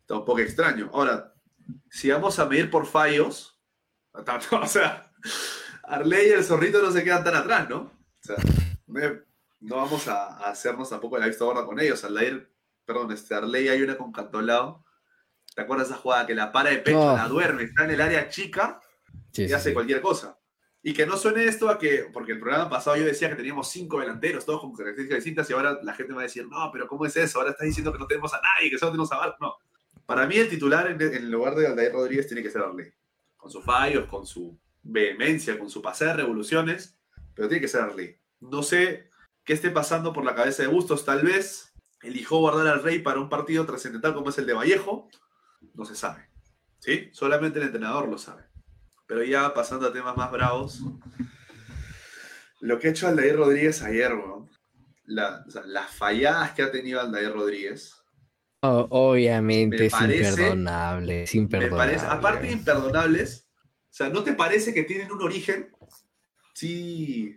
está 0.00 0.14
un 0.14 0.24
poco 0.24 0.40
extraño. 0.40 0.90
Ahora, 0.92 1.32
si 1.90 2.10
vamos 2.10 2.38
a 2.38 2.46
medir 2.46 2.70
por 2.70 2.86
fallos, 2.86 3.60
o 4.52 4.66
sea, 4.66 5.12
Arley 5.84 6.28
y 6.28 6.32
el 6.32 6.44
Zorrito 6.44 6.82
no 6.82 6.90
se 6.90 7.04
quedan 7.04 7.24
tan 7.24 7.36
atrás, 7.36 7.68
¿no? 7.68 7.78
O 7.80 7.92
sea, 8.20 8.36
no 9.60 9.76
vamos 9.76 10.08
a, 10.08 10.26
a 10.38 10.50
hacernos 10.50 10.90
tampoco 10.90 11.18
la 11.18 11.26
vista 11.26 11.44
gorda 11.44 11.64
con 11.64 11.78
ellos. 11.80 12.02
Aldair, 12.04 12.50
perdón, 12.84 13.12
este 13.12 13.34
Arley 13.34 13.68
hay 13.68 13.82
una 13.82 13.96
con 13.96 14.12
Cantolao. 14.12 14.84
¿Te 15.54 15.62
acuerdas 15.62 15.88
de 15.88 15.94
esa 15.94 16.02
jugada 16.02 16.26
que 16.26 16.34
la 16.34 16.50
para 16.50 16.70
de 16.70 16.78
pecho, 16.78 16.98
No. 16.98 17.16
la 17.16 17.28
duerme, 17.28 17.62
está 17.62 17.84
en 17.84 17.92
el 17.92 18.00
área 18.00 18.28
chica 18.28 18.80
Sí, 19.32 19.44
y 19.44 19.48
sí, 19.48 19.54
hace 19.54 19.68
sí. 19.70 19.74
cualquier 19.74 20.00
cosa? 20.00 20.36
Y 20.86 20.92
que 20.92 21.06
no 21.06 21.16
suene 21.16 21.46
esto 21.46 21.70
a 21.70 21.78
que, 21.78 22.10
porque 22.12 22.32
el 22.32 22.38
programa 22.38 22.68
pasado 22.68 22.94
yo 22.98 23.06
decía 23.06 23.30
que 23.30 23.36
teníamos 23.36 23.70
cinco 23.70 24.00
delanteros, 24.00 24.44
todos 24.44 24.60
con 24.60 24.74
características 24.74 25.16
distintas, 25.16 25.48
y 25.48 25.54
ahora 25.54 25.78
la 25.82 25.94
gente 25.94 26.12
va 26.12 26.20
a 26.20 26.24
decir, 26.24 26.46
no, 26.46 26.70
pero 26.70 26.86
¿cómo 26.86 27.06
es 27.06 27.16
eso? 27.16 27.38
Ahora 27.38 27.52
estás 27.52 27.66
diciendo 27.66 27.90
que 27.90 27.98
no 27.98 28.06
tenemos 28.06 28.34
a 28.34 28.40
nadie, 28.42 28.70
que 28.70 28.76
solo 28.76 28.92
tenemos 28.92 29.10
a 29.10 29.16
Bar. 29.16 29.36
No. 29.40 29.54
Para 30.04 30.26
mí 30.26 30.36
el 30.36 30.50
titular 30.50 30.90
en, 30.90 31.00
en 31.00 31.30
lugar 31.30 31.54
de 31.54 31.68
Aldair 31.68 31.90
Rodríguez 31.90 32.26
tiene 32.26 32.42
que 32.42 32.50
ser 32.50 32.60
Arley. 32.60 32.92
Con 33.38 33.50
sus 33.50 33.64
fallos, 33.64 34.04
con 34.08 34.26
su 34.26 34.58
vehemencia, 34.82 35.58
con 35.58 35.70
su 35.70 35.80
pasar 35.80 36.08
de 36.08 36.22
revoluciones, 36.22 36.98
pero 37.34 37.48
tiene 37.48 37.62
que 37.62 37.68
ser 37.68 37.80
Arley. 37.80 38.18
No 38.40 38.62
sé 38.62 39.08
qué 39.42 39.54
esté 39.54 39.70
pasando 39.70 40.12
por 40.12 40.22
la 40.26 40.34
cabeza 40.34 40.64
de 40.64 40.68
Bustos, 40.68 41.06
tal 41.06 41.22
vez 41.22 41.72
eligió 42.02 42.36
guardar 42.36 42.66
al 42.66 42.82
Rey 42.82 42.98
para 42.98 43.20
un 43.20 43.30
partido 43.30 43.64
trascendental 43.64 44.12
como 44.12 44.28
es 44.28 44.36
el 44.36 44.44
de 44.44 44.52
Vallejo, 44.52 45.08
no 45.72 45.86
se 45.86 45.94
sabe. 45.94 46.28
¿Sí? 46.78 47.08
Solamente 47.12 47.58
el 47.58 47.64
entrenador 47.64 48.06
lo 48.06 48.18
sabe. 48.18 48.44
Pero 49.06 49.22
ya 49.24 49.52
pasando 49.52 49.86
a 49.88 49.92
temas 49.92 50.16
más 50.16 50.30
bravos, 50.30 50.80
lo 52.60 52.78
que 52.78 52.88
ha 52.88 52.90
hecho 52.90 53.06
Aldair 53.06 53.36
Rodríguez 53.36 53.82
ayer, 53.82 54.14
weón, 54.14 54.48
la- 55.04 55.44
o 55.46 55.50
sea, 55.50 55.62
las 55.66 55.90
falladas 55.94 56.52
que 56.52 56.62
ha 56.62 56.70
tenido 56.70 57.00
Aldair 57.00 57.32
Rodríguez, 57.32 57.94
O- 58.66 58.86
obviamente 58.88 59.76
Me 59.76 59.86
es 59.86 59.92
parece- 59.92 60.30
imperdonable, 60.30 61.22
es 61.24 61.34
me 61.34 61.40
imperdonable. 61.42 61.76
parece, 61.76 62.06
aparte 62.06 62.46
de 62.46 62.52
imperdonables, 62.52 63.46
o 63.62 63.92
sea, 63.92 64.08
¿no 64.08 64.24
te 64.24 64.32
parece 64.32 64.72
que 64.72 64.84
tienen 64.84 65.12
un 65.12 65.20
origen? 65.20 65.70
Sí. 66.54 67.36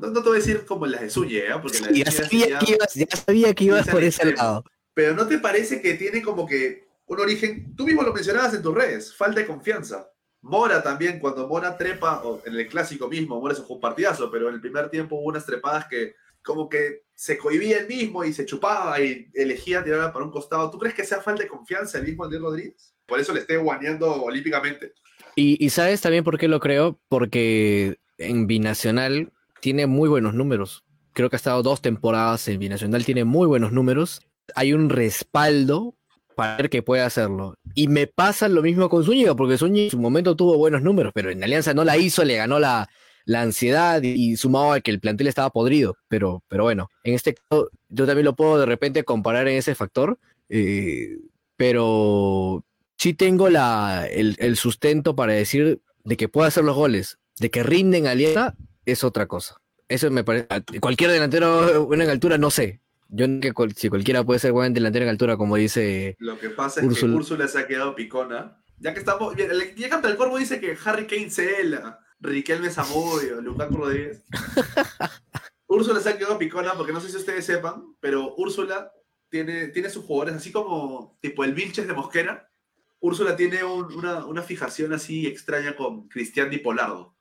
No, 0.00 0.08
no 0.08 0.22
te 0.22 0.28
voy 0.30 0.38
a 0.38 0.40
decir 0.40 0.64
como 0.64 0.86
las 0.86 1.02
de 1.02 1.10
Suye, 1.10 1.46
¿eh? 1.46 1.52
porque 1.60 1.80
las 1.80 1.90
de 1.90 1.98
ya, 2.04 2.10
sabía 2.10 2.48
ya- 2.48 2.58
que 2.58 2.72
ibas, 2.72 2.94
ya 2.94 3.06
sabía 3.16 3.54
que 3.54 3.64
ibas 3.64 3.86
por 3.88 4.02
ese 4.02 4.22
extremo. 4.22 4.36
lado. 4.38 4.64
Pero 4.94 5.14
¿no 5.14 5.26
te 5.26 5.38
parece 5.38 5.82
que 5.82 5.92
tiene 5.94 6.22
como 6.22 6.46
que 6.46 6.88
un 7.06 7.20
origen? 7.20 7.74
Tú 7.76 7.84
mismo 7.84 8.02
lo 8.02 8.14
mencionabas 8.14 8.54
en 8.54 8.62
tus 8.62 8.74
redes, 8.74 9.14
falta 9.14 9.40
de 9.40 9.46
confianza. 9.46 10.08
Mora 10.42 10.82
también, 10.82 11.18
cuando 11.18 11.46
Mora 11.46 11.76
trepa, 11.76 12.22
o 12.24 12.42
en 12.46 12.54
el 12.54 12.66
clásico 12.68 13.08
mismo, 13.08 13.40
Mora 13.40 13.54
jugó 13.54 13.74
un 13.74 13.80
partidazo, 13.80 14.30
pero 14.30 14.48
en 14.48 14.54
el 14.54 14.60
primer 14.60 14.88
tiempo 14.88 15.16
hubo 15.16 15.28
unas 15.28 15.44
trepadas 15.44 15.86
que 15.86 16.14
como 16.42 16.68
que 16.68 17.02
se 17.14 17.36
cohibía 17.36 17.78
él 17.78 17.86
mismo 17.86 18.24
y 18.24 18.32
se 18.32 18.46
chupaba 18.46 18.98
y 19.00 19.28
elegía 19.34 19.84
tirarla 19.84 20.12
para 20.12 20.24
un 20.24 20.30
costado. 20.30 20.70
¿Tú 20.70 20.78
crees 20.78 20.94
que 20.94 21.04
sea 21.04 21.20
falta 21.20 21.42
de 21.42 21.48
confianza 21.48 21.98
el 21.98 22.06
mismo 22.06 22.24
Andrés 22.24 22.40
Rodríguez? 22.40 22.94
Por 23.06 23.20
eso 23.20 23.34
le 23.34 23.40
esté 23.40 23.58
guaneando 23.58 24.22
olímpicamente. 24.22 24.94
Y, 25.36 25.62
y 25.62 25.70
¿sabes 25.70 26.00
también 26.00 26.24
por 26.24 26.38
qué 26.38 26.48
lo 26.48 26.60
creo? 26.60 26.98
Porque 27.08 27.98
en 28.16 28.46
Binacional 28.46 29.32
tiene 29.60 29.86
muy 29.86 30.08
buenos 30.08 30.34
números. 30.34 30.84
Creo 31.12 31.28
que 31.28 31.36
ha 31.36 31.38
estado 31.38 31.62
dos 31.62 31.82
temporadas 31.82 32.48
en 32.48 32.58
Binacional, 32.58 33.04
tiene 33.04 33.24
muy 33.24 33.46
buenos 33.46 33.72
números. 33.72 34.22
Hay 34.54 34.72
un 34.72 34.88
respaldo 34.88 35.94
para 36.34 36.56
ver 36.56 36.70
que 36.70 36.82
puede 36.82 37.02
hacerlo. 37.02 37.54
Y 37.74 37.88
me 37.88 38.06
pasa 38.06 38.48
lo 38.48 38.62
mismo 38.62 38.88
con 38.88 39.04
Zúñiga, 39.04 39.34
porque 39.34 39.58
Zúñiga 39.58 39.84
en 39.84 39.90
su 39.90 39.98
momento 39.98 40.36
tuvo 40.36 40.56
buenos 40.56 40.82
números, 40.82 41.12
pero 41.14 41.30
en 41.30 41.42
Alianza 41.42 41.74
no 41.74 41.84
la 41.84 41.96
hizo, 41.96 42.24
le 42.24 42.36
ganó 42.36 42.58
la, 42.58 42.88
la 43.24 43.42
ansiedad 43.42 44.02
y, 44.02 44.32
y 44.32 44.36
sumado 44.36 44.72
a 44.72 44.80
que 44.80 44.90
el 44.90 45.00
plantel 45.00 45.26
estaba 45.26 45.50
podrido. 45.50 45.96
Pero, 46.08 46.42
pero 46.48 46.64
bueno, 46.64 46.88
en 47.04 47.14
este 47.14 47.34
caso 47.34 47.70
yo 47.88 48.06
también 48.06 48.24
lo 48.24 48.36
puedo 48.36 48.58
de 48.58 48.66
repente 48.66 49.04
comparar 49.04 49.48
en 49.48 49.56
ese 49.56 49.74
factor, 49.74 50.18
eh, 50.48 51.18
pero 51.56 52.64
sí 52.96 53.14
tengo 53.14 53.48
la, 53.50 54.06
el, 54.10 54.36
el 54.38 54.56
sustento 54.56 55.14
para 55.14 55.32
decir 55.32 55.80
de 56.04 56.16
que 56.16 56.28
puede 56.28 56.48
hacer 56.48 56.64
los 56.64 56.76
goles, 56.76 57.18
de 57.38 57.50
que 57.50 57.62
rinden 57.62 58.06
Alianza, 58.06 58.54
es 58.86 59.04
otra 59.04 59.26
cosa. 59.26 59.56
Eso 59.88 60.10
me 60.10 60.22
parece. 60.24 60.46
Cualquier 60.80 61.10
delantero 61.10 61.92
en 61.92 62.02
altura, 62.02 62.38
no 62.38 62.50
sé. 62.50 62.80
Yo 63.12 63.26
no 63.28 63.40
que 63.40 63.52
si 63.76 63.88
cualquiera 63.88 64.24
puede 64.24 64.38
ser 64.40 64.52
buen 64.52 64.72
delantero 64.72 65.04
en 65.04 65.10
altura, 65.10 65.36
como 65.36 65.56
dice. 65.56 66.16
Lo 66.18 66.38
que 66.38 66.50
pasa 66.50 66.80
es 66.80 66.86
Úrsula. 66.86 67.12
que 67.12 67.16
Úrsula 67.16 67.48
se 67.48 67.58
ha 67.58 67.66
quedado 67.66 67.94
picona. 67.94 68.62
Ya 68.78 68.94
que 68.94 69.00
estamos. 69.00 69.34
bien, 69.34 69.50
el- 69.50 70.16
Corvo 70.16 70.38
dice 70.38 70.60
que 70.60 70.76
Harry 70.84 71.06
Kane 71.06 71.30
Cela, 71.30 71.98
Riquelme 72.20 72.70
Zamudio, 72.70 73.40
Lukaku 73.40 73.76
Rodríguez. 73.76 74.22
Úrsula 75.66 76.00
se 76.00 76.10
ha 76.10 76.18
quedado 76.18 76.38
picona 76.38 76.72
porque 76.74 76.92
no 76.92 77.00
sé 77.00 77.08
si 77.10 77.16
ustedes 77.16 77.44
sepan, 77.44 77.94
pero 78.00 78.34
Úrsula 78.36 78.92
tiene, 79.28 79.68
tiene 79.68 79.88
sus 79.90 80.04
jugadores 80.04 80.36
así 80.36 80.50
como 80.50 81.16
tipo 81.20 81.44
el 81.44 81.54
Vilches 81.54 81.86
de 81.86 81.92
Mosquera. 81.94 82.50
Úrsula 83.00 83.36
tiene 83.36 83.62
un- 83.64 83.92
una, 83.94 84.26
una 84.26 84.42
fijación 84.42 84.92
así 84.92 85.26
extraña 85.26 85.76
con 85.76 86.08
Cristian 86.08 86.50
Di 86.50 86.58
Polardo, 86.58 87.14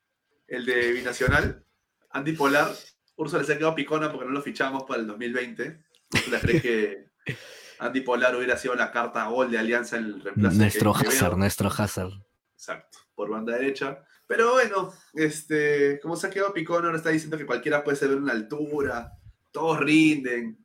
el 0.48 0.66
de 0.66 0.92
Binacional. 0.94 1.64
Andy 2.12 2.32
Polar, 2.34 2.72
Úrsula 3.20 3.44
se 3.44 3.54
ha 3.54 3.58
quedado 3.58 3.76
picona 3.76 4.10
porque 4.10 4.26
no 4.26 4.32
lo 4.32 4.42
fichamos 4.42 4.84
para 4.84 5.02
el 5.02 5.08
2020. 5.08 5.84
Úrsula 6.14 6.40
cree 6.40 6.62
que 6.62 7.06
Andy 7.80 8.00
Polar 8.00 8.34
hubiera 8.34 8.56
sido 8.56 8.76
la 8.76 8.92
carta 8.92 9.28
gol 9.28 9.52
de 9.52 9.58
Alianza 9.58 9.98
en 9.98 10.06
el 10.06 10.22
reemplazo. 10.22 10.58
Nuestro. 10.58 10.96
Hazard, 10.96 11.38
nuestro 11.38 11.68
Hazard. 11.70 12.14
Exacto, 12.54 13.00
por 13.14 13.30
banda 13.30 13.58
derecha. 13.58 14.06
Pero 14.26 14.54
bueno, 14.54 14.94
este, 15.14 16.00
como 16.00 16.16
se 16.16 16.28
ha 16.28 16.30
quedado 16.30 16.54
picón, 16.54 16.86
ahora 16.86 16.96
está 16.96 17.10
diciendo 17.10 17.38
que 17.38 17.46
cualquiera 17.46 17.84
puede 17.84 17.98
ser 17.98 18.16
una 18.16 18.32
altura, 18.32 19.12
todos 19.52 19.82
rinden. 19.82 20.58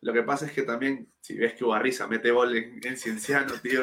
Lo 0.00 0.12
que 0.12 0.24
pasa 0.24 0.46
es 0.46 0.52
que 0.52 0.62
también, 0.62 1.12
si 1.20 1.38
ves 1.38 1.54
que 1.54 1.64
Ubarriza 1.64 2.08
mete 2.08 2.32
gol 2.32 2.56
en, 2.56 2.80
en 2.82 2.96
Cienciano, 2.96 3.52
tío, 3.62 3.82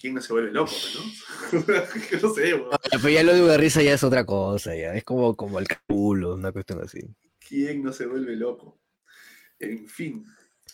¿quién 0.00 0.14
no 0.14 0.20
se 0.20 0.32
vuelve 0.32 0.52
loco, 0.52 0.72
no? 0.94 1.60
No 2.22 2.34
sé, 2.34 2.54
weón. 2.54 2.70
Pero 2.90 3.08
ya 3.08 3.22
lo 3.22 3.34
de 3.34 3.42
Ugarriza 3.42 3.82
ya 3.82 3.94
es 3.94 4.04
otra 4.04 4.24
cosa, 4.24 4.74
ya. 4.74 4.94
Es 4.94 5.04
como, 5.04 5.36
como 5.36 5.58
el 5.58 5.66
culo, 5.86 6.34
una 6.34 6.52
cuestión 6.52 6.82
así. 6.82 7.00
¿Quién 7.38 7.82
no 7.82 7.92
se 7.92 8.06
vuelve 8.06 8.36
loco? 8.36 8.80
En 9.58 9.88
fin. 9.88 10.24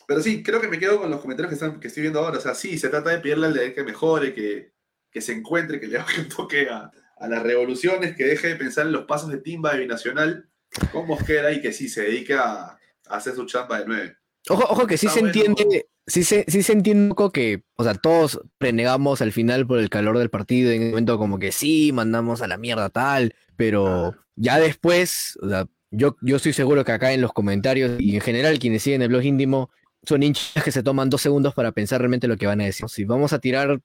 Pero 0.06 0.20
sí, 0.20 0.42
creo 0.42 0.60
que 0.60 0.68
me 0.68 0.78
quedo 0.78 1.00
con 1.00 1.10
los 1.10 1.20
comentarios 1.20 1.48
que, 1.50 1.54
están, 1.54 1.80
que 1.80 1.88
estoy 1.88 2.02
viendo 2.02 2.20
ahora. 2.20 2.38
O 2.38 2.40
sea, 2.40 2.54
sí, 2.54 2.78
se 2.78 2.88
trata 2.88 3.10
de 3.10 3.18
pedirle 3.18 3.46
al 3.46 3.54
de 3.54 3.72
que 3.72 3.84
mejore, 3.84 4.34
que, 4.34 4.72
que 5.10 5.20
se 5.20 5.32
encuentre, 5.32 5.80
que 5.80 5.86
le 5.86 5.98
haga 5.98 6.12
un 6.18 6.28
toque 6.28 6.68
a, 6.68 6.90
a 7.16 7.28
las 7.28 7.42
revoluciones, 7.42 8.16
que 8.16 8.24
deje 8.24 8.48
de 8.48 8.56
pensar 8.56 8.86
en 8.86 8.92
los 8.92 9.06
pasos 9.06 9.30
de 9.30 9.38
timba 9.38 9.72
de 9.72 9.80
binacional 9.80 10.48
con 10.92 11.06
Mosquera 11.06 11.52
y 11.52 11.60
que 11.60 11.72
sí 11.72 11.88
se 11.88 12.02
dedique 12.02 12.34
a, 12.34 12.64
a 12.64 12.78
hacer 13.06 13.34
su 13.34 13.46
chamba 13.46 13.78
de 13.78 13.86
nueve. 13.86 14.16
Ojo, 14.48 14.64
ojo 14.68 14.86
que 14.86 14.98
sí 14.98 15.06
Está 15.06 15.20
se 15.20 15.20
bueno. 15.24 15.34
entiende, 15.34 15.86
sí 16.06 16.24
se, 16.24 16.44
sí 16.48 16.62
se 16.62 16.72
entiende 16.72 17.04
un 17.04 17.08
poco 17.10 17.30
que, 17.30 17.62
o 17.76 17.84
sea, 17.84 17.94
todos 17.94 18.40
renegamos 18.60 19.22
al 19.22 19.32
final 19.32 19.66
por 19.66 19.78
el 19.78 19.88
calor 19.90 20.18
del 20.18 20.30
partido, 20.30 20.70
en 20.70 20.82
el 20.82 20.88
momento 20.90 21.18
como 21.18 21.38
que 21.38 21.52
sí, 21.52 21.92
mandamos 21.92 22.42
a 22.42 22.46
la 22.48 22.56
mierda 22.58 22.90
tal, 22.90 23.34
pero 23.56 23.86
Ah. 23.86 24.18
ya 24.36 24.58
después, 24.58 25.38
o 25.42 25.48
sea, 25.48 25.66
yo, 25.90 26.16
yo 26.22 26.36
estoy 26.36 26.52
seguro 26.52 26.84
que 26.84 26.92
acá 26.92 27.12
en 27.12 27.20
los 27.20 27.32
comentarios 27.32 28.00
y 28.00 28.14
en 28.16 28.20
general 28.20 28.58
quienes 28.58 28.82
siguen 28.82 29.02
el 29.02 29.08
blog 29.08 29.22
íntimo 29.22 29.70
son 30.02 30.22
hinchas 30.22 30.62
que 30.62 30.72
se 30.72 30.82
toman 30.82 31.08
dos 31.08 31.22
segundos 31.22 31.54
para 31.54 31.72
pensar 31.72 32.00
realmente 32.00 32.28
lo 32.28 32.36
que 32.36 32.46
van 32.46 32.60
a 32.60 32.64
decir. 32.64 32.88
Si 32.88 33.04
vamos 33.04 33.32
a 33.32 33.38
tirar, 33.38 33.80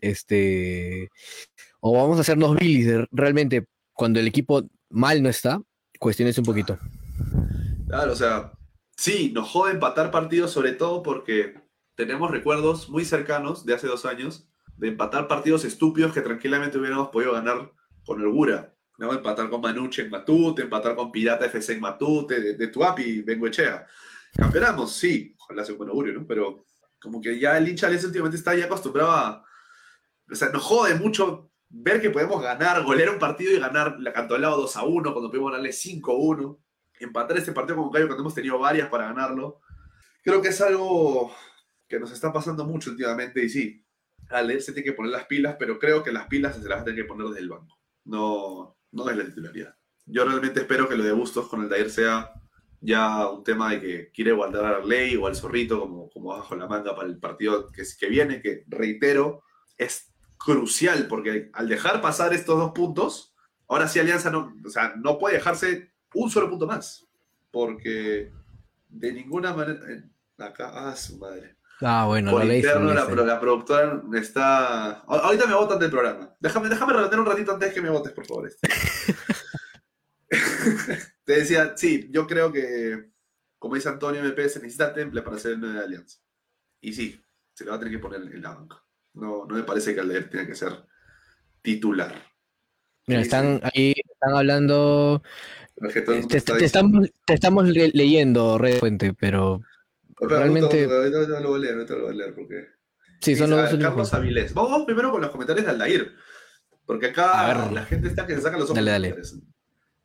este, 0.00 1.08
o 1.80 1.92
vamos 1.96 2.18
a 2.18 2.20
hacernos 2.20 2.54
bilis 2.56 2.86
de 2.86 3.08
realmente 3.10 3.66
cuando 3.92 4.20
el 4.20 4.26
equipo 4.28 4.62
mal 4.90 5.22
no 5.22 5.28
está, 5.28 5.60
cuestiones 5.98 6.36
un 6.38 6.44
poquito. 6.44 6.78
Claro, 7.88 8.12
o 8.12 8.16
sea, 8.16 8.52
sí, 8.96 9.32
nos 9.34 9.48
jode 9.48 9.72
empatar 9.72 10.10
partidos, 10.10 10.52
sobre 10.52 10.72
todo 10.72 11.02
porque 11.02 11.54
tenemos 11.94 12.30
recuerdos 12.30 12.88
muy 12.88 13.04
cercanos 13.04 13.64
de 13.64 13.74
hace 13.74 13.86
dos 13.86 14.04
años 14.04 14.48
de 14.76 14.88
empatar 14.88 15.28
partidos 15.28 15.64
estúpidos 15.64 16.12
que 16.12 16.20
tranquilamente 16.20 16.78
hubiéramos 16.78 17.08
podido 17.08 17.32
ganar 17.32 17.70
con 18.04 18.20
holgura. 18.20 18.74
¿no? 18.98 19.12
Empatar 19.12 19.48
con 19.50 19.60
Manuche 19.60 20.02
en 20.02 20.10
Matute, 20.10 20.62
empatar 20.62 20.94
con 20.94 21.12
Pirata 21.12 21.46
FC 21.46 21.74
en 21.74 21.80
Matute, 21.80 22.40
de, 22.40 22.54
de 22.54 22.68
Tuapi, 22.68 23.22
Bengoechea. 23.22 23.86
Campeonamos, 24.36 24.92
sí, 24.96 25.34
ojalá 25.38 25.64
sea 25.64 25.74
un 25.74 25.78
buen 25.78 25.90
augurio, 25.90 26.14
¿no? 26.14 26.26
Pero 26.26 26.64
como 27.00 27.20
que 27.20 27.38
ya 27.38 27.56
el 27.56 27.68
hincha 27.68 27.86
Alianza 27.86 28.08
últimamente 28.08 28.36
está 28.36 28.54
ya 28.54 28.66
acostumbrado 28.66 29.12
a... 29.12 29.44
O 30.30 30.34
sea, 30.34 30.48
nos 30.48 30.62
jode 30.62 30.94
mucho 30.96 31.50
ver 31.68 32.00
que 32.00 32.10
podemos 32.10 32.42
ganar, 32.42 32.82
golear 32.82 33.10
un 33.10 33.18
partido 33.18 33.52
y 33.52 33.60
ganar 33.60 33.96
la 34.00 34.12
Cantolao 34.12 34.56
2 34.56 34.76
a 34.76 34.84
1, 34.84 35.12
cuando 35.12 35.30
podemos 35.30 35.50
ganarle 35.50 35.72
5 35.72 36.12
a 36.12 36.16
1 36.16 36.64
empatar 37.00 37.36
este 37.36 37.52
partido 37.52 37.76
con 37.76 37.90
Cayo 37.90 38.06
cuando 38.06 38.22
hemos 38.22 38.34
tenido 38.34 38.58
varias 38.58 38.88
para 38.88 39.06
ganarlo. 39.06 39.60
Creo 40.22 40.40
que 40.40 40.48
es 40.48 40.60
algo 40.60 41.34
que 41.94 42.00
nos 42.00 42.10
está 42.10 42.32
pasando 42.32 42.64
mucho 42.64 42.90
últimamente 42.90 43.44
y 43.44 43.48
sí, 43.48 43.84
al 44.28 44.48
leer 44.48 44.62
se 44.62 44.72
tiene 44.72 44.84
que 44.84 44.94
poner 44.94 45.12
las 45.12 45.26
pilas, 45.26 45.54
pero 45.56 45.78
creo 45.78 46.02
que 46.02 46.10
las 46.10 46.26
pilas 46.26 46.56
se 46.56 46.68
las 46.68 46.84
va 46.84 46.90
a 46.90 46.94
que 46.94 47.04
poner 47.04 47.28
desde 47.28 47.40
el 47.40 47.48
banco. 47.48 47.78
No, 48.04 48.76
no 48.90 49.08
es 49.08 49.16
la 49.16 49.24
titularidad. 49.24 49.76
Yo 50.04 50.24
realmente 50.24 50.60
espero 50.60 50.88
que 50.88 50.96
lo 50.96 51.04
de 51.04 51.12
Bustos 51.12 51.48
con 51.48 51.62
el 51.62 51.68
Dair 51.68 51.90
sea 51.90 52.32
ya 52.80 53.28
un 53.28 53.44
tema 53.44 53.70
de 53.70 53.80
que 53.80 54.10
quiere 54.10 54.32
guardar 54.32 54.64
a 54.64 54.84
Ley 54.84 55.14
o 55.14 55.28
al 55.28 55.36
Zorrito 55.36 55.78
como, 55.78 56.10
como 56.10 56.30
bajo 56.30 56.56
la 56.56 56.66
manga 56.66 56.96
para 56.96 57.06
el 57.06 57.18
partido 57.18 57.70
que, 57.70 57.84
que 57.98 58.08
viene, 58.08 58.42
que 58.42 58.64
reitero, 58.66 59.44
es 59.78 60.12
crucial 60.36 61.06
porque 61.06 61.50
al 61.52 61.68
dejar 61.68 62.00
pasar 62.00 62.34
estos 62.34 62.58
dos 62.58 62.72
puntos, 62.72 63.36
ahora 63.68 63.86
sí 63.86 64.00
Alianza 64.00 64.30
no, 64.30 64.52
o 64.64 64.68
sea, 64.68 64.94
no 64.96 65.16
puede 65.16 65.36
dejarse 65.36 65.92
un 66.12 66.28
solo 66.28 66.50
punto 66.50 66.66
más. 66.66 67.06
Porque 67.52 68.32
de 68.88 69.12
ninguna 69.12 69.54
manera. 69.54 69.80
Acá, 70.38 70.72
ah, 70.74 70.96
su 70.96 71.16
madre. 71.18 71.56
Ah, 71.80 72.04
bueno, 72.06 72.30
Por 72.30 72.44
leíste, 72.44 72.68
interno, 72.68 72.94
la, 72.94 73.24
la 73.24 73.40
productora 73.40 74.02
está. 74.14 75.00
Ahorita 75.00 75.46
me 75.46 75.54
votan 75.54 75.78
del 75.78 75.90
programa. 75.90 76.34
Déjame, 76.40 76.68
déjame 76.68 76.92
relatar 76.92 77.18
un 77.20 77.26
ratito 77.26 77.52
antes 77.52 77.72
que 77.72 77.82
me 77.82 77.90
votes, 77.90 78.12
por 78.12 78.26
favor. 78.26 78.46
este. 78.48 78.68
Te 81.24 81.32
decía, 81.32 81.72
sí, 81.76 82.08
yo 82.10 82.26
creo 82.26 82.52
que 82.52 83.10
como 83.64 83.76
dice 83.76 83.88
Antonio 83.88 84.20
MP, 84.20 84.46
se 84.50 84.58
necesita 84.58 84.92
temple 84.92 85.22
para 85.22 85.38
ser 85.38 85.52
el 85.52 85.60
9 85.60 85.78
de 85.78 85.84
Alianza. 85.84 86.18
Y 86.82 86.92
sí, 86.92 87.18
se 87.54 87.64
le 87.64 87.70
va 87.70 87.76
a 87.76 87.78
tener 87.78 87.94
que 87.94 87.98
poner 87.98 88.20
en 88.20 88.42
la 88.42 88.50
banca. 88.54 88.82
No, 89.14 89.46
no 89.46 89.54
me 89.54 89.62
parece 89.62 89.94
que 89.94 90.00
Aldair 90.00 90.28
tenga 90.28 90.46
que 90.46 90.54
ser 90.54 90.84
titular. 91.62 92.14
Mira, 93.06 93.22
están 93.22 93.60
ahí, 93.62 93.94
están 94.12 94.36
hablando, 94.36 95.22
mundo 95.78 96.28
te, 96.28 96.64
estamos, 96.64 97.10
te 97.24 97.32
estamos 97.32 97.66
le- 97.68 97.88
leyendo, 97.94 98.58
Red 98.58 98.80
Fuente, 98.80 99.14
pero 99.14 99.62
Espera, 100.20 100.40
realmente- 100.40 100.86
No, 100.86 100.94
no, 101.10 101.26
no 101.28 101.40
lo 101.40 101.48
voy 101.50 101.58
a 101.58 101.62
leer, 101.72 101.76
no 101.76 101.96
lo 101.96 102.02
voy 102.04 102.10
a 102.12 102.16
leer 102.16 102.34
porque. 102.34 102.66
sí, 103.20 103.34
son 103.36 103.50
los 103.50 103.58
a 103.58 103.62
ver, 103.62 103.74
únicos. 103.74 103.90
Carlos 103.90 104.14
Avilés. 104.14 104.54
Vamos, 104.54 104.84
primero 104.84 105.10
con 105.10 105.20
los 105.20 105.30
comentarios 105.30 105.64
de 105.66 105.70
Aldair. 105.72 106.12
Porque 106.86 107.06
acá 107.06 107.70
la 107.72 107.84
gente 107.86 108.08
está 108.08 108.26
que 108.26 108.34
se 108.34 108.42
saca 108.42 108.56
los 108.56 108.64
ojos. 108.70 108.76
Dale, 108.76 108.90
dale. 108.90 109.16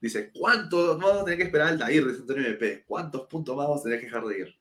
Dice, 0.01 0.32
¿cuántos 0.34 0.97
vamos 0.97 1.22
a 1.22 1.24
tener 1.26 1.38
que 1.38 1.43
esperar 1.43 1.68
a 1.68 1.70
Aldair? 1.72 2.07
Dice 2.07 2.22
Antonio 2.22 2.47
MP. 2.47 2.84
¿Cuántos 2.88 3.28
puntos 3.28 3.55
más 3.57 3.68
vamos 3.68 3.82
a 3.82 3.84
tener 3.84 3.99
que 3.99 4.05
dejar 4.05 4.24
de 4.26 4.39
ir? 4.39 4.55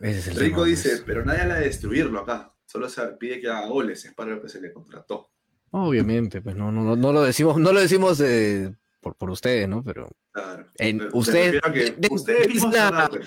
Ese 0.00 0.18
es 0.18 0.26
el 0.28 0.36
Rico 0.36 0.56
tema, 0.56 0.66
dice, 0.66 0.88
pues. 0.90 1.02
pero 1.06 1.24
nadie 1.24 1.42
habla 1.42 1.54
de 1.56 1.66
destruirlo 1.66 2.18
acá. 2.20 2.52
Solo 2.66 2.88
se 2.88 3.00
pide 3.18 3.40
que 3.40 3.48
haga 3.48 3.66
goles, 3.68 4.04
es 4.04 4.12
para 4.14 4.32
lo 4.34 4.42
que 4.42 4.48
se 4.48 4.60
le 4.60 4.72
contrató. 4.72 5.30
Obviamente, 5.70 6.42
pues 6.42 6.56
no, 6.56 6.72
no, 6.72 6.96
no, 6.96 7.12
lo 7.12 7.22
decimos, 7.22 7.58
no 7.58 7.72
lo 7.72 7.80
decimos 7.80 8.20
eh, 8.20 8.74
por, 9.00 9.14
por 9.16 9.30
ustedes, 9.30 9.68
¿no? 9.68 9.84
Pero 9.84 10.10
Claro. 10.32 10.66
En- 10.78 11.08
ustedes- 11.12 11.60
que 11.60 11.70
de- 11.70 11.90
de- 11.92 12.08
ustedes 12.10 12.48
de- 12.70 13.20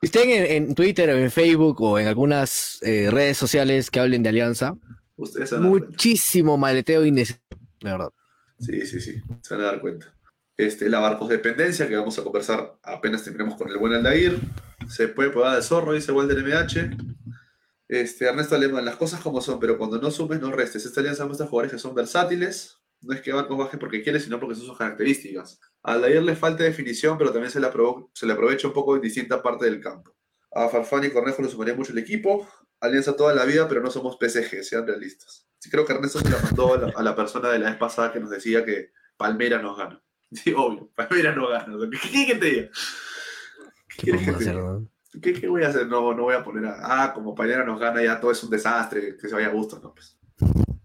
si 0.00 0.06
estén 0.06 0.30
en, 0.30 0.44
en 0.44 0.74
Twitter 0.74 1.10
o 1.10 1.16
en 1.16 1.30
Facebook 1.30 1.80
o 1.80 1.98
en 1.98 2.06
algunas 2.06 2.78
eh, 2.82 3.10
redes 3.10 3.36
sociales 3.36 3.90
que 3.90 4.00
hablen 4.00 4.22
de 4.22 4.28
Alianza, 4.28 4.76
Ustedes 5.18 5.52
muchísimo 5.52 6.56
maleteo 6.56 7.04
innecesario, 7.04 7.58
de 7.80 7.90
verdad. 7.90 8.10
Sí, 8.60 8.86
sí, 8.86 9.00
sí, 9.00 9.20
se 9.42 9.54
van 9.54 9.64
a 9.64 9.66
dar 9.66 9.80
cuenta. 9.80 10.14
Este, 10.56 10.88
la 10.88 11.00
Barcos 11.00 11.28
Dependencia, 11.28 11.88
que 11.88 11.96
vamos 11.96 12.18
a 12.18 12.22
conversar 12.22 12.78
apenas 12.84 13.24
terminemos 13.24 13.56
con 13.56 13.68
el 13.68 13.78
buen 13.78 13.94
Aldair. 13.94 14.38
Se 14.88 15.08
puede 15.08 15.30
probar 15.30 15.56
de 15.56 15.62
zorro, 15.62 15.92
dice 15.92 16.12
Walter 16.12 16.38
MH. 16.38 16.96
Este, 17.88 18.26
Ernesto 18.26 18.54
Alemán, 18.54 18.84
las 18.84 18.96
cosas 18.96 19.20
como 19.20 19.40
son, 19.40 19.58
pero 19.58 19.76
cuando 19.76 20.00
no 20.00 20.10
sumes, 20.12 20.40
no 20.40 20.52
restes. 20.52 20.86
Esta 20.86 21.00
alianza 21.00 21.26
muestra 21.26 21.48
jugadores 21.48 21.72
que 21.72 21.78
son 21.78 21.94
versátiles. 21.94 22.78
No 23.00 23.14
es 23.14 23.20
que 23.20 23.32
Barcos 23.32 23.56
baje 23.56 23.78
porque 23.78 24.02
quiere, 24.02 24.18
sino 24.20 24.40
porque 24.40 24.54
son 24.56 24.66
sus 24.66 24.76
características. 24.78 25.60
A 25.82 25.92
Aldair 25.92 26.22
le 26.22 26.34
falta 26.34 26.64
definición, 26.64 27.16
pero 27.16 27.30
también 27.32 27.50
se 27.50 27.60
le, 27.60 27.68
aprove- 27.68 28.08
se 28.12 28.26
le 28.26 28.32
aprovecha 28.32 28.66
un 28.68 28.74
poco 28.74 28.96
en 28.96 29.02
distinta 29.02 29.40
parte 29.42 29.64
del 29.66 29.80
campo. 29.80 30.14
A 30.52 30.68
Farfán 30.68 31.04
y 31.04 31.10
Cornejo 31.10 31.42
le 31.42 31.48
sumaría 31.48 31.74
mucho 31.74 31.92
el 31.92 31.98
equipo. 31.98 32.48
Alianza 32.80 33.14
toda 33.16 33.34
la 33.34 33.44
vida, 33.44 33.68
pero 33.68 33.80
no 33.80 33.90
somos 33.90 34.16
PSG, 34.18 34.62
sean 34.64 34.86
realistas. 34.86 35.46
Sí, 35.58 35.70
creo 35.70 35.84
que 35.84 35.92
Ernesto 35.92 36.20
se 36.20 36.30
la 36.30 36.38
mandó 36.42 36.74
a 36.74 36.78
la, 36.78 36.92
a 36.96 37.02
la 37.02 37.14
persona 37.14 37.50
de 37.50 37.58
la 37.58 37.70
vez 37.70 37.78
pasada 37.78 38.12
que 38.12 38.20
nos 38.20 38.30
decía 38.30 38.64
que 38.64 38.92
Palmera 39.16 39.60
nos 39.62 39.76
gana. 39.76 40.02
Sí, 40.30 40.52
obvio, 40.54 40.90
Palmera 40.94 41.34
no 41.34 41.48
gana. 41.48 41.74
¿Qué 41.90 41.98
quieres 42.10 42.26
que 42.26 42.34
te 42.38 42.46
diga? 42.46 42.68
¿Qué 43.88 44.02
quieres 44.02 44.20
podemos 44.22 44.38
que 44.38 44.44
te 44.44 44.50
hacer, 44.50 44.54
diga? 44.62 44.72
no? 44.72 44.88
¿Qué, 45.22 45.32
qué 45.32 45.48
voy 45.48 45.62
a 45.64 45.68
hacer? 45.68 45.86
No, 45.86 46.12
no 46.14 46.24
voy 46.24 46.34
a 46.34 46.44
poner 46.44 46.66
a. 46.66 47.04
Ah, 47.04 47.14
como 47.14 47.34
Palmera 47.34 47.64
nos 47.64 47.80
gana, 47.80 48.02
ya 48.02 48.20
todo 48.20 48.30
es 48.30 48.42
un 48.44 48.50
desastre, 48.50 49.16
que 49.16 49.28
se 49.28 49.34
vaya 49.34 49.46
a 49.46 49.52
gusto, 49.52 49.80
no, 49.82 49.94
pues. 49.94 50.18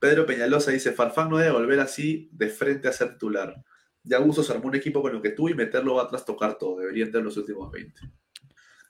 Pedro 0.03 0.25
Peñalosa 0.25 0.71
dice: 0.71 0.91
Farfán 0.91 1.29
no 1.29 1.37
debe 1.37 1.53
volver 1.53 1.79
así 1.79 2.27
de 2.33 2.49
frente 2.49 2.89
a 2.89 2.91
ser 2.91 3.13
titular. 3.13 3.63
Ya 4.03 4.19
Uso 4.19 4.43
se 4.43 4.51
armó 4.51 4.67
un 4.67 4.75
equipo 4.75 5.01
con 5.01 5.13
lo 5.13 5.21
que 5.21 5.29
tú 5.29 5.47
y 5.47 5.53
meterlo 5.53 5.95
va 5.95 6.03
a 6.03 6.07
trastocar 6.09 6.57
todo. 6.57 6.81
Debería 6.81 7.05
entrar 7.05 7.23
los 7.23 7.37
últimos 7.37 7.71
20. 7.71 8.01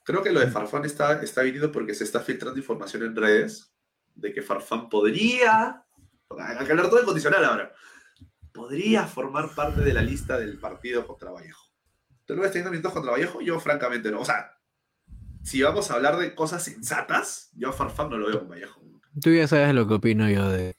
Creo 0.02 0.24
que 0.24 0.32
lo 0.32 0.40
de 0.40 0.48
Farfán 0.48 0.84
está, 0.84 1.22
está 1.22 1.42
viniendo 1.42 1.70
porque 1.70 1.94
se 1.94 2.02
está 2.02 2.18
filtrando 2.18 2.58
información 2.58 3.04
en 3.04 3.14
redes 3.14 3.72
de 4.16 4.32
que 4.32 4.42
Farfán 4.42 4.88
podría. 4.88 5.84
Hay 6.36 6.66
que 6.66 6.72
hablar 6.72 6.88
todo 6.88 6.98
el 6.98 7.06
condicional 7.06 7.44
ahora. 7.44 7.72
Podría 8.50 9.06
formar 9.06 9.54
parte 9.54 9.82
de 9.82 9.94
la 9.94 10.02
lista 10.02 10.36
del 10.36 10.58
partido 10.58 11.06
contra 11.06 11.30
Vallejo. 11.30 11.70
¿Tú 12.24 12.34
lo 12.34 12.42
ves 12.42 12.50
teniendo 12.50 12.72
minutos 12.72 12.92
contra 12.92 13.12
Vallejo? 13.12 13.40
Yo, 13.40 13.60
francamente, 13.60 14.10
no. 14.10 14.22
O 14.22 14.24
sea, 14.24 14.58
si 15.44 15.62
vamos 15.62 15.92
a 15.92 15.94
hablar 15.94 16.16
de 16.16 16.34
cosas 16.34 16.64
sensatas, 16.64 17.52
yo 17.54 17.68
a 17.68 17.72
Farfán 17.72 18.10
no 18.10 18.18
lo 18.18 18.26
veo 18.26 18.40
con 18.40 18.48
Vallejo. 18.48 18.82
Tú 19.22 19.30
ya 19.30 19.46
sabes 19.46 19.72
lo 19.76 19.86
que 19.86 19.94
opino 19.94 20.28
yo 20.28 20.50
de... 20.50 20.74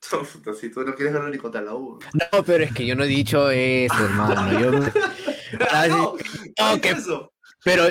Si 0.60 0.70
tú 0.70 0.82
no 0.84 0.94
quieres 0.94 1.12
verlo 1.12 1.28
ni 1.28 1.38
contra 1.38 1.60
la 1.60 1.74
U. 1.74 1.98
No, 2.32 2.42
pero 2.44 2.64
es 2.64 2.72
que 2.72 2.86
yo 2.86 2.94
no 2.94 3.04
he 3.04 3.08
dicho 3.08 3.50
eso, 3.50 4.04
hermano. 4.04 4.60
Yo... 4.60 4.70
Ah, 5.72 5.86
no, 5.88 6.14
No, 6.58 6.80
que- 6.80 6.90
es 6.90 6.98
eso. 6.98 7.32
Pero 7.64 7.84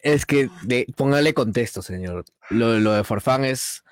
es 0.00 0.26
que 0.26 0.50
de, 0.62 0.84
póngale 0.96 1.32
contexto, 1.32 1.80
señor. 1.80 2.24
Lo, 2.50 2.80
lo 2.80 2.92
de 2.92 3.04
Farfán 3.04 3.44
es, 3.44 3.84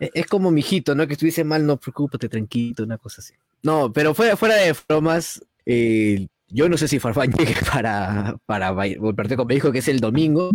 e- 0.00 0.10
es 0.12 0.26
como 0.26 0.50
mi 0.50 0.60
hijito, 0.60 0.94
¿no? 0.96 1.06
Que 1.06 1.12
estuviese 1.12 1.44
mal, 1.44 1.64
no 1.64 1.76
preocúpate, 1.78 2.28
tranquilo, 2.28 2.82
una 2.84 2.98
cosa 2.98 3.20
así. 3.20 3.32
No, 3.62 3.92
pero 3.92 4.12
fuera, 4.12 4.36
fuera 4.36 4.56
de 4.56 4.74
bromas, 4.88 5.40
eh, 5.66 6.26
yo 6.48 6.68
no 6.68 6.76
sé 6.76 6.88
si 6.88 6.98
Farfán 6.98 7.30
llegue 7.38 7.54
para, 7.72 8.36
para 8.44 8.72
volverte 8.72 9.36
con 9.36 9.46
mi 9.46 9.54
hijo, 9.54 9.70
que 9.70 9.78
es 9.78 9.88
el 9.88 10.00
domingo. 10.00 10.50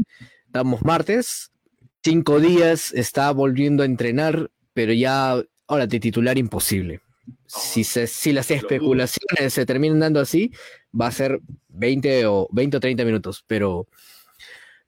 Estamos 0.45 0.83
martes, 0.83 1.51
cinco 2.03 2.41
días, 2.41 2.91
está 2.93 3.31
volviendo 3.31 3.83
a 3.83 3.85
entrenar, 3.85 4.51
pero 4.73 4.91
ya, 4.91 5.41
ahora 5.69 5.87
de 5.87 5.99
titular 5.99 6.37
imposible. 6.37 6.99
Si, 7.45 7.83
se, 7.83 8.07
si 8.07 8.33
las 8.33 8.49
especulaciones 8.51 9.53
se 9.53 9.65
terminan 9.65 9.99
dando 9.99 10.19
así, 10.19 10.51
va 10.99 11.07
a 11.07 11.11
ser 11.11 11.39
20 11.69 12.25
o, 12.25 12.47
20 12.51 12.77
o 12.77 12.79
30 12.79 13.05
minutos, 13.05 13.43
pero 13.47 13.87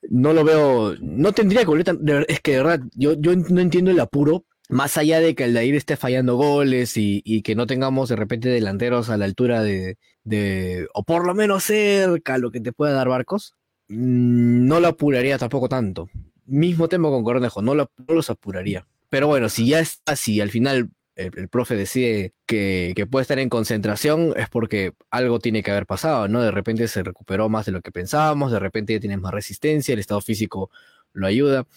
no 0.09 0.33
lo 0.33 0.43
veo, 0.43 0.95
no 0.99 1.31
tendría 1.31 1.63
ver- 1.65 2.25
es 2.27 2.39
que 2.41 2.51
de 2.53 2.57
verdad, 2.57 2.79
yo, 2.95 3.13
yo 3.13 3.35
no 3.35 3.61
entiendo 3.61 3.91
el 3.91 3.99
apuro, 3.99 4.45
más 4.69 4.97
allá 4.97 5.19
de 5.19 5.35
que 5.35 5.43
el 5.43 5.53
Dair 5.53 5.75
esté 5.75 5.97
fallando 5.97 6.35
goles 6.35 6.97
y, 6.97 7.21
y 7.25 7.41
que 7.43 7.55
no 7.55 7.67
tengamos 7.67 8.09
de 8.09 8.15
repente 8.15 8.49
delanteros 8.49 9.09
a 9.09 9.17
la 9.17 9.25
altura 9.25 9.61
de, 9.61 9.97
de- 10.23 10.87
o 10.93 11.03
por 11.03 11.27
lo 11.27 11.35
menos 11.35 11.63
cerca 11.65 12.37
lo 12.37 12.51
que 12.51 12.61
te 12.61 12.71
pueda 12.73 12.93
dar 12.93 13.09
Barcos, 13.09 13.53
mm, 13.89 14.65
no 14.65 14.79
lo 14.79 14.87
apuraría 14.87 15.37
tampoco 15.37 15.69
tanto. 15.69 16.09
Mismo 16.47 16.87
tema 16.89 17.09
con 17.09 17.23
Cornejo, 17.23 17.61
no, 17.61 17.75
lo- 17.75 17.91
no 18.07 18.15
los 18.15 18.29
apuraría. 18.31 18.87
Pero 19.11 19.27
bueno, 19.27 19.49
si 19.49 19.67
ya 19.67 19.81
está, 19.81 20.15
si 20.15 20.41
al 20.41 20.49
final 20.51 20.89
el, 21.15 21.49
profe 21.49 21.75
decide 21.75 22.33
que, 22.47 22.93
que 22.95 23.05
puede 23.05 23.23
estar 23.23 23.39
en 23.39 23.49
concentración, 23.49 24.33
es 24.37 24.49
porque 24.49 24.93
algo 25.11 25.39
tiene 25.39 25.63
que 25.63 25.71
haber 25.71 25.85
pasado, 25.85 26.29
¿no? 26.29 26.41
De 26.41 26.51
repente 26.51 26.87
se 26.87 27.03
recuperó 27.03 27.49
más 27.49 27.67
de 27.67 27.73
lo 27.73 27.81
que 27.81 27.91
pensábamos, 27.91 28.53
de 28.53 28.59
repente 28.59 28.93
ya 28.93 29.01
tienes 29.01 29.19
más 29.19 29.33
resistencia, 29.33 29.93
el 29.93 29.99
estado 29.99 30.21
físico 30.21 30.71
lo 31.13 31.27
ayuda, 31.27 31.67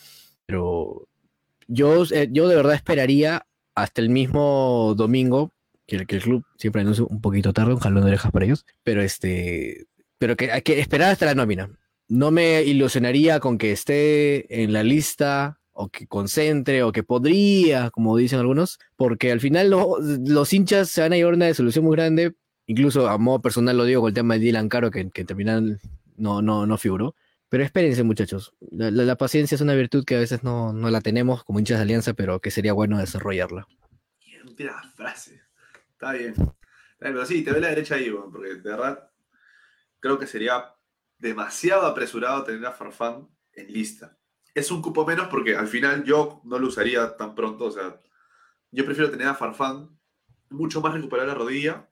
pero 0.47 1.09
yo, 1.69 2.05
eh, 2.13 2.29
yo 2.31 2.49
de 2.49 2.57
verdad 2.57 2.75
esperaría 2.75 3.47
hasta 3.75 4.01
el 4.01 4.11
mismo 4.11 4.95
domingo, 4.97 5.53
que, 5.87 5.97
el- 5.97 6.07
que 6.07 6.17
el 6.17 6.23
club 6.23 6.45
siempre 6.59 6.83
anuncia 6.83 7.05
un 7.09 7.21
poquito 7.21 7.53
tarde, 7.53 7.75
un 7.75 7.81
jalón 7.81 8.03
de 8.05 8.11
orejas 8.11 8.33
para 8.33 8.45
ellos, 8.47 8.65
pero 8.85 9.03
este, 9.03 9.87
pero 10.19 10.37
que 10.37 10.53
hay 10.53 10.63
que 10.63 10.81
esperar 10.81 11.11
hasta 11.13 11.27
la 11.27 11.35
nómina. 11.35 11.71
No 12.09 12.31
me 12.31 12.63
ilusionaría 12.63 13.41
con 13.41 13.59
que 13.59 13.73
esté 13.73 14.63
en 14.63 14.73
la 14.73 14.83
lista 14.85 15.61
o 15.75 15.89
que 15.91 16.07
concentre 16.07 16.83
o 16.83 16.93
que 16.93 17.03
podría, 17.03 17.91
como 17.91 18.17
dicen 18.17 18.39
algunos, 18.39 18.79
porque 18.97 19.31
al 19.33 19.41
final 19.41 19.71
lo- 19.71 19.99
los 20.01 20.53
hinchas 20.53 20.89
se 20.89 21.03
van 21.03 21.13
a 21.13 21.17
llevar 21.17 21.35
una 21.35 21.47
desilusión 21.47 21.85
muy 21.85 21.97
grande, 21.97 22.35
incluso 22.67 23.09
a 23.09 23.19
modo 23.19 23.43
personal 23.43 23.77
lo 23.77 23.85
digo 23.85 24.01
con 24.01 24.09
el 24.09 24.15
tema 24.15 24.35
de 24.35 24.41
Dylan 24.41 24.69
Caro, 24.69 24.91
que, 24.91 25.11
que 25.11 25.25
terminal 25.25 25.81
no, 26.17 26.41
no, 26.43 26.67
no 26.67 26.79
figuró. 26.79 27.15
Pero 27.49 27.63
espérense, 27.63 28.03
muchachos. 28.03 28.55
La, 28.71 29.17
paciencia 29.17 29.55
es 29.55 29.61
una 29.61 29.75
virtud 29.75 30.05
que 30.05 30.17
a 30.17 30.19
veces 30.19 30.43
no, 30.43 30.73
no 30.73 30.91
la 30.91 31.01
tenemos 31.01 31.45
como 31.45 31.59
hinchas 31.61 31.79
de 31.79 31.83
alianza, 31.83 32.15
pero 32.15 32.41
que 32.41 32.51
sería 32.51 32.73
bueno 32.73 32.99
desarrollarla. 32.99 33.69
Mira 34.59 34.81
frase. 34.97 35.41
Está 35.93 36.13
bien. 36.13 36.35
Pero 36.99 37.25
sí, 37.27 37.45
te 37.45 37.53
ve 37.53 37.61
la 37.61 37.69
derecha 37.69 37.97
ahí, 37.97 38.11
porque 38.33 38.55
de 38.55 38.61
verdad 38.71 39.11
creo 40.01 40.19
que 40.19 40.27
sería 40.27 40.75
demasiado 41.19 41.87
apresurado 41.87 42.45
tener 42.45 42.65
a 42.67 42.73
Farfán 42.73 43.29
en 43.53 43.73
lista. 43.73 44.17
Es 44.55 44.71
un 44.71 44.81
cupo 44.83 45.05
menos 45.05 45.29
porque 45.29 45.57
al 45.57 45.67
final 45.67 46.05
yo 46.05 46.41
no 46.45 46.59
lo 46.59 46.69
usaría 46.69 47.17
tan 47.17 47.35
pronto. 47.35 47.65
O 47.65 47.71
sea, 47.71 48.01
yo 48.71 48.85
prefiero 48.85 49.11
tener 49.11 49.27
a 49.27 49.35
Farfán 49.35 49.91
mucho 50.51 50.81
más 50.81 50.95
recuperar 50.95 51.27
la 51.27 51.35
rodilla 51.35 51.89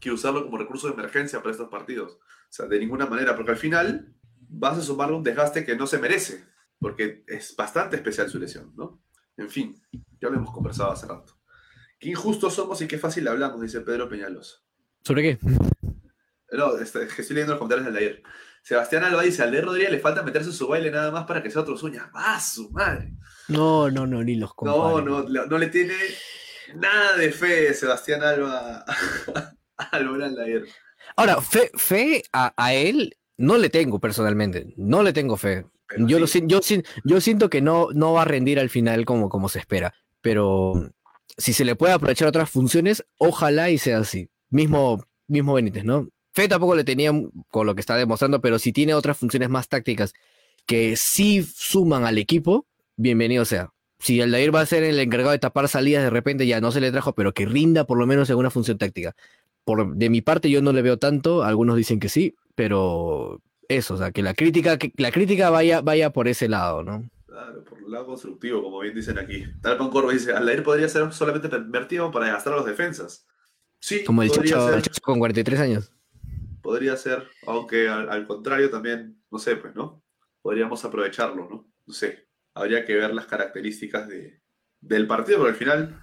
que 0.00 0.10
usarlo 0.10 0.44
como 0.44 0.58
recurso 0.58 0.88
de 0.88 0.94
emergencia 0.94 1.38
para 1.38 1.52
estos 1.52 1.68
partidos. 1.68 2.14
O 2.14 2.52
sea, 2.52 2.66
de 2.66 2.78
ninguna 2.80 3.06
manera, 3.06 3.36
porque 3.36 3.52
al 3.52 3.56
final 3.56 4.14
vas 4.36 4.76
a 4.76 4.82
sumarle 4.82 5.16
un 5.16 5.22
desgaste 5.22 5.64
que 5.64 5.76
no 5.76 5.86
se 5.86 5.98
merece, 5.98 6.44
porque 6.78 7.24
es 7.28 7.54
bastante 7.56 7.96
especial 7.96 8.28
su 8.28 8.38
lesión, 8.38 8.72
¿no? 8.76 9.00
En 9.36 9.48
fin, 9.48 9.80
ya 10.20 10.28
lo 10.28 10.36
hemos 10.36 10.52
conversado 10.52 10.90
hace 10.90 11.06
rato. 11.06 11.38
Qué 11.98 12.10
injustos 12.10 12.54
somos 12.54 12.82
y 12.82 12.88
qué 12.88 12.98
fácil 12.98 13.28
hablamos, 13.28 13.60
dice 13.62 13.80
Pedro 13.80 14.08
Peñalosa. 14.08 14.56
¿Sobre 15.02 15.22
qué? 15.22 15.38
No, 16.50 16.76
este, 16.78 17.04
es 17.04 17.14
que 17.14 17.22
estoy 17.22 17.34
leyendo 17.34 17.54
los 17.54 17.60
comentarios 17.60 17.86
del 17.86 17.94
de 17.94 18.00
ayer. 18.00 18.22
Sebastián 18.62 19.04
Alba 19.04 19.22
dice, 19.22 19.42
al 19.42 19.50
de 19.50 19.60
Rodríguez 19.60 19.90
le 19.90 19.98
falta 19.98 20.22
meterse 20.22 20.52
su 20.52 20.68
baile 20.68 20.90
nada 20.90 21.10
más 21.10 21.24
para 21.26 21.42
que 21.42 21.50
sea 21.50 21.62
otro 21.62 21.76
sueña. 21.76 22.10
¡Ah, 22.14 22.40
su 22.40 22.70
madre! 22.70 23.12
No, 23.48 23.90
no, 23.90 24.06
no, 24.06 24.22
ni 24.22 24.36
los 24.36 24.50
No, 24.50 24.54
comparen. 24.54 25.04
no, 25.04 25.22
la- 25.28 25.46
no 25.46 25.58
le 25.58 25.66
tiene 25.66 25.94
nada 26.76 27.16
de 27.16 27.32
fe 27.32 27.74
Sebastián 27.74 28.22
Alba 28.22 28.84
Aldair. 29.92 30.64
Ahora, 31.16 31.40
fe, 31.40 31.70
fe 31.74 32.22
a, 32.32 32.52
a 32.56 32.74
él 32.74 33.16
no 33.36 33.58
le 33.58 33.68
tengo 33.68 33.98
personalmente, 33.98 34.72
no 34.76 35.02
le 35.02 35.12
tengo 35.12 35.36
fe. 35.36 35.66
Pero 35.88 36.06
Yo, 36.06 36.18
lo, 36.20 36.26
sí, 36.26 36.42
yo, 36.46 36.60
yo 37.04 37.20
siento 37.20 37.50
que 37.50 37.60
no, 37.60 37.88
no 37.92 38.12
va 38.14 38.22
a 38.22 38.26
rendir 38.26 38.58
al 38.60 38.70
final 38.70 39.04
como, 39.04 39.28
como 39.28 39.48
se 39.48 39.58
espera, 39.58 39.92
pero 40.20 40.90
si 41.36 41.52
se 41.52 41.64
le 41.64 41.76
puede 41.76 41.92
aprovechar 41.92 42.28
otras 42.28 42.48
funciones, 42.48 43.04
ojalá 43.18 43.70
y 43.70 43.78
sea 43.78 43.98
así. 43.98 44.30
Mismo, 44.50 45.04
mismo 45.26 45.54
Benítez, 45.54 45.84
¿no? 45.84 46.08
Fe 46.32 46.48
tampoco 46.48 46.74
le 46.74 46.84
tenía 46.84 47.12
con 47.50 47.66
lo 47.66 47.74
que 47.74 47.80
está 47.80 47.96
demostrando, 47.96 48.40
pero 48.40 48.58
si 48.58 48.72
tiene 48.72 48.94
otras 48.94 49.18
funciones 49.18 49.50
más 49.50 49.68
tácticas 49.68 50.14
que 50.66 50.96
sí 50.96 51.42
suman 51.42 52.04
al 52.04 52.16
equipo, 52.16 52.66
bienvenido 52.96 53.44
sea. 53.44 53.72
Si 53.98 54.20
Aldair 54.20 54.54
va 54.54 54.62
a 54.62 54.66
ser 54.66 54.82
el 54.82 54.98
encargado 54.98 55.32
de 55.32 55.38
tapar 55.38 55.68
salidas 55.68 56.02
de 56.02 56.10
repente, 56.10 56.46
ya 56.46 56.60
no 56.60 56.72
se 56.72 56.80
le 56.80 56.90
trajo, 56.90 57.14
pero 57.14 57.34
que 57.34 57.46
rinda 57.46 57.84
por 57.84 57.98
lo 57.98 58.06
menos 58.06 58.30
en 58.30 58.36
una 58.36 58.50
función 58.50 58.78
táctica. 58.78 59.14
Por, 59.64 59.94
de 59.94 60.10
mi 60.10 60.22
parte 60.22 60.50
yo 60.50 60.62
no 60.62 60.72
le 60.72 60.82
veo 60.82 60.98
tanto, 60.98 61.44
algunos 61.44 61.76
dicen 61.76 62.00
que 62.00 62.08
sí, 62.08 62.34
pero 62.54 63.40
eso, 63.68 63.94
o 63.94 63.96
sea, 63.98 64.10
que 64.10 64.22
la 64.22 64.34
crítica, 64.34 64.78
que 64.78 64.92
la 64.96 65.12
crítica 65.12 65.50
vaya, 65.50 65.82
vaya 65.82 66.10
por 66.10 66.28
ese 66.28 66.48
lado, 66.48 66.82
¿no? 66.82 67.08
Claro, 67.26 67.62
por 67.64 67.78
el 67.78 67.90
lado 67.90 68.06
constructivo, 68.06 68.62
como 68.62 68.80
bien 68.80 68.94
dicen 68.94 69.18
aquí. 69.18 69.44
Tal 69.60 69.76
Corvo 69.78 70.10
dice, 70.10 70.32
Aldair 70.32 70.62
podría 70.62 70.88
ser 70.88 71.12
solamente 71.12 71.54
invertido 71.54 72.10
para 72.10 72.28
gastar 72.28 72.54
a 72.54 72.56
los 72.56 72.66
defensas. 72.66 73.26
Sí, 73.78 74.02
Como 74.04 74.22
el 74.22 74.30
chacho, 74.30 74.74
el 74.74 74.82
Chacho 74.82 75.00
con 75.02 75.18
43 75.18 75.60
años. 75.60 75.92
Podría 76.72 76.96
ser, 76.96 77.28
aunque 77.46 77.86
al, 77.86 78.08
al 78.08 78.26
contrario 78.26 78.70
también, 78.70 79.22
no 79.30 79.38
sé, 79.38 79.56
pues, 79.56 79.74
¿no? 79.74 80.02
Podríamos 80.40 80.82
aprovecharlo, 80.86 81.46
¿no? 81.50 81.70
No 81.84 81.92
sé. 81.92 82.28
Habría 82.54 82.82
que 82.86 82.94
ver 82.94 83.12
las 83.12 83.26
características 83.26 84.08
de, 84.08 84.40
del 84.80 85.06
partido, 85.06 85.36
porque 85.36 85.50
al 85.52 85.58
final 85.58 86.00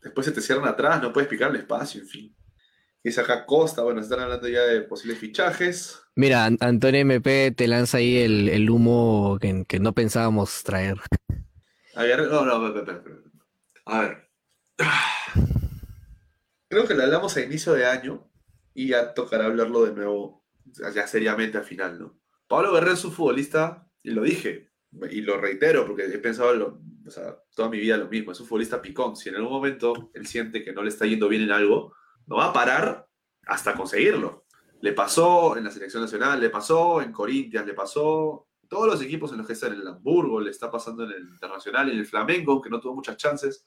después 0.00 0.24
se 0.24 0.32
te 0.32 0.40
cierran 0.40 0.66
atrás, 0.66 1.02
no 1.02 1.12
puedes 1.12 1.28
picar 1.28 1.50
el 1.50 1.56
espacio, 1.56 2.00
en 2.00 2.08
fin. 2.08 2.36
Dice 3.04 3.20
acá 3.20 3.44
Costa, 3.44 3.82
bueno, 3.82 4.00
están 4.00 4.20
hablando 4.20 4.48
ya 4.48 4.62
de 4.62 4.80
posibles 4.80 5.18
fichajes. 5.18 6.00
Mira, 6.16 6.46
An- 6.46 6.56
Antonio 6.60 7.02
MP 7.02 7.50
te 7.50 7.68
lanza 7.68 7.98
ahí 7.98 8.16
el, 8.16 8.48
el 8.48 8.70
humo 8.70 9.36
que, 9.42 9.66
que 9.68 9.78
no 9.78 9.92
pensábamos 9.92 10.62
traer. 10.64 10.96
A 11.94 12.04
ver, 12.04 12.28
no, 12.30 12.46
no, 12.46 12.66
espera, 12.66 12.96
espera. 12.96 13.16
A 13.84 14.00
ver. 14.00 14.30
Creo 16.70 16.88
que 16.88 16.94
lo 16.94 17.02
hablamos 17.02 17.36
a 17.36 17.42
inicio 17.42 17.74
de 17.74 17.84
año 17.84 18.31
y 18.74 18.88
ya 18.88 19.14
tocará 19.14 19.46
hablarlo 19.46 19.84
de 19.84 19.92
nuevo, 19.92 20.44
ya 20.94 21.06
seriamente 21.06 21.58
al 21.58 21.64
final, 21.64 21.98
¿no? 21.98 22.18
Pablo 22.46 22.72
Guerrero 22.72 22.92
es 22.94 23.04
un 23.04 23.12
futbolista, 23.12 23.86
y 24.02 24.10
lo 24.10 24.22
dije, 24.22 24.70
y 25.10 25.22
lo 25.22 25.38
reitero 25.38 25.86
porque 25.86 26.04
he 26.04 26.18
pensado 26.18 26.54
lo- 26.54 26.80
toda 27.54 27.68
mi 27.68 27.78
vida 27.78 27.96
lo 27.96 28.08
mismo, 28.08 28.32
es 28.32 28.40
un 28.40 28.46
futbolista 28.46 28.80
picón. 28.82 29.16
Si 29.16 29.28
en 29.28 29.36
algún 29.36 29.52
momento 29.52 30.10
él 30.14 30.26
siente 30.26 30.62
que 30.62 30.72
no 30.72 30.82
le 30.82 30.90
está 30.90 31.06
yendo 31.06 31.28
bien 31.28 31.42
en 31.42 31.50
algo, 31.52 31.94
no 32.26 32.36
va 32.36 32.46
a 32.46 32.52
parar 32.52 33.08
hasta 33.46 33.74
conseguirlo. 33.74 34.44
Le 34.80 34.92
pasó 34.92 35.56
en 35.56 35.64
la 35.64 35.70
selección 35.70 36.02
nacional, 36.02 36.40
le 36.40 36.50
pasó 36.50 37.00
en 37.02 37.12
Corinthians, 37.12 37.66
le 37.66 37.74
pasó 37.74 38.48
todos 38.68 38.86
los 38.86 39.02
equipos 39.02 39.32
en 39.32 39.38
los 39.38 39.46
que 39.46 39.52
está 39.54 39.66
en 39.68 39.74
el 39.74 39.86
Hamburgo, 39.86 40.40
le 40.40 40.50
está 40.50 40.70
pasando 40.70 41.04
en 41.04 41.12
el 41.12 41.28
Internacional, 41.28 41.90
en 41.90 41.98
el 41.98 42.06
Flamengo, 42.06 42.52
aunque 42.52 42.70
no 42.70 42.80
tuvo 42.80 42.94
muchas 42.94 43.16
chances. 43.16 43.66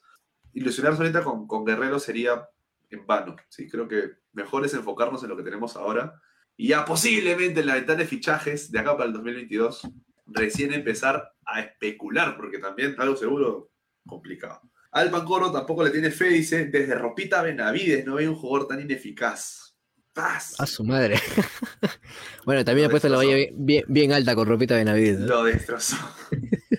Ilusionarse 0.52 1.02
ahorita 1.02 1.22
con, 1.24 1.46
con 1.46 1.64
Guerrero 1.64 1.98
sería 1.98 2.48
en 2.90 3.06
vano. 3.06 3.36
¿sí? 3.48 3.68
Creo 3.68 3.88
que 3.88 4.10
mejor 4.32 4.64
es 4.64 4.74
enfocarnos 4.74 5.22
en 5.22 5.30
lo 5.30 5.36
que 5.36 5.42
tenemos 5.42 5.76
ahora 5.76 6.20
y 6.56 6.68
ya 6.68 6.84
posiblemente 6.84 7.60
en 7.60 7.66
la 7.66 7.74
ventana 7.74 8.00
de 8.00 8.06
fichajes 8.06 8.70
de 8.70 8.78
acá 8.78 8.96
para 8.96 9.06
el 9.06 9.12
2022 9.12 9.88
recién 10.26 10.72
empezar 10.72 11.32
a 11.44 11.60
especular, 11.60 12.36
porque 12.36 12.58
también 12.58 12.94
algo 12.98 13.16
seguro 13.16 13.70
complicado. 14.06 14.60
Al 14.92 15.10
Pancoro 15.10 15.52
tampoco 15.52 15.84
le 15.84 15.90
tiene 15.90 16.10
fe, 16.10 16.28
dice, 16.28 16.66
desde 16.66 16.94
Ropita 16.94 17.42
Benavides 17.42 18.04
no 18.06 18.14
ve 18.14 18.28
un 18.28 18.34
jugador 18.34 18.68
tan 18.68 18.80
ineficaz. 18.80 19.76
¡Paz! 20.12 20.54
A 20.58 20.66
su 20.66 20.82
madre. 20.82 21.20
bueno, 22.46 22.64
también 22.64 22.86
ha 22.86 22.90
puesto 22.90 23.08
la 23.10 23.18
valla 23.18 23.34
bien, 23.34 23.54
bien, 23.54 23.84
bien 23.86 24.12
alta 24.12 24.34
con 24.34 24.48
ropita 24.48 24.74
de 24.74 24.86
Navidad. 24.86 25.18
¿no? 25.18 25.26
Lo 25.26 25.44
destrozó. 25.44 25.96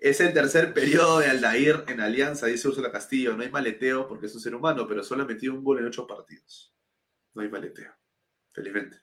es 0.00 0.20
el 0.20 0.32
tercer 0.32 0.72
periodo 0.72 1.18
de 1.18 1.26
Aldair 1.26 1.84
en 1.88 2.00
Alianza, 2.00 2.46
dice 2.46 2.68
Úrsula 2.68 2.92
Castillo. 2.92 3.36
No 3.36 3.42
hay 3.42 3.50
maleteo 3.50 4.06
porque 4.06 4.26
es 4.26 4.34
un 4.34 4.40
ser 4.40 4.54
humano, 4.54 4.86
pero 4.86 5.02
solo 5.02 5.24
ha 5.24 5.26
metido 5.26 5.54
un 5.54 5.64
gol 5.64 5.80
en 5.80 5.86
ocho 5.86 6.06
partidos. 6.06 6.72
No 7.34 7.42
hay 7.42 7.48
maleteo. 7.48 7.92
Felizmente. 8.52 8.98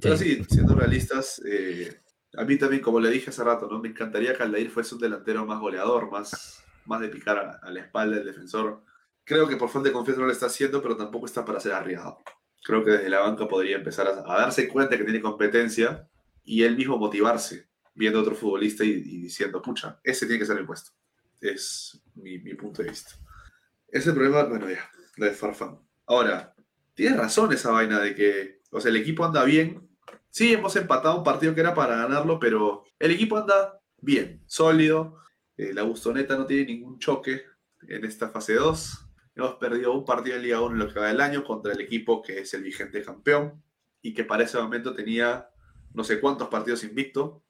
Pero 0.00 0.16
sí, 0.16 0.42
siendo 0.48 0.74
realistas, 0.74 1.42
eh, 1.44 2.00
a 2.34 2.44
mí 2.44 2.56
también, 2.56 2.80
como 2.80 2.98
le 2.98 3.10
dije 3.10 3.28
hace 3.28 3.44
rato, 3.44 3.68
¿no? 3.70 3.78
me 3.78 3.88
encantaría 3.88 4.34
que 4.34 4.42
Aldair 4.42 4.70
fuese 4.70 4.94
un 4.94 5.02
delantero 5.02 5.44
más 5.44 5.60
goleador, 5.60 6.10
más, 6.10 6.64
más 6.86 7.00
de 7.00 7.08
picar 7.08 7.38
a, 7.38 7.50
a 7.62 7.70
la 7.70 7.80
espalda 7.80 8.16
del 8.16 8.26
defensor. 8.26 8.82
Creo 9.24 9.46
que 9.46 9.56
por 9.56 9.68
falta 9.68 9.88
de 9.88 9.92
confianza 9.92 10.20
no 10.20 10.26
lo 10.26 10.32
está 10.32 10.46
haciendo, 10.46 10.82
pero 10.82 10.96
tampoco 10.96 11.26
está 11.26 11.44
para 11.44 11.60
ser 11.60 11.72
arriesgado. 11.72 12.18
Creo 12.64 12.82
que 12.82 12.92
desde 12.92 13.10
la 13.10 13.20
banca 13.20 13.46
podría 13.46 13.76
empezar 13.76 14.06
a, 14.06 14.12
a 14.20 14.40
darse 14.40 14.66
cuenta 14.66 14.96
que 14.96 15.04
tiene 15.04 15.20
competencia 15.20 16.08
y 16.42 16.62
él 16.62 16.76
mismo 16.76 16.96
motivarse 16.96 17.71
viendo 17.94 18.18
a 18.18 18.22
otro 18.22 18.34
futbolista 18.34 18.84
y, 18.84 19.00
diciendo, 19.00 19.60
pucha, 19.60 20.00
ese 20.02 20.26
tiene 20.26 20.40
que 20.40 20.46
ser 20.46 20.58
el 20.58 20.66
puesto. 20.66 20.92
Es 21.40 22.00
mi, 22.14 22.38
mi 22.38 22.54
punto 22.54 22.82
de 22.82 22.90
vista. 22.90 23.12
Ese 23.88 24.12
problema, 24.12 24.44
bueno, 24.44 24.68
ya, 24.70 24.90
lo 25.16 25.26
de 25.26 25.32
Farfán. 25.32 25.78
Ahora, 26.06 26.54
tienes 26.94 27.18
razón 27.18 27.52
esa 27.52 27.70
vaina 27.70 28.00
de 28.00 28.14
que, 28.14 28.60
o 28.70 28.80
sea, 28.80 28.90
el 28.90 28.96
equipo 28.96 29.24
anda 29.24 29.44
bien. 29.44 29.88
Sí, 30.30 30.52
hemos 30.52 30.74
empatado 30.76 31.18
un 31.18 31.24
partido 31.24 31.54
que 31.54 31.60
era 31.60 31.74
para 31.74 31.96
ganarlo, 31.96 32.38
pero 32.38 32.84
el 32.98 33.10
equipo 33.10 33.36
anda 33.36 33.80
bien, 33.98 34.42
sólido. 34.46 35.18
Eh, 35.56 35.74
la 35.74 35.82
Bustoneta 35.82 36.36
no 36.36 36.46
tiene 36.46 36.66
ningún 36.66 36.98
choque 36.98 37.42
en 37.88 38.04
esta 38.04 38.28
fase 38.28 38.54
2. 38.54 39.08
Hemos 39.34 39.54
perdido 39.54 39.92
un 39.92 40.04
partido 40.04 40.36
en 40.36 40.42
Liga 40.42 40.60
1 40.60 40.74
en 40.74 40.78
lo 40.78 40.92
que 40.92 41.00
va 41.00 41.08
del 41.08 41.20
año 41.20 41.44
contra 41.44 41.72
el 41.72 41.80
equipo 41.80 42.22
que 42.22 42.40
es 42.40 42.52
el 42.54 42.62
vigente 42.62 43.02
campeón 43.02 43.62
y 44.02 44.12
que 44.14 44.24
para 44.24 44.44
ese 44.44 44.58
momento 44.58 44.94
tenía 44.94 45.48
no 45.94 46.04
sé 46.04 46.20
cuántos 46.20 46.48
partidos 46.48 46.84
invicto 46.84 47.41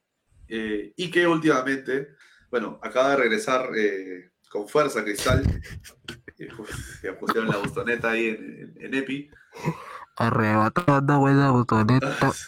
eh, 0.55 0.93
y 0.97 1.11
que 1.11 1.27
últimamente, 1.27 2.09
bueno, 2.51 2.79
acaba 2.83 3.13
de 3.13 3.17
regresar 3.17 3.71
eh, 3.75 4.33
con 4.51 4.69
fuerza 4.69 5.03
Cristal. 5.03 5.43
Eh, 6.39 6.49
uf, 6.59 7.03
ya 7.03 7.19
pusieron 7.19 7.49
la 7.49 7.57
bustoneta 7.57 8.11
ahí 8.11 8.27
en, 8.27 8.75
en, 8.77 8.85
en 8.85 8.95
Epi. 8.95 9.31
Arrebatando 10.17 11.19
buena 11.19 11.51
botoneta. 11.51 12.33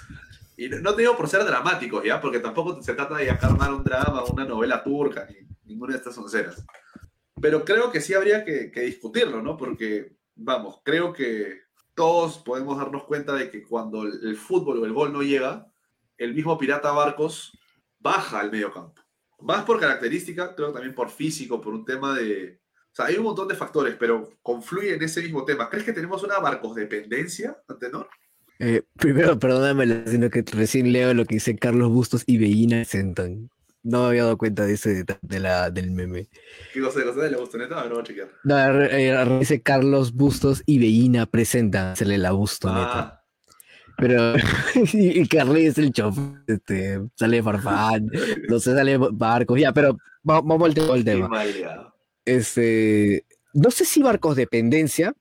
Y 0.57 0.68
no, 0.68 0.78
no 0.78 0.94
te 0.94 1.02
digo 1.02 1.16
por 1.16 1.28
ser 1.28 1.44
dramáticos, 1.44 2.05
¿ya? 2.05 2.20
Porque 2.20 2.38
tampoco 2.38 2.80
se 2.80 2.94
trata 2.94 3.16
de 3.16 3.28
acarnar 3.28 3.74
un 3.74 3.82
drama, 3.82 4.22
una 4.22 4.44
novela 4.44 4.84
turca, 4.84 5.26
ni 5.28 5.48
ninguna 5.64 5.94
de 5.94 5.98
estas 5.98 6.16
onceras. 6.16 6.64
Pero 7.40 7.64
creo 7.64 7.90
que 7.90 8.00
sí 8.00 8.14
habría 8.14 8.44
que, 8.44 8.70
que 8.70 8.82
discutirlo, 8.82 9.42
¿no? 9.42 9.57
Porque, 9.57 10.14
vamos, 10.36 10.80
creo 10.84 11.12
que 11.12 11.62
todos 11.96 12.38
podemos 12.38 12.78
darnos 12.78 13.02
cuenta 13.02 13.32
de 13.34 13.50
que 13.50 13.64
cuando 13.64 14.05
el, 14.05 14.20
el 14.22 14.36
fútbol 14.36 14.78
o 14.78 14.84
el 14.84 14.92
gol 14.92 15.12
no 15.12 15.22
llega, 15.22 15.66
el 16.18 16.34
mismo 16.34 16.57
Pirata 16.57 16.92
Barcos 16.92 17.59
baja 18.05 18.40
al 18.40 18.52
medio 18.52 18.70
campo. 18.70 19.02
Más 19.40 19.64
por 19.64 19.80
característica, 19.80 20.55
creo 20.55 20.68
que 20.68 20.74
también 20.74 20.94
por 20.94 21.11
físico, 21.11 21.61
por 21.61 21.72
un 21.72 21.84
tema 21.84 22.14
de... 22.14 22.61
O 22.92 22.94
sea, 22.94 23.07
hay 23.07 23.16
un 23.16 23.24
montón 23.24 23.48
de 23.48 23.57
factores, 23.57 23.96
pero 23.98 24.30
confluye 24.42 24.94
en 24.94 25.02
ese 25.02 25.22
mismo 25.22 25.44
tema. 25.44 25.68
¿Crees 25.68 25.84
que 25.84 25.92
tenemos 25.92 26.22
una 26.22 26.38
Barcos 26.38 26.76
dependencia, 26.76 27.57
Antenor? 27.66 28.09
Eh, 28.61 28.82
primero, 28.96 29.36
perdóname, 29.38 30.05
sino 30.07 30.30
que 30.30 30.44
recién 30.52 30.92
leo 30.92 31.12
lo 31.12 31.24
que 31.24 31.36
dice 31.36 31.57
Carlos 31.57 31.88
Bustos 31.88 32.22
y 32.26 32.38
Bellina 32.38 32.84
sentan. 32.84 33.50
No 33.82 34.02
me 34.02 34.09
había 34.09 34.24
dado 34.24 34.38
cuenta 34.38 34.64
de 34.64 34.74
ese 34.74 34.94
detalle 34.94 35.18
de 35.22 35.40
la, 35.40 35.70
del 35.70 35.90
meme. 35.90 36.28
¿Qué 36.72 36.80
cosa 36.80 37.02
cosa 37.02 37.22
de 37.22 37.32
la 37.32 37.38
bustoneta? 37.38 37.78
A 37.78 37.82
ver, 37.82 37.90
vamos 37.90 38.05
a 38.05 38.07
chequear. 38.07 38.30
No, 38.44 38.82
eh, 38.84 39.38
dice 39.40 39.61
Carlos 39.61 40.12
Bustos 40.12 40.62
y 40.64 40.78
Bellina 40.78 41.26
presentan, 41.26 41.96
se 41.96 42.05
le 42.05 42.16
la 42.16 42.30
bustoneta. 42.30 42.98
Ah, 43.00 43.23
Pero, 43.97 44.34
y, 44.92 45.26
Carly 45.28 45.66
es 45.66 45.78
el 45.78 45.92
chofer, 45.92 46.42
este, 46.47 47.01
sale 47.14 47.42
Farfán, 47.42 48.11
no 48.49 48.59
sé, 48.59 48.74
sale 48.74 48.97
Barcos, 48.99 49.61
ya, 49.61 49.72
pero 49.72 49.97
va- 50.28 50.40
vamos 50.40 50.68
al 50.68 50.74
tema. 50.74 51.05
tema. 51.05 51.92
Este, 52.24 53.24
no 53.53 53.70
sé 53.70 53.84
si 53.84 54.03
Barcos 54.03 54.36
dependencia, 54.36 55.14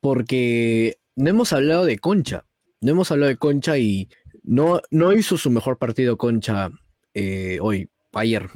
porque 0.00 0.98
no 1.14 1.30
hemos 1.30 1.52
hablado 1.52 1.84
de 1.84 1.98
Concha. 1.98 2.44
No 2.80 2.92
hemos 2.92 3.10
hablado 3.10 3.28
de 3.28 3.36
Concha 3.36 3.78
y 3.78 4.08
no, 4.42 4.80
no 4.90 5.12
hizo 5.12 5.36
su 5.36 5.50
mejor 5.50 5.78
partido 5.78 6.16
Concha 6.16 6.70
eh, 7.14 7.58
hoy, 7.60 7.88
ayer. 8.12 8.48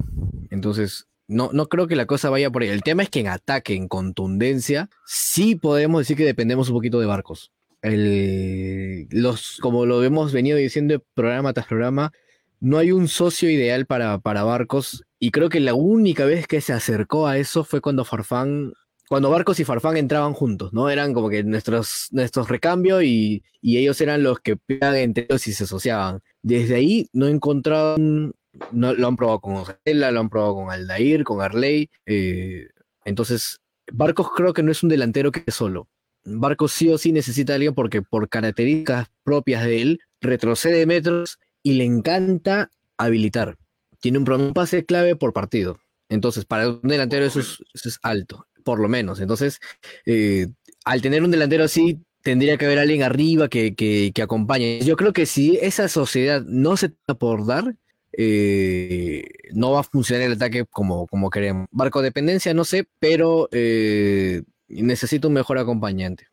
Entonces, 0.50 1.06
no, 1.26 1.50
no 1.52 1.68
creo 1.68 1.86
que 1.86 1.96
la 1.96 2.06
cosa 2.06 2.30
vaya 2.30 2.50
por 2.50 2.62
ahí. 2.62 2.68
El 2.68 2.82
tema 2.82 3.02
es 3.02 3.08
que 3.08 3.20
en 3.20 3.28
ataque, 3.28 3.74
en 3.74 3.88
contundencia, 3.88 4.88
sí 5.06 5.54
podemos 5.54 6.00
decir 6.00 6.16
que 6.16 6.24
dependemos 6.24 6.68
un 6.68 6.74
poquito 6.74 7.00
de 7.00 7.06
Barcos. 7.06 7.52
Los, 7.82 9.58
como 9.60 9.86
lo 9.86 10.02
hemos 10.04 10.32
venido 10.32 10.58
diciendo 10.58 11.02
programa 11.14 11.52
tras 11.52 11.66
programa, 11.66 12.12
no 12.60 12.76
hay 12.78 12.92
un 12.92 13.08
socio 13.08 13.50
ideal 13.50 13.86
para, 13.86 14.18
para 14.18 14.44
Barcos 14.44 15.04
y 15.18 15.30
creo 15.30 15.48
que 15.48 15.60
la 15.60 15.74
única 15.74 16.24
vez 16.24 16.46
que 16.46 16.60
se 16.60 16.72
acercó 16.72 17.26
a 17.26 17.38
eso 17.38 17.64
fue 17.64 17.80
cuando 17.80 18.04
Farfán, 18.04 18.72
cuando 19.08 19.30
Barcos 19.30 19.60
y 19.60 19.64
Farfán 19.64 19.96
entraban 19.96 20.34
juntos, 20.34 20.72
¿no? 20.72 20.90
Eran 20.90 21.14
como 21.14 21.28
que 21.30 21.42
nuestros, 21.42 22.08
nuestros 22.10 22.48
recambios 22.48 23.02
y, 23.02 23.42
y 23.60 23.78
ellos 23.78 24.00
eran 24.00 24.22
los 24.22 24.40
que 24.40 24.56
pegaban 24.56 24.96
entre 24.96 25.24
ellos 25.28 25.46
y 25.46 25.52
se 25.52 25.64
asociaban. 25.64 26.22
Desde 26.42 26.74
ahí 26.76 27.08
no 27.12 27.28
encontraron, 27.28 28.34
no, 28.72 28.94
lo 28.94 29.08
han 29.08 29.16
probado 29.16 29.40
con 29.40 29.56
Ojela, 29.56 30.10
lo 30.10 30.20
han 30.20 30.30
probado 30.30 30.54
con 30.54 30.70
Aldair, 30.70 31.24
con 31.24 31.42
Arley, 31.42 31.90
eh, 32.06 32.68
entonces 33.04 33.60
Barcos 33.92 34.28
creo 34.34 34.52
que 34.52 34.62
no 34.62 34.72
es 34.72 34.82
un 34.82 34.88
delantero 34.88 35.32
que 35.32 35.44
es 35.46 35.54
solo. 35.54 35.88
Barcos 36.24 36.72
sí 36.72 36.88
o 36.90 36.98
sí 36.98 37.12
necesita 37.12 37.52
a 37.52 37.56
alguien 37.56 37.74
porque 37.74 38.02
por 38.02 38.28
características 38.28 39.08
propias 39.24 39.64
de 39.64 39.82
él 39.82 40.00
retrocede 40.20 40.86
metros 40.86 41.38
y 41.62 41.74
le 41.74 41.84
encanta 41.84 42.70
habilitar. 42.96 43.56
Tiene 44.00 44.18
un, 44.18 44.30
un 44.30 44.52
pase 44.52 44.84
clave 44.84 45.16
por 45.16 45.32
partido. 45.32 45.78
Entonces, 46.08 46.44
para 46.44 46.68
un 46.68 46.80
delantero 46.82 47.24
eso 47.24 47.40
es, 47.40 47.98
alto, 48.02 48.46
por 48.64 48.80
lo 48.80 48.88
menos. 48.88 49.20
Entonces, 49.20 49.60
eh, 50.06 50.48
al 50.84 51.02
tener 51.02 51.22
un 51.22 51.30
delantero 51.30 51.64
así, 51.64 52.00
tendría 52.22 52.56
que 52.56 52.66
haber 52.66 52.78
alguien 52.78 53.02
arriba 53.02 53.48
que, 53.48 53.74
que, 53.74 54.10
que 54.14 54.22
acompañe. 54.22 54.80
Yo 54.80 54.96
creo 54.96 55.12
que 55.12 55.26
si 55.26 55.58
esa 55.62 55.88
sociedad 55.88 56.42
no 56.42 56.76
se 56.76 56.86
está 56.86 57.14
por 57.14 57.46
dar, 57.46 57.76
eh, 58.12 59.24
no 59.52 59.72
va 59.72 59.80
a 59.80 59.84
funcionar 59.84 60.26
el 60.26 60.32
ataque 60.32 60.64
como, 60.68 61.06
como 61.06 61.30
queremos. 61.30 61.66
Barco 61.70 62.02
dependencia, 62.02 62.54
no 62.54 62.64
sé, 62.64 62.86
pero 62.98 63.48
eh, 63.52 64.42
necesito 64.70 65.28
un 65.28 65.34
mejor 65.34 65.58
acompañante. 65.58 66.28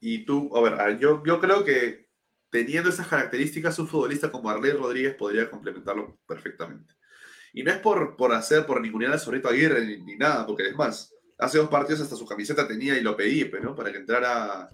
Y 0.00 0.24
tú, 0.24 0.54
a 0.56 0.60
ver, 0.62 0.98
yo, 0.98 1.22
yo 1.24 1.40
creo 1.40 1.64
que 1.64 2.08
teniendo 2.50 2.90
esas 2.90 3.08
características, 3.08 3.78
un 3.78 3.88
futbolista 3.88 4.30
como 4.30 4.50
Arley 4.50 4.72
Rodríguez 4.72 5.14
podría 5.14 5.48
complementarlo 5.48 6.18
perfectamente. 6.26 6.94
Y 7.54 7.62
no 7.62 7.70
es 7.70 7.78
por, 7.78 8.16
por 8.16 8.32
hacer, 8.32 8.66
por 8.66 8.80
ningunear 8.80 9.12
al 9.12 9.20
Zorrito 9.20 9.48
Aguirre 9.48 9.98
ni, 9.98 10.16
nada, 10.16 10.46
porque 10.46 10.68
es 10.68 10.76
más, 10.76 11.14
hace 11.38 11.58
dos 11.58 11.68
partidos 11.68 12.02
hasta 12.02 12.16
su 12.16 12.26
camiseta 12.26 12.68
tenía 12.68 12.96
y 12.96 13.00
lo 13.00 13.16
pedí, 13.16 13.46
pero, 13.46 13.74
para 13.74 13.90
que 13.90 13.98
entrara 13.98 14.68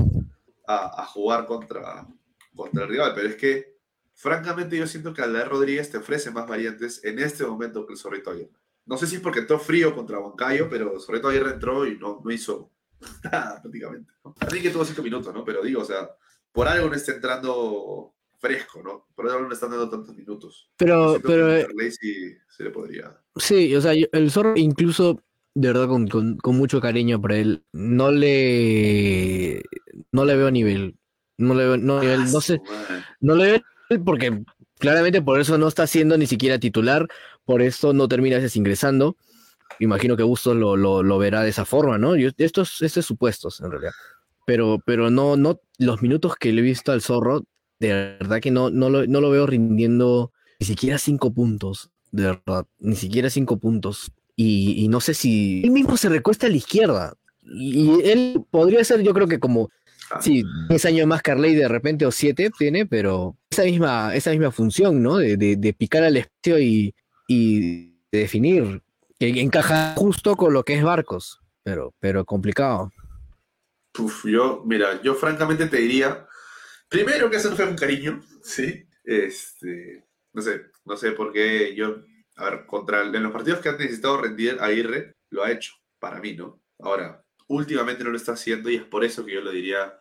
a, 0.67 1.03
a, 1.03 1.07
jugar 1.07 1.47
contra, 1.47 2.07
contra 2.55 2.83
el 2.83 2.89
rival. 2.89 3.13
Pero 3.15 3.29
es 3.29 3.37
que, 3.37 3.77
francamente, 4.13 4.77
yo 4.77 4.87
siento 4.87 5.15
que 5.15 5.23
Aldair 5.23 5.49
Rodríguez 5.49 5.91
te 5.91 5.99
ofrece 5.99 6.33
más 6.33 6.49
variantes 6.49 7.05
en 7.05 7.21
este 7.21 7.45
momento 7.45 7.87
que 7.87 7.93
el 7.93 7.99
Zorrito 7.99 8.31
Aguirre. 8.31 8.59
No 8.87 8.97
sé 8.97 9.07
si 9.07 9.17
es 9.17 9.21
porque 9.21 9.41
entró 9.41 9.61
frío 9.61 9.95
contra 9.95 10.19
Huancayo, 10.19 10.69
pero 10.69 10.99
Zorrito 10.99 11.29
Aguirre 11.29 11.53
entró 11.53 11.87
y 11.87 11.97
no, 11.97 12.21
no 12.25 12.31
hizo 12.33 12.73
nada 13.25 13.61
prácticamente. 13.63 14.13
Así 14.41 14.63
que 14.63 14.71
tuvo 14.71 14.85
cinco 14.85 15.03
minutos, 15.03 15.33
¿no? 15.35 15.45
Pero 15.45 15.63
digo, 15.63 15.83
o 15.83 15.85
sea, 15.85 16.11
por 16.53 16.69
algo 16.69 16.89
no 16.89 16.95
está 16.95 17.13
entrando 17.13 18.15
fresco, 18.39 18.83
¿no? 18.83 19.07
Por 19.15 19.29
algo 19.29 19.43
no 19.43 19.49
le 19.49 19.55
están 19.55 19.71
dando 19.71 19.89
tantos 19.89 20.17
minutos. 20.17 20.71
Pero, 20.77 21.21
pero. 21.25 21.55
Eh, 21.55 21.67
sí, 21.91 22.37
se 22.49 22.65
le 22.65 22.71
podría. 22.71 23.21
Sí, 23.37 23.75
o 23.75 23.81
sea, 23.81 23.93
el 23.93 24.31
Zorro 24.31 24.55
incluso 24.57 25.23
de 25.55 25.69
verdad 25.69 25.89
con, 25.89 26.07
con, 26.07 26.37
con, 26.37 26.57
mucho 26.57 26.81
cariño 26.81 27.21
por 27.21 27.33
él. 27.33 27.65
No 27.73 28.11
le 28.11 29.63
no 30.13 30.25
le 30.25 30.37
veo 30.37 30.51
nivel. 30.51 30.97
No 31.37 31.55
le 31.55 31.65
veo 31.65 31.77
no, 31.77 32.01
nivel, 32.01 32.31
no 32.33 32.41
sé. 32.41 32.61
No 33.21 33.35
le 33.35 33.45
veo 33.53 33.61
porque 34.05 34.43
claramente 34.79 35.23
por 35.23 35.41
eso 35.41 35.59
no 35.59 35.69
está 35.69 35.87
siendo 35.87 36.19
ni 36.19 36.27
siquiera 36.27 36.59
titular, 36.59 37.09
por 37.45 37.63
eso 37.63 37.93
no 37.93 38.09
termina 38.09 38.37
veces 38.37 38.57
ingresando. 38.57 39.17
Imagino 39.79 40.17
que 40.17 40.23
Bustos 40.23 40.57
lo, 40.57 40.77
lo, 40.77 41.03
lo, 41.03 41.19
verá 41.19 41.43
de 41.43 41.51
esa 41.51 41.65
forma, 41.65 41.99
¿no? 41.99 42.17
Yo, 42.17 42.31
estos, 42.37 42.83
estos 42.83 43.07
supuestos, 43.07 43.61
en 43.61 43.71
realidad. 43.71 43.93
Pero, 44.47 44.79
pero 44.85 45.11
no, 45.11 45.37
no, 45.37 45.61
los 45.79 46.03
minutos 46.03 46.37
que 46.37 46.53
le 46.53 46.61
he 46.61 46.65
visto 46.65 46.91
al 46.93 47.03
zorro, 47.03 47.45
de 47.79 48.17
verdad 48.19 48.41
que 48.41 48.51
no, 48.51 48.71
no, 48.71 48.91
lo, 48.91 49.07
no 49.07 49.21
lo 49.21 49.31
veo 49.31 49.47
rindiendo 49.47 50.33
ni 50.59 50.67
siquiera 50.67 50.99
cinco 50.99 51.33
puntos, 51.33 51.91
de 52.11 52.25
verdad, 52.25 52.67
ni 52.79 52.97
siquiera 52.97 53.31
cinco 53.31 53.59
puntos. 53.59 54.13
Y, 54.35 54.85
y, 54.85 54.89
no 54.89 55.01
sé 55.01 55.15
si 55.15 55.63
él 55.65 55.71
mismo 55.73 55.97
se 55.97 56.09
recuesta 56.09 56.47
a 56.47 56.51
la 56.51 56.57
izquierda. 56.57 57.15
Y 57.43 58.03
él 58.05 58.45
podría 58.51 58.85
ser, 58.85 59.03
yo 59.03 59.13
creo 59.13 59.27
que 59.27 59.41
como, 59.41 59.69
sí, 60.21 60.45
10 60.69 60.85
años 60.85 61.07
más 61.07 61.23
Carley 61.23 61.55
de 61.55 61.69
repente 61.69 62.07
o 62.07 62.13
7 62.13 62.51
tiene, 62.57 62.87
pero 62.87 63.37
esa 63.51 63.65
misma, 63.65 64.15
esa 64.15 64.31
misma 64.31 64.53
función, 64.53 65.03
¿no? 65.03 65.17
De, 65.17 65.37
de, 65.37 65.57
de 65.57 65.73
picar 65.73 66.05
al 66.05 66.17
espacio 66.17 66.59
y, 66.59 66.95
y 67.27 67.91
de 68.13 68.19
definir, 68.19 68.83
que 69.19 69.41
encaja 69.41 69.95
justo 69.97 70.37
con 70.37 70.53
lo 70.53 70.65
que 70.65 70.75
es 70.75 70.83
Barcos, 70.83 71.41
pero, 71.63 71.95
pero 71.99 72.25
complicado. 72.25 72.93
Uf, 73.99 74.25
yo, 74.25 74.63
mira, 74.65 75.03
yo 75.03 75.15
francamente 75.15 75.67
te 75.67 75.79
diría, 75.79 76.27
primero 76.89 77.29
que 77.31 77.41
fue 77.41 77.67
un 77.67 77.77
cariño, 77.77 78.23
¿sí? 78.43 78.87
Este, 79.03 80.05
no 80.33 80.43
sé, 80.43 80.67
no 80.85 80.97
sé 80.97 81.13
por 81.13 81.33
qué 81.33 81.75
yo 81.75 81.97
a 82.39 82.51
ver, 82.51 82.67
contra 82.67 83.03
en 83.03 83.23
los 83.23 83.33
partidos 83.33 83.59
que 83.61 83.69
ha 83.69 83.73
necesitado 83.73 84.23
rendir 84.23 84.59
Aguirre, 84.61 85.17
lo 85.31 85.43
ha 85.43 85.51
hecho, 85.51 85.75
para 85.99 86.21
mí, 86.21 86.35
¿no? 86.35 86.63
Ahora, 86.79 87.25
últimamente 87.49 88.05
no 88.05 88.11
lo 88.11 88.17
está 88.17 88.33
haciendo 88.33 88.71
y 88.71 88.77
es 88.77 88.85
por 88.85 89.05
eso 89.05 89.25
que 89.25 89.35
yo 89.35 89.41
le 89.41 89.51
diría 89.51 89.99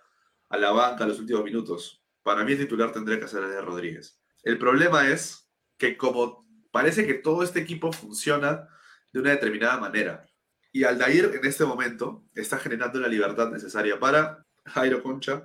a 0.49 0.57
la 0.57 0.72
banca 0.72 1.07
los 1.07 1.20
últimos 1.20 1.43
minutos. 1.43 2.03
Para 2.22 2.45
mí 2.45 2.51
el 2.51 2.59
titular 2.59 2.91
tendría 2.91 3.20
que 3.20 3.28
ser 3.28 3.47
de 3.47 3.61
Rodríguez. 3.61 4.22
El 4.43 4.59
problema 4.59 5.09
es 5.09 5.49
que 5.78 5.97
como 5.97 6.47
parece 6.72 7.07
que 7.07 7.15
todo 7.15 7.41
este 7.41 7.59
equipo 7.59 7.91
funciona 7.91 8.70
de 9.18 9.22
una 9.22 9.32
determinada 9.32 9.78
manera, 9.78 10.28
y 10.72 10.84
Aldair 10.84 11.32
en 11.34 11.45
este 11.45 11.65
momento 11.65 12.24
está 12.36 12.59
generando 12.59 12.99
la 12.99 13.07
libertad 13.07 13.49
necesaria 13.49 13.99
para 13.99 14.45
Jairo 14.65 15.01
Concha, 15.01 15.43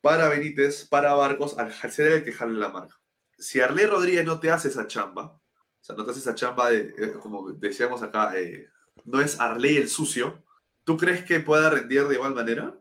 para 0.00 0.28
Benítez, 0.30 0.86
para 0.88 1.12
Barcos, 1.12 1.58
al 1.58 1.70
ser 1.92 2.12
el 2.12 2.24
que 2.24 2.32
jale 2.32 2.54
la 2.54 2.70
marca. 2.70 2.98
Si 3.36 3.60
Arley 3.60 3.84
Rodríguez 3.84 4.24
no 4.24 4.40
te 4.40 4.50
hace 4.50 4.68
esa 4.68 4.86
chamba, 4.86 5.24
o 5.24 5.40
sea, 5.82 5.94
no 5.96 6.04
te 6.04 6.12
hace 6.12 6.20
esa 6.20 6.34
chamba 6.34 6.70
de, 6.70 6.94
eh, 6.96 7.12
como 7.20 7.52
decíamos 7.52 8.02
acá, 8.02 8.38
eh, 8.38 8.70
no 9.04 9.20
es 9.20 9.38
Arley 9.38 9.76
el 9.76 9.90
sucio. 9.90 10.42
¿Tú 10.84 10.96
crees 10.96 11.24
que 11.24 11.40
pueda 11.40 11.68
rendir 11.68 12.08
de 12.08 12.14
igual 12.14 12.34
manera? 12.34 12.74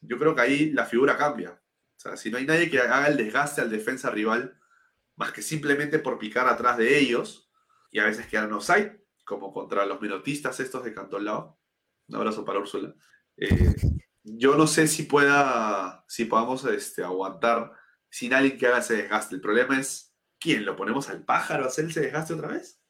Yo 0.00 0.18
creo 0.18 0.34
que 0.34 0.40
ahí 0.40 0.70
la 0.72 0.86
figura 0.86 1.16
cambia. 1.16 1.50
O 1.52 2.00
sea, 2.00 2.16
si 2.16 2.32
no 2.32 2.38
hay 2.38 2.46
nadie 2.46 2.68
que 2.68 2.80
haga 2.80 3.06
el 3.06 3.16
desgaste 3.16 3.60
al 3.60 3.70
defensa 3.70 4.10
rival, 4.10 4.58
más 5.14 5.30
que 5.30 5.42
simplemente 5.42 6.00
por 6.00 6.18
picar 6.18 6.48
atrás 6.48 6.78
de 6.78 6.98
ellos, 6.98 7.48
y 7.92 8.00
a 8.00 8.06
veces 8.06 8.26
quedan 8.26 8.52
offside, 8.52 8.98
como 9.28 9.52
contra 9.52 9.84
los 9.84 10.00
minotistas 10.00 10.58
estos 10.60 10.84
de 10.84 10.94
Cantolao. 10.94 11.58
Un 12.08 12.16
abrazo 12.16 12.44
para 12.44 12.58
Úrsula. 12.58 12.94
Eh, 13.36 13.74
yo 14.24 14.56
no 14.56 14.66
sé 14.66 14.88
si 14.88 15.02
pueda, 15.02 16.04
si 16.08 16.24
podamos 16.24 16.64
este, 16.64 17.04
aguantar 17.04 17.72
sin 18.08 18.32
alguien 18.32 18.56
que 18.58 18.66
haga 18.66 18.78
ese 18.78 18.96
desgaste. 18.96 19.34
El 19.34 19.40
problema 19.42 19.78
es 19.78 20.08
¿Quién? 20.40 20.64
¿Lo 20.64 20.76
ponemos 20.76 21.08
al 21.08 21.24
pájaro 21.24 21.64
a 21.64 21.66
hacer 21.66 21.86
ese 21.86 22.00
desgaste 22.00 22.34
otra 22.34 22.48
vez? 22.48 22.80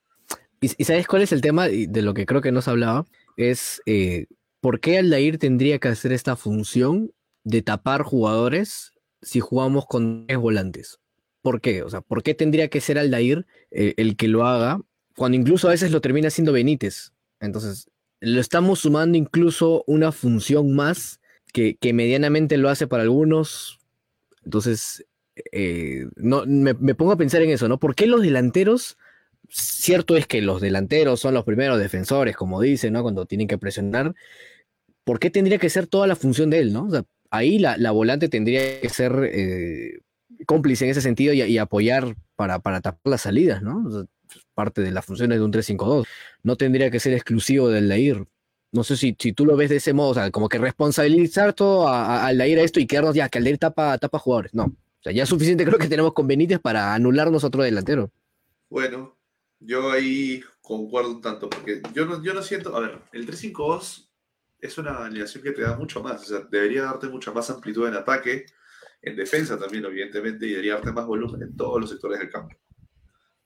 ¿Y, 0.61 0.71
¿Y, 0.77 0.85
sabes 0.85 1.07
cuál 1.07 1.23
es 1.23 1.33
el 1.33 1.41
tema 1.41 1.67
de 1.69 2.03
lo 2.03 2.15
que 2.15 2.27
creo 2.27 2.43
que 2.43 2.53
nos 2.53 2.69
hablaba? 2.69 3.07
Es 3.37 3.81
eh, 3.87 4.27
por 4.61 4.81
qué 4.81 4.99
Aldair 4.99 5.39
tendría 5.39 5.79
que 5.79 5.89
hacer 5.89 6.13
esta 6.13 6.37
función 6.37 7.13
de 7.45 7.63
tapar 7.63 8.03
jugadores 8.03 8.93
si 9.23 9.41
jugamos 9.41 9.87
con 9.87 10.27
tres 10.27 10.39
volantes. 10.39 10.99
¿Por 11.41 11.61
qué? 11.61 11.83
O 11.83 11.89
sea, 11.89 12.01
¿por 12.03 12.23
qué 12.23 12.35
tendría 12.35 12.69
que 12.69 12.81
ser 12.81 12.99
Aldair 12.99 13.47
eh, 13.71 13.95
el 13.97 14.17
que 14.17 14.29
lo 14.29 14.47
haga 14.47 14.81
cuando 15.19 15.37
incluso 15.37 15.69
a 15.69 15.73
veces 15.73 15.91
lo 15.91 16.01
termina 16.01 16.29
haciendo 16.29 16.53
Benítez? 16.53 17.13
Entonces, 17.41 17.91
lo 18.21 18.41
estamos 18.41 18.81
sumando 18.81 19.19
incluso 19.19 19.85
una 19.87 20.13
función 20.13 20.75
más 20.75 21.21
que, 21.53 21.77
medianamente 21.93 22.57
lo 22.57 22.69
hace 22.69 22.87
para 22.87 23.03
algunos. 23.03 23.81
Entonces, 24.45 25.05
eh, 25.53 26.07
no, 26.17 26.45
me, 26.47 26.75
pongo 26.95 27.13
a 27.13 27.17
pensar 27.17 27.43
en 27.43 27.51
eso, 27.51 27.69
¿no? 27.69 27.79
¿Por 27.79 27.95
qué 27.95 28.07
los 28.07 28.23
delanteros? 28.23 28.97
Cierto 29.49 30.17
es 30.17 30.27
que 30.27 30.41
los 30.41 30.61
delanteros 30.61 31.21
son 31.21 31.35
los 31.35 31.45
primeros 31.45 31.79
defensores, 31.79 32.37
como 32.37 32.61
dicen, 32.61 32.93
¿no? 32.93 33.03
Cuando 33.03 33.27
tienen 33.27 33.49
que 33.49 33.59
presionar. 33.59 34.15
¿Por 35.05 35.19
qué 35.19 35.31
tendría 35.31 35.59
que 35.59 35.71
ser 35.71 35.87
toda 35.87 36.07
la 36.07 36.17
función 36.17 36.51
de 36.51 36.59
él, 36.61 36.73
¿no? 36.73 36.85
O 36.85 36.91
sea, 36.91 37.05
ahí 37.31 37.59
la, 37.59 37.77
la, 37.77 37.91
volante 37.91 38.29
tendría 38.29 38.81
que 38.81 38.89
ser 38.89 39.31
eh, 39.33 40.01
cómplice 40.47 40.85
en 40.85 40.91
ese 40.91 41.01
sentido 41.01 41.33
y, 41.33 41.43
y 41.43 41.59
apoyar 41.59 42.15
para, 42.37 42.59
para, 42.61 42.81
tapar 42.81 43.01
las 43.11 43.23
salidas, 43.23 43.63
¿no? 43.63 43.85
O 43.87 43.91
sea, 43.91 44.05
parte 44.59 44.83
de 44.83 44.91
las 44.91 45.05
funciones 45.05 45.39
de 45.39 45.45
un 45.45 45.53
3-5-2. 45.53 46.05
No 46.43 46.57
tendría 46.57 46.91
que 46.91 46.99
ser 46.99 47.13
exclusivo 47.13 47.69
del 47.69 47.89
Lair. 47.89 48.27
No 48.73 48.83
sé 48.83 48.97
si, 48.97 49.17
si 49.17 49.33
tú 49.33 49.47
lo 49.47 49.57
ves 49.57 49.71
de 49.71 49.77
ese 49.77 49.93
modo, 49.93 50.09
o 50.09 50.15
sea, 50.15 50.33
como 50.33 50.49
que 50.49 50.59
responsabilizar 50.59 51.53
todo 51.53 51.87
al 51.89 52.37
Lair 52.37 52.59
a 52.59 52.63
esto 52.63 52.81
y 52.81 52.87
quedarnos 52.89 53.15
ya, 53.15 53.29
que 53.29 53.39
el 53.39 53.45
Lair 53.45 53.59
tapa, 53.59 53.97
tapa 53.99 54.19
jugadores. 54.19 54.53
No, 54.55 54.65
o 54.65 55.03
sea, 55.03 55.13
ya 55.13 55.23
es 55.23 55.29
suficiente 55.29 55.65
creo 55.65 55.79
que 55.79 55.87
tenemos 55.87 56.13
con 56.13 56.27
Benítez 56.27 56.59
para 56.59 56.93
anularnos 56.93 57.45
otro 57.45 57.63
delantero. 57.63 58.11
Bueno, 58.69 59.17
yo 59.61 59.93
ahí 59.93 60.43
concuerdo 60.61 61.13
un 61.13 61.21
tanto, 61.21 61.49
porque 61.49 61.81
yo 61.95 62.05
no, 62.07 62.21
yo 62.21 62.35
no 62.35 62.43
siento, 62.43 62.77
a 62.77 62.81
ver, 62.81 62.99
el 63.13 63.29
3-5-2 63.29 64.09
es 64.61 64.77
una 64.77 65.05
alineación 65.05 65.45
que 65.45 65.53
te 65.53 65.63
da 65.63 65.77
mucho 65.77 66.03
más, 66.03 66.23
o 66.23 66.25
sea, 66.25 66.41
debería 66.51 66.83
darte 66.83 67.07
mucha 67.07 67.31
más 67.31 67.49
amplitud 67.49 67.87
en 67.87 67.95
ataque, 67.95 68.47
en 69.03 69.15
defensa 69.15 69.57
también, 69.57 69.85
evidentemente, 69.85 70.47
y 70.47 70.51
debería 70.51 70.75
darte 70.75 70.91
más 70.91 71.07
volumen 71.07 71.43
en 71.43 71.57
todos 71.57 71.81
los 71.81 71.91
sectores 71.91 72.19
del 72.19 72.31
campo. 72.31 72.57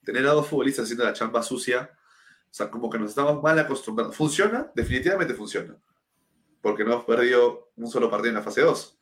Tener 0.03 0.25
a 0.27 0.31
dos 0.31 0.47
futbolistas 0.47 0.85
haciendo 0.85 1.05
la 1.05 1.13
chamba 1.13 1.43
sucia, 1.43 1.89
o 1.93 2.53
sea, 2.53 2.69
como 2.69 2.89
que 2.89 2.99
nos 2.99 3.09
estamos 3.09 3.41
mal 3.41 3.57
acostumbrados. 3.59 4.15
¿Funciona? 4.15 4.71
Definitivamente 4.75 5.33
funciona, 5.33 5.77
porque 6.61 6.83
no 6.83 6.93
hemos 6.93 7.05
perdido 7.05 7.71
un 7.75 7.89
solo 7.89 8.09
partido 8.09 8.29
en 8.29 8.35
la 8.35 8.43
fase 8.43 8.61
2 8.61 8.99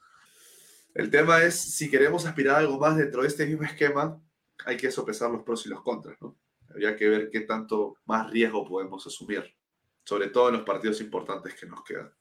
el 0.93 1.09
tema 1.09 1.41
es, 1.41 1.59
si 1.59 1.89
queremos 1.89 2.25
aspirar 2.25 2.55
a 2.55 2.59
algo 2.59 2.77
más 2.77 2.97
dentro 2.97 3.21
de 3.21 3.27
este 3.27 3.45
mismo 3.45 3.63
esquema, 3.63 4.21
hay 4.65 4.77
que 4.77 4.91
sopesar 4.91 5.31
los 5.31 5.43
pros 5.43 5.65
y 5.65 5.69
los 5.69 5.81
contras, 5.81 6.17
¿no? 6.21 6.37
Habría 6.69 6.95
que 6.95 7.07
ver 7.07 7.29
qué 7.29 7.41
tanto 7.41 7.97
más 8.05 8.29
riesgo 8.29 8.67
podemos 8.67 9.05
asumir, 9.07 9.55
sobre 10.03 10.27
todo 10.27 10.49
en 10.49 10.55
los 10.55 10.63
partidos 10.63 11.01
importantes 11.01 11.53
que 11.55 11.65
nos 11.65 11.83
quedan. 11.83 12.13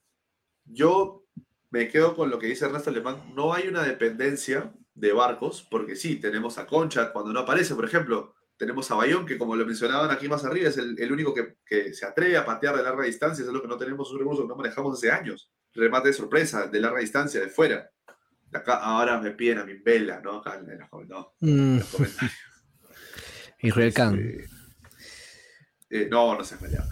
Yo 0.64 1.24
me 1.70 1.88
quedo 1.88 2.14
con 2.14 2.30
lo 2.30 2.38
que 2.38 2.46
dice 2.46 2.64
Ernesto 2.64 2.90
Alemán, 2.90 3.32
no 3.34 3.52
hay 3.52 3.68
una 3.68 3.82
dependencia 3.82 4.72
de 4.94 5.12
barcos, 5.12 5.66
porque 5.68 5.96
sí, 5.96 6.16
tenemos 6.16 6.58
a 6.58 6.66
Concha 6.66 7.12
cuando 7.12 7.32
no 7.32 7.40
aparece, 7.40 7.74
por 7.74 7.84
ejemplo, 7.84 8.34
tenemos 8.60 8.90
a 8.90 8.94
Bayón, 8.94 9.24
que 9.24 9.38
como 9.38 9.56
lo 9.56 9.64
mencionaban 9.64 10.10
aquí 10.10 10.28
más 10.28 10.44
arriba, 10.44 10.68
es 10.68 10.76
el, 10.76 10.94
el 10.98 11.10
único 11.10 11.32
que, 11.32 11.56
que, 11.64 11.94
se 11.94 12.04
atreve 12.04 12.36
a 12.36 12.44
patear 12.44 12.76
de 12.76 12.82
larga 12.82 13.04
distancia, 13.04 13.42
es 13.42 13.50
lo 13.50 13.62
que 13.62 13.66
no 13.66 13.78
tenemos 13.78 14.12
un 14.12 14.18
recurso 14.18 14.42
que 14.42 14.48
no 14.48 14.54
manejamos 14.54 14.98
hace 14.98 15.10
años. 15.10 15.50
Remate 15.72 16.08
de 16.08 16.12
sorpresa, 16.12 16.66
de 16.66 16.78
larga 16.78 17.00
distancia, 17.00 17.40
de 17.40 17.48
fuera. 17.48 17.90
Acá 18.52 18.74
ahora 18.74 19.18
me 19.18 19.30
piden 19.30 19.60
a 19.60 19.64
mi 19.64 19.78
vela, 19.78 20.20
¿no? 20.20 20.36
Acá 20.36 20.56
en 20.56 20.78
los, 20.78 21.08
no, 21.08 21.32
mm. 21.40 21.78
los 21.78 21.88
comentarios. 21.88 22.32
Israel 23.60 23.94
Khan. 23.94 24.18
Eh, 25.88 26.08
no, 26.10 26.36
no 26.36 26.44
se 26.44 26.58
peleado. 26.58 26.90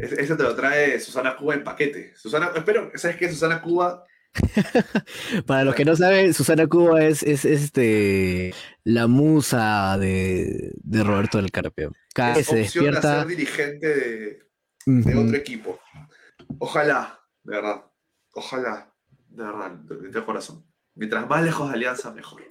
Eso 0.00 0.36
te 0.36 0.42
lo 0.42 0.56
trae 0.56 0.98
Susana 0.98 1.36
Cuba 1.36 1.54
en 1.54 1.62
paquete. 1.62 2.12
Susana, 2.16 2.50
espero, 2.56 2.90
¿sabes 2.96 3.16
qué? 3.16 3.28
Susana 3.30 3.62
Cuba 3.62 4.04
Para 5.46 5.64
los 5.64 5.74
que 5.74 5.84
no 5.84 5.96
saben, 5.96 6.34
Susana 6.34 6.66
Cuba 6.66 7.04
es, 7.04 7.22
es, 7.22 7.44
es, 7.44 7.62
este 7.62 8.54
la 8.84 9.06
musa 9.06 9.98
de, 9.98 10.72
de 10.76 11.04
Roberto 11.04 11.38
del 11.38 11.50
Carpio. 11.50 11.92
Cada 12.14 12.38
Es 12.38 12.46
se 12.46 12.62
opción 12.62 12.86
a 12.86 12.90
despierta. 12.90 13.18
ser 13.20 13.28
dirigente 13.28 13.86
de, 14.86 15.16
otro 15.16 15.36
equipo. 15.36 15.80
Ojalá, 16.58 17.20
de 17.42 17.56
verdad. 17.56 17.84
Ojalá, 18.32 18.94
de 19.28 19.42
verdad, 19.42 19.70
de, 19.72 20.08
de 20.08 20.24
corazón. 20.24 20.64
Mientras 20.94 21.28
más 21.28 21.42
lejos 21.42 21.68
de 21.68 21.74
Alianza, 21.74 22.12
mejor. 22.12 22.42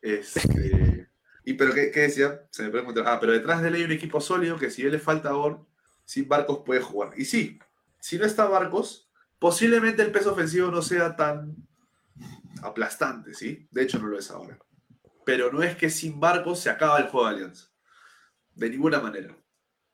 Este, 0.00 1.08
y 1.44 1.54
pero 1.54 1.72
¿qué, 1.72 1.90
qué 1.90 2.00
decía? 2.00 2.46
Se 2.50 2.64
me 2.64 2.70
preguntó. 2.70 3.02
Ah, 3.06 3.18
pero 3.20 3.32
detrás 3.32 3.62
de 3.62 3.68
él 3.68 3.74
hay 3.74 3.84
un 3.84 3.92
equipo 3.92 4.20
sólido 4.20 4.58
que 4.58 4.70
si 4.70 4.82
él 4.82 4.92
le 4.92 4.98
falta 4.98 5.30
ahora, 5.30 5.58
sin 6.04 6.28
Barcos 6.28 6.62
puede 6.64 6.80
jugar. 6.80 7.12
Y 7.16 7.24
sí, 7.24 7.58
si 8.00 8.18
no 8.18 8.24
está 8.26 8.44
Barcos, 8.46 9.11
posiblemente 9.42 10.02
el 10.02 10.12
peso 10.12 10.34
ofensivo 10.34 10.70
no 10.70 10.82
sea 10.82 11.16
tan 11.16 11.56
aplastante, 12.62 13.34
¿sí? 13.34 13.66
De 13.72 13.82
hecho, 13.82 13.98
no 13.98 14.06
lo 14.06 14.16
es 14.16 14.30
ahora. 14.30 14.56
Pero 15.26 15.52
no 15.52 15.64
es 15.64 15.74
que 15.74 15.90
sin 15.90 16.20
Barcos 16.20 16.60
se 16.60 16.70
acaba 16.70 17.00
el 17.00 17.08
juego 17.08 17.26
de 17.26 17.34
Alianza. 17.34 17.66
De 18.54 18.70
ninguna 18.70 19.00
manera. 19.00 19.36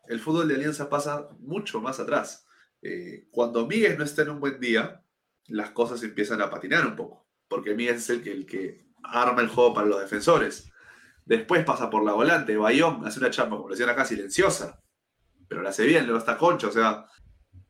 El 0.06 0.20
fútbol 0.20 0.48
de 0.48 0.56
Alianza 0.56 0.90
pasa 0.90 1.30
mucho 1.38 1.80
más 1.80 1.98
atrás. 1.98 2.46
Eh, 2.82 3.26
cuando 3.30 3.66
Miguel 3.66 3.96
no 3.96 4.04
está 4.04 4.20
en 4.20 4.28
un 4.28 4.40
buen 4.40 4.60
día, 4.60 5.02
las 5.46 5.70
cosas 5.70 6.02
empiezan 6.02 6.42
a 6.42 6.50
patinar 6.50 6.86
un 6.86 6.94
poco. 6.94 7.26
Porque 7.48 7.74
Miguel 7.74 7.96
es 7.96 8.10
el 8.10 8.44
que, 8.44 8.86
arma 9.02 9.40
el 9.40 9.48
juego 9.48 9.72
para 9.72 9.86
los 9.86 9.98
defensores. 9.98 10.70
Después 11.24 11.64
pasa 11.64 11.88
por 11.88 12.04
la 12.04 12.12
volante. 12.12 12.54
Bayón 12.54 13.06
hace 13.06 13.18
una 13.18 13.30
chamba, 13.30 13.56
como 13.56 13.70
decían 13.70 13.88
acá, 13.88 14.04
silenciosa. 14.04 14.82
Pero 15.48 15.62
la 15.62 15.70
hace 15.70 15.86
bien, 15.86 16.04
luego 16.04 16.18
está 16.18 16.36
Concha. 16.36 16.66
O 16.66 16.72
sea, 16.72 17.06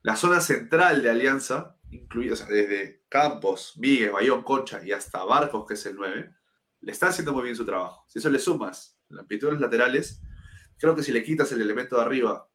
la 0.09 0.17
zona 0.17 0.41
central 0.41 1.03
de 1.03 1.11
Alianza, 1.11 1.77
incluida, 1.91 2.33
o 2.33 2.37
sea, 2.37 2.47
desde 2.47 3.05
Campos, 3.11 3.75
Miguel, 3.77 4.13
Bayón, 4.13 4.43
Concha 4.43 4.81
y 4.83 4.91
hasta 4.91 5.23
Barcos, 5.23 5.67
que 5.69 5.75
es 5.75 5.85
el 5.85 5.97
9, 5.97 6.35
le 6.81 6.93
está 6.93 7.09
haciendo 7.09 7.35
muy 7.35 7.43
bien 7.43 7.55
su 7.55 7.67
trabajo. 7.67 8.07
Si 8.09 8.19
eso 8.19 8.31
le 8.31 8.39
sumas 8.39 8.99
la 9.11 9.21
amplitud 9.21 9.49
de 9.49 9.53
los 9.53 9.61
laterales, 9.61 10.23
creo 10.79 10.97
que 10.97 11.03
si 11.03 11.13
le 11.13 11.23
quitas 11.23 11.53
el 11.53 11.61
elemento 11.61 11.97
de 11.97 12.01
arriba, 12.05 12.49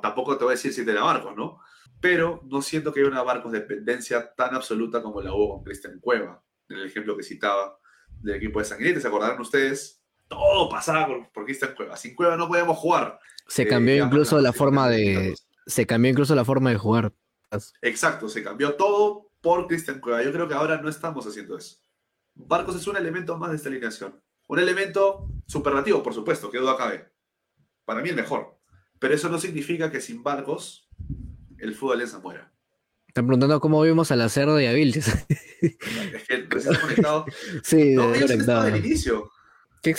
tampoco 0.00 0.38
te 0.38 0.44
voy 0.44 0.52
a 0.52 0.56
decir 0.56 0.72
si 0.72 0.82
te 0.82 0.94
la 0.94 1.02
Barcos, 1.02 1.36
¿no? 1.36 1.60
Pero 2.00 2.40
no 2.44 2.62
siento 2.62 2.94
que 2.94 3.00
haya 3.00 3.10
una 3.10 3.22
Barcos 3.22 3.52
dependencia 3.52 4.32
tan 4.32 4.54
absoluta 4.54 5.02
como 5.02 5.20
la 5.20 5.34
hubo 5.34 5.56
con 5.56 5.64
Cristian 5.64 6.00
Cueva, 6.00 6.42
en 6.70 6.78
el 6.78 6.86
ejemplo 6.86 7.18
que 7.18 7.22
citaba 7.22 7.78
del 8.18 8.36
equipo 8.36 8.60
de 8.60 8.64
Sanguinetti. 8.64 9.02
¿Se 9.02 9.08
acordarán 9.08 9.38
ustedes? 9.42 10.02
Todo 10.26 10.70
pasaba 10.70 11.06
por, 11.06 11.30
por 11.32 11.44
Cristian 11.44 11.74
Cueva. 11.76 11.98
Sin 11.98 12.14
Cueva 12.14 12.38
no 12.38 12.48
podíamos 12.48 12.78
jugar. 12.78 13.20
Se 13.46 13.64
Eh, 13.64 13.68
cambió 13.68 13.94
ya 13.96 14.04
incluso 14.04 14.40
la 14.40 14.54
forma 14.54 14.88
de. 14.88 15.34
Se 15.70 15.86
cambió 15.86 16.10
incluso 16.10 16.34
la 16.34 16.44
forma 16.44 16.70
de 16.70 16.76
jugar. 16.76 17.12
Exacto, 17.82 18.28
se 18.28 18.42
cambió 18.42 18.74
todo 18.74 19.30
por 19.40 19.66
Cristian 19.66 20.00
Cueva. 20.00 20.22
Yo 20.22 20.32
creo 20.32 20.46
que 20.48 20.54
ahora 20.54 20.80
no 20.80 20.88
estamos 20.88 21.26
haciendo 21.26 21.56
eso. 21.56 21.76
Barcos 22.34 22.76
es 22.76 22.86
un 22.86 22.96
elemento 22.96 23.36
más 23.38 23.50
de 23.50 23.56
esta 23.56 23.68
alineación. 23.68 24.20
Un 24.48 24.58
elemento 24.58 25.28
superlativo, 25.46 26.02
por 26.02 26.14
supuesto, 26.14 26.50
que 26.50 26.58
duda 26.58 26.76
cabe. 26.76 27.10
Para 27.84 28.02
mí 28.02 28.08
el 28.10 28.16
mejor. 28.16 28.58
Pero 28.98 29.14
eso 29.14 29.28
no 29.28 29.38
significa 29.38 29.90
que 29.90 30.00
sin 30.00 30.22
Barcos 30.22 30.88
el 31.58 31.74
fútbol 31.74 31.94
alianza 31.94 32.18
muera. 32.18 32.52
Están 33.08 33.26
preguntando 33.26 33.58
cómo 33.60 33.82
vimos 33.82 34.10
a 34.12 34.16
la 34.16 34.28
Cerdo 34.28 34.60
y 34.60 34.66
a 34.66 34.72
Vilches. 34.72 35.08
Es 35.60 35.76
que 36.28 36.46
recién 36.48 36.74
conectado. 36.80 37.24
sí, 37.64 37.94
No, 37.94 38.10
de- 38.10 38.18
ellos 38.18 38.30
conectado. 38.30 38.38
estaban 38.66 38.72
al 38.74 38.86
inicio. 38.86 39.29
Qué. 39.82 39.94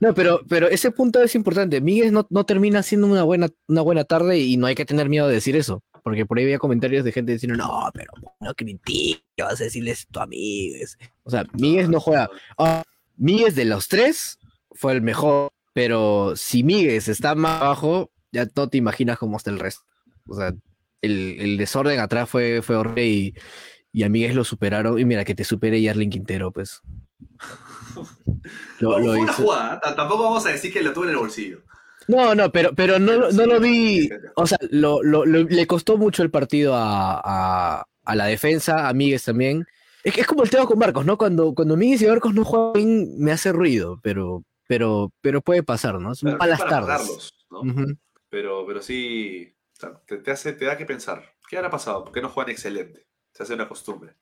No, 0.00 0.14
pero, 0.14 0.40
pero 0.48 0.68
ese 0.68 0.90
punto 0.90 1.22
es 1.22 1.34
importante. 1.34 1.80
Miguel 1.80 2.12
no, 2.12 2.26
no 2.30 2.44
termina 2.44 2.82
siendo 2.82 3.06
una 3.06 3.22
buena, 3.22 3.48
una 3.68 3.82
buena 3.82 4.04
tarde 4.04 4.38
y 4.38 4.56
no 4.56 4.66
hay 4.66 4.74
que 4.74 4.86
tener 4.86 5.08
miedo 5.08 5.28
de 5.28 5.34
decir 5.34 5.56
eso. 5.56 5.82
Porque 6.02 6.24
por 6.24 6.38
ahí 6.38 6.44
había 6.44 6.58
comentarios 6.58 7.04
de 7.04 7.12
gente 7.12 7.32
diciendo, 7.32 7.58
no, 7.58 7.90
pero 7.92 8.10
no 8.40 8.54
critiques, 8.54 9.22
vas 9.38 9.60
a 9.60 9.64
decirle 9.64 9.90
esto 9.90 10.20
a 10.20 10.26
Miguel. 10.26 10.88
O 11.24 11.30
sea, 11.30 11.44
Miguel 11.52 11.90
no 11.90 12.00
juega. 12.00 12.30
Ah, 12.56 12.82
Miguel 13.16 13.54
de 13.54 13.66
los 13.66 13.88
tres 13.88 14.38
fue 14.72 14.92
el 14.92 15.02
mejor, 15.02 15.50
pero 15.74 16.32
si 16.36 16.62
Miguel 16.62 17.02
está 17.06 17.34
más 17.34 17.60
abajo, 17.60 18.10
ya 18.32 18.48
no 18.56 18.68
te 18.70 18.78
imaginas 18.78 19.18
cómo 19.18 19.36
está 19.36 19.50
el 19.50 19.58
resto. 19.58 19.82
O 20.26 20.34
sea, 20.34 20.54
el, 21.02 21.40
el 21.40 21.56
desorden 21.58 22.00
atrás 22.00 22.30
fue, 22.30 22.62
fue 22.62 22.76
horrible 22.76 23.06
y, 23.06 23.34
y 23.92 24.02
a 24.04 24.08
Miguel 24.08 24.36
lo 24.36 24.44
superaron. 24.44 24.98
Y 24.98 25.04
mira, 25.04 25.26
que 25.26 25.34
te 25.34 25.44
supere 25.44 25.82
Yarlin 25.82 26.08
Quintero, 26.08 26.52
pues. 26.52 26.80
Lo- 28.80 28.90
No, 28.92 28.98
lo 28.98 29.04
fue 29.12 29.18
una 29.20 29.32
hizo. 29.32 29.42
jugada. 29.42 29.80
Tampoco 29.80 30.24
vamos 30.24 30.46
a 30.46 30.50
decir 30.50 30.72
que 30.72 30.82
lo 30.82 30.92
tuve 30.92 31.06
en 31.06 31.10
el 31.12 31.16
bolsillo. 31.18 31.62
No, 32.08 32.34
no, 32.34 32.50
pero, 32.50 32.74
pero 32.74 32.98
no, 32.98 33.12
Pero 33.12 33.32
no 33.32 33.42
sí, 33.44 33.50
lo 33.50 33.60
vi. 33.60 34.10
O 34.36 34.46
sea, 34.46 34.58
lo, 34.70 35.02
lo- 35.02 35.24
le 35.24 35.66
costó 35.66 35.96
mucho 35.96 36.22
el 36.22 36.30
partido 36.30 36.74
a, 36.74 37.20
a- 37.22 37.86
a 38.04 38.14
la 38.16 38.26
defensa, 38.26 38.88
a 38.88 38.92
Miguel 38.94 39.20
también. 39.22 39.66
Es 40.02 40.14
que 40.14 40.22
es 40.22 40.26
como 40.26 40.42
el 40.42 40.50
tema 40.50 40.66
con 40.66 40.78
Marcos, 40.78 41.04
¿no? 41.04 41.18
Cuando, 41.18 41.54
cuando 41.54 41.76
Miguel 41.76 42.02
y 42.02 42.06
Marcos 42.08 42.34
no 42.34 42.44
juegan 42.44 42.72
bien, 42.72 43.18
me 43.18 43.32
hace 43.32 43.52
ruido, 43.52 44.00
pero, 44.02 44.42
pero, 44.66 45.12
pero 45.20 45.42
puede 45.42 45.62
pasar, 45.62 46.00
¿no? 46.00 46.14
Son 46.14 46.36
malas 46.38 46.58
para 46.58 46.70
tardes. 46.70 46.86
pagarlos, 46.88 47.34
¿no? 47.50 47.60
Ujú. 47.60 47.96
pero, 48.30 48.64
pero 48.66 48.80
sí 48.82 49.54
o 49.76 49.80
sea, 49.80 50.00
te, 50.06 50.16
te 50.18 50.30
hace, 50.30 50.52
te 50.54 50.64
da 50.64 50.76
que 50.78 50.86
pensar. 50.86 51.22
¿Qué 51.48 51.56
habrá 51.58 51.70
pasado? 51.70 52.04
¿Por 52.04 52.12
qué 52.14 52.22
no 52.22 52.28
juegan 52.30 52.50
excelente? 52.50 53.06
Se 53.32 53.42
hace 53.42 53.54
una 53.54 53.68
costumbre. 53.68 54.16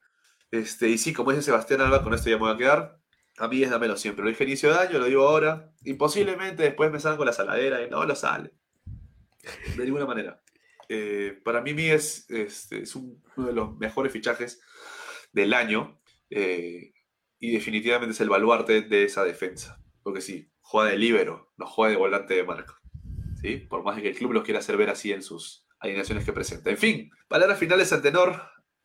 Este, 0.51 0.89
y 0.89 0.99
sí, 0.99 1.13
como 1.13 1.31
dice 1.31 1.43
Sebastián 1.45 1.81
Alba, 1.81 2.03
con 2.03 2.13
esto 2.15 2.29
ya 2.31 2.37
me 2.37 2.43
voy 2.43 2.55
a 2.55 2.57
quedar. 2.59 2.98
A 3.41 3.49
mí 3.49 3.63
es 3.63 3.71
dámelo 3.71 3.97
siempre. 3.97 4.25
Lo 4.25 4.31
dije 4.31 4.45
inicio 4.45 4.73
de 4.73 4.79
año, 4.79 4.99
lo 4.99 5.07
digo 5.07 5.27
ahora. 5.29 5.73
Imposiblemente 5.85 6.63
después 6.65 6.91
me 6.91 6.99
salgan 7.01 7.19
con 7.19 7.27
la 7.27 7.33
saladera 7.33 7.83
y 7.83 7.91
no 7.91 8.05
lo 8.05 8.15
sale. 8.15 8.53
De 9.77 9.85
ninguna 9.85 10.07
manera. 10.07 10.43
Eh, 10.89 11.41
para 11.45 11.61
mí, 11.61 11.71
es, 11.89 12.29
este, 12.31 12.83
es 12.83 12.95
un- 12.97 13.23
uno 13.37 13.47
de 13.47 13.53
los 13.53 13.77
mejores 13.79 14.13
fichajes 14.13 14.61
del 15.33 15.55
año. 15.55 16.01
eh, 16.31 16.93
y 17.41 17.53
definitivamente 17.53 18.13
es 18.13 18.21
el 18.21 18.29
baluarte 18.29 18.83
de 18.83 19.05
esa 19.05 19.23
defensa. 19.25 19.81
Porque 20.03 20.21
sí, 20.21 20.51
juega 20.61 20.91
de 20.91 20.99
líbero, 20.99 21.53
no 21.57 21.67
juega 21.67 21.93
de 21.93 21.97
volante 21.97 22.35
de 22.35 22.43
marca. 22.45 22.75
¿sí? 23.41 23.57
Por 23.59 23.83
más 23.85 23.99
que 24.01 24.09
el 24.09 24.17
club 24.17 24.33
los 24.33 24.43
quiera 24.43 24.59
hacer 24.59 24.77
ver 24.77 24.91
así 24.91 25.13
en 25.13 25.23
sus 25.23 25.65
alineaciones 25.79 26.25
que 26.25 26.33
presenta. 26.33 26.69
En 26.71 26.77
fin, 26.77 27.11
palabras 27.29 27.59
finales 27.59 27.93
ante 27.93 28.11
tenor 28.11 28.43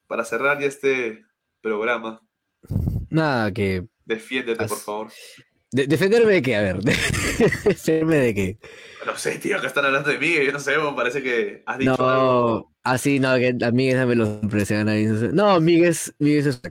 para 0.08 0.24
cerrar 0.24 0.60
ya 0.60 0.68
este 0.68 1.26
programa. 1.62 2.22
Nada, 3.10 3.52
que. 3.52 3.88
Defiéndete, 4.06 4.66
por 4.68 4.78
favor. 4.78 5.12
de- 5.72 5.88
defenderme 5.88 6.34
de 6.34 6.42
qué, 6.42 6.56
a 6.56 6.62
ver. 6.62 6.80
defenderme 7.66 8.16
de 8.18 8.34
qué. 8.34 8.58
No 9.06 9.18
sé, 9.18 9.38
tío, 9.40 9.60
que 9.60 9.68
están 9.68 9.86
hablando 9.86 10.10
de 10.10 10.18
mí, 10.18 10.34
yo 10.46 10.52
no 10.52 10.60
sé, 10.60 10.78
me 10.78 10.94
parece 10.94 11.22
que 11.22 11.64
has 11.66 11.78
dicho 11.78 11.96
No, 11.98 12.08
algo. 12.10 12.74
así 12.84 13.20
no, 13.20 13.36
que 13.38 13.56
a 13.64 13.72
Miguel 13.72 13.98
también 13.98 14.20
lo 14.20 14.40
impresiona. 14.42 14.92
ahí, 14.94 15.06
no 15.06 15.20
sé. 15.20 15.30
No, 15.34 15.60
Miguel, 15.60 15.90
es- 15.90 16.14
Miguel 16.20 16.48
es, 16.48 16.62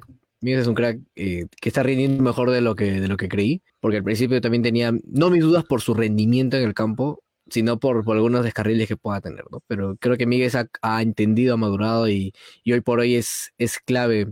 Miguel 0.41 0.61
es 0.61 0.67
un 0.67 0.75
crack 0.75 0.99
eh, 1.15 1.47
que 1.61 1.69
está 1.69 1.83
rindiendo 1.83 2.23
mejor 2.23 2.51
de 2.51 2.61
lo 2.61 2.75
que, 2.75 3.01
de 3.01 3.09
lo 3.09 3.17
que 3.17 3.29
creí, 3.29 3.63
porque 3.81 3.99
al 3.99 4.05
principio 4.05 4.41
también 4.41 4.63
tenía, 4.63 4.93
no 5.05 5.31
mis 5.31 5.43
dudas 5.43 5.65
por 5.65 5.81
su 5.81 5.95
rendimiento 5.95 6.57
en 6.57 6.65
el 6.65 6.75
campo, 6.75 7.23
sino 7.49 7.79
por, 7.79 8.05
por 8.05 8.17
algunos 8.17 8.45
descarriles 8.45 8.89
que 8.89 8.97
pueda 8.97 9.21
tener, 9.21 9.45
¿no? 9.51 9.63
Pero 9.67 9.97
creo 9.97 10.17
que 10.17 10.27
Miguel 10.27 10.51
ha, 10.57 10.67
ha 10.81 11.03
entendido, 11.03 11.55
ha 11.55 11.57
madurado 11.59 12.09
y, 12.09 12.33
y 12.65 12.73
hoy 12.73 12.81
por 12.81 13.01
hoy 13.01 13.17
es, 13.17 13.53
es 13.59 13.79
clave 13.79 14.29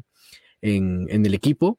en, 0.62 1.06
en 1.10 1.26
el 1.26 1.34
equipo, 1.34 1.78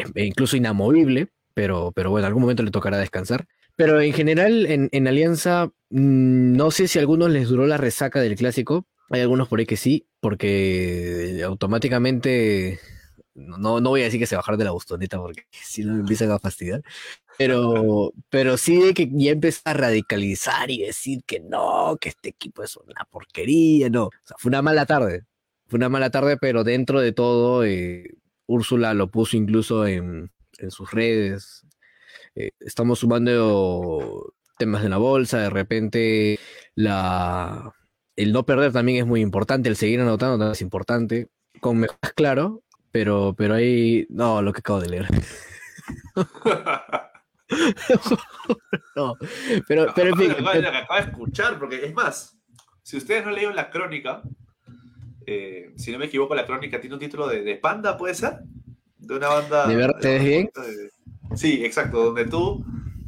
eh, 0.00 0.24
incluso 0.24 0.56
inamovible, 0.56 1.28
pero, 1.54 1.92
pero 1.92 2.10
bueno, 2.10 2.26
en 2.26 2.28
algún 2.28 2.42
momento 2.42 2.62
le 2.62 2.70
tocará 2.70 2.98
descansar. 2.98 3.46
Pero 3.76 4.00
en 4.00 4.12
general, 4.12 4.66
en, 4.66 5.08
Alianza, 5.08 5.66
mm, 5.90 6.56
no 6.56 6.70
sé 6.70 6.88
si 6.88 6.98
a 6.98 7.00
algunos 7.02 7.30
les 7.30 7.48
duró 7.48 7.66
la 7.66 7.78
resaca 7.78 8.20
del 8.20 8.36
clásico. 8.36 8.86
Hay 9.10 9.20
algunos 9.20 9.48
por 9.48 9.60
ahí 9.60 9.66
que 9.66 9.76
sí, 9.76 10.06
porque 10.20 11.42
automáticamente, 11.44 12.80
no, 13.34 13.80
no 13.80 13.90
voy 13.90 14.02
a 14.02 14.04
decir 14.04 14.20
que 14.20 14.26
se 14.26 14.36
bajar 14.36 14.56
de 14.56 14.64
la 14.64 14.70
bostoneta, 14.72 15.18
porque 15.18 15.44
si 15.50 15.84
no 15.84 15.94
me 15.94 16.00
empiezan 16.00 16.30
a 16.30 16.38
fastidiar. 16.38 16.82
Pero, 17.38 18.12
pero 18.28 18.56
sí 18.56 18.78
de 18.80 18.94
que 18.94 19.08
ya 19.10 19.32
empieza 19.32 19.62
a 19.64 19.74
radicalizar 19.74 20.70
y 20.70 20.82
decir 20.82 21.22
que 21.26 21.40
no, 21.40 21.96
que 22.00 22.10
este 22.10 22.30
equipo 22.30 22.62
es 22.62 22.76
una 22.76 23.04
porquería, 23.10 23.88
no. 23.90 24.10
Fue 24.38 24.50
una 24.50 24.62
mala 24.62 24.86
tarde. 24.86 25.24
Fue 25.66 25.78
una 25.78 25.88
mala 25.88 26.10
tarde, 26.10 26.36
pero 26.36 26.64
dentro 26.64 27.00
de 27.00 27.12
todo, 27.12 27.64
eh, 27.64 28.04
Úrsula 28.52 28.94
lo 28.94 29.10
puso 29.10 29.36
incluso 29.36 29.86
en, 29.86 30.30
en 30.58 30.70
sus 30.70 30.90
redes. 30.90 31.66
Eh, 32.34 32.50
estamos 32.60 32.98
sumando 32.98 34.34
temas 34.58 34.82
de 34.82 34.88
la 34.88 34.98
bolsa, 34.98 35.38
de 35.38 35.50
repente 35.50 36.38
la, 36.74 37.72
el 38.16 38.32
no 38.32 38.44
perder 38.44 38.72
también 38.72 38.98
es 38.98 39.06
muy 39.06 39.20
importante, 39.20 39.68
el 39.68 39.76
seguir 39.76 40.00
anotando 40.00 40.38
también 40.38 40.52
es 40.52 40.62
importante. 40.62 41.28
Con 41.60 41.78
mejoras, 41.78 42.12
claro, 42.14 42.62
pero, 42.90 43.34
pero 43.36 43.54
ahí, 43.54 44.06
no, 44.10 44.42
lo 44.42 44.52
que 44.52 44.60
acabo 44.60 44.80
de 44.80 44.90
leer. 44.90 45.06
no, 48.96 49.16
pero, 49.68 49.86
pero 49.94 50.10
en 50.10 50.16
fin, 50.16 50.34
que 50.34 50.42
acabo 50.42 51.00
de 51.00 51.10
escuchar, 51.10 51.58
porque 51.58 51.84
es 51.84 51.94
más, 51.94 52.38
si 52.82 52.96
ustedes 52.96 53.24
no 53.24 53.30
leyeron 53.30 53.56
la 53.56 53.70
crónica, 53.70 54.22
eh, 55.26 55.72
si 55.76 55.92
no 55.92 55.98
me 55.98 56.06
equivoco, 56.06 56.34
la 56.34 56.46
crónica 56.46 56.80
tiene 56.80 56.94
un 56.94 57.00
título 57.00 57.26
de, 57.28 57.42
de 57.42 57.56
Panda, 57.56 57.96
¿puede 57.96 58.14
ser? 58.14 58.40
De 58.98 59.16
una 59.16 59.28
banda. 59.28 59.68
¿De 60.00 60.18
bien? 60.18 60.50
de- 60.54 60.90
Sí, 61.36 61.64
exacto, 61.64 62.04
donde 62.04 62.26
tú, 62.26 62.64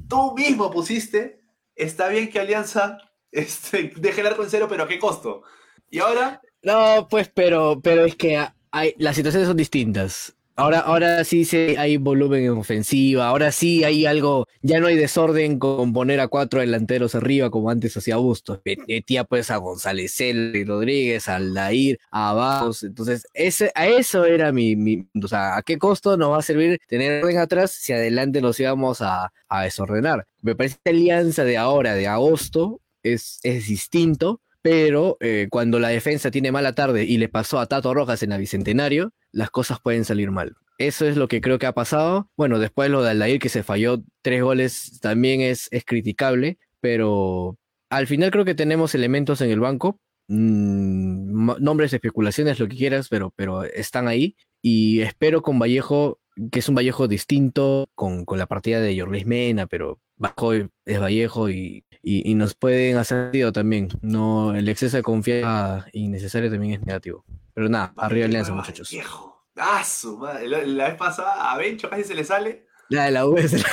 tú 0.08 0.34
mismo 0.34 0.70
pusiste, 0.70 1.40
está 1.74 2.08
bien 2.08 2.30
que 2.30 2.40
Alianza 2.40 2.98
este, 3.32 3.92
deje 3.96 4.20
el 4.22 4.28
arco 4.28 4.42
en 4.44 4.50
cero, 4.50 4.66
pero 4.68 4.84
¿a 4.84 4.88
qué 4.88 4.98
costo? 4.98 5.42
Y 5.90 5.98
ahora, 5.98 6.40
No, 6.62 7.06
pues, 7.10 7.28
pero, 7.34 7.80
pero 7.82 8.04
es 8.04 8.16
que 8.16 8.44
hay, 8.70 8.94
las 8.98 9.16
situaciones 9.16 9.48
son 9.48 9.56
distintas. 9.56 10.34
Ahora, 10.57 10.78
ahora 10.78 11.24
sí, 11.24 11.44
sí 11.44 11.74
hay 11.76 11.96
volumen 11.96 12.44
en 12.44 12.50
ofensiva, 12.52 13.26
ahora 13.26 13.50
sí 13.50 13.82
hay 13.82 14.07
algo, 14.07 14.46
ya 14.62 14.78
no 14.78 14.86
hay 14.86 14.94
desorden 14.94 15.59
con 15.59 15.92
poner 15.92 16.20
a 16.20 16.28
cuatro 16.28 16.61
delanteros 16.61 17.16
arriba 17.16 17.50
como 17.50 17.70
antes 17.70 17.96
hacía 17.96 18.16
Bustos. 18.18 18.61
Metía 18.86 19.24
pues 19.24 19.50
a 19.50 19.57
González 19.57 20.14
Cel, 20.14 20.64
Rodríguez, 20.64 21.28
a 21.28 21.36
Aldair, 21.36 21.98
a 22.12 22.30
Abados. 22.30 22.84
Entonces, 22.84 23.26
ese, 23.34 23.72
a 23.74 23.88
eso 23.88 24.24
era 24.26 24.52
mi, 24.52 24.76
mi, 24.76 25.09
o 25.20 25.26
sea, 25.26 25.57
¿a 25.57 25.62
qué 25.62 25.76
costo 25.76 26.16
nos 26.16 26.30
va 26.30 26.38
a 26.38 26.42
servir 26.42 26.78
tener 26.86 27.24
orden 27.24 27.38
atrás 27.38 27.72
si 27.72 27.92
adelante 27.92 28.40
nos 28.40 28.61
íbamos 28.61 29.02
a, 29.02 29.32
a 29.48 29.62
desordenar? 29.62 30.26
Me 30.40 30.55
parece 30.55 30.76
que 30.84 30.92
la 30.92 30.98
alianza 30.98 31.42
de 31.42 31.57
ahora, 31.57 31.96
de 31.96 32.07
agosto, 32.07 32.80
es, 33.02 33.40
es 33.42 33.66
distinto 33.66 34.40
pero 34.62 35.18
eh, 35.20 35.48
cuando 35.50 35.78
la 35.78 35.88
defensa 35.88 36.30
tiene 36.30 36.50
mala 36.50 36.74
tarde 36.74 37.05
y 37.05 37.18
le 37.18 37.28
pasó 37.28 37.61
a 37.61 37.66
Tato 37.66 37.92
Rojas 37.92 38.22
en 38.22 38.30
la 38.30 38.38
Bicentenario, 38.38 39.12
las 39.35 39.51
cosas 39.51 39.80
pueden 39.80 40.05
salir 40.05 40.30
mal. 40.30 40.55
Eso 40.78 41.07
es 41.07 41.16
lo 41.16 41.28
que 41.28 41.41
creo 41.41 41.59
que 41.59 41.66
ha 41.66 41.72
pasado. 41.72 42.30
Bueno, 42.37 42.59
después 42.59 42.91
lo 42.91 43.03
de 43.03 43.11
Aldair 43.11 43.39
que 43.39 43.49
se 43.49 43.62
falló 43.62 44.03
tres 44.22 44.43
goles 44.43 44.99
también 45.01 45.41
es, 45.41 45.68
es 45.70 45.85
criticable, 45.85 46.59
pero 46.80 47.59
al 47.91 48.07
final 48.07 48.30
creo 48.30 48.45
que 48.45 48.55
tenemos 48.55 48.95
elementos 48.95 49.41
en 49.41 49.51
el 49.51 49.61
banco, 49.61 50.01
mmm, 50.28 51.53
nombres, 51.61 51.93
especulaciones, 51.93 52.59
lo 52.59 52.68
que 52.68 52.76
quieras, 52.76 53.09
pero, 53.09 53.32
pero 53.37 53.64
están 53.64 54.09
ahí. 54.09 54.37
Y 54.62 55.01
espero 55.01 55.43
con 55.43 55.59
Vallejo, 55.59 56.18
que 56.51 56.59
es 56.59 56.68
un 56.68 56.74
Vallejo 56.74 57.07
distinto 57.07 57.89
con, 57.95 58.24
con 58.24 58.39
la 58.39 58.47
partida 58.47 58.80
de 58.80 58.99
Jorlis 58.99 59.26
Mena, 59.26 59.66
pero 59.66 60.01
Bajo 60.16 60.53
es 60.53 61.01
Vallejo 61.01 61.51
y, 61.51 61.85
y, 62.03 62.30
y, 62.30 62.35
nos 62.35 62.55
pueden 62.55 62.97
hacer 62.97 63.26
sentido 63.26 63.53
también. 63.53 63.89
No, 64.01 64.55
el 64.55 64.68
exceso 64.68 64.97
de 64.97 65.03
confianza 65.03 65.87
innecesario 65.93 66.51
también 66.51 66.74
es 66.74 66.87
negativo. 66.87 67.24
Pero 67.55 67.68
nada, 67.68 67.92
arriba 67.96 68.26
Alianza, 68.26 68.52
muchachos. 68.52 68.90
Viejo. 68.90 69.46
Ah, 69.57 69.84
su 69.84 70.18
madre. 70.18 70.48
La, 70.48 70.64
la, 70.64 70.88
vez 70.88 70.96
pasada 70.96 71.52
a 71.52 71.57
Bencho 71.57 71.88
casi 71.88 72.05
se 72.05 72.14
le 72.14 72.24
sale. 72.24 72.66
La 72.88 73.05
de 73.05 73.12
la 73.12 73.26
US. 73.26 73.64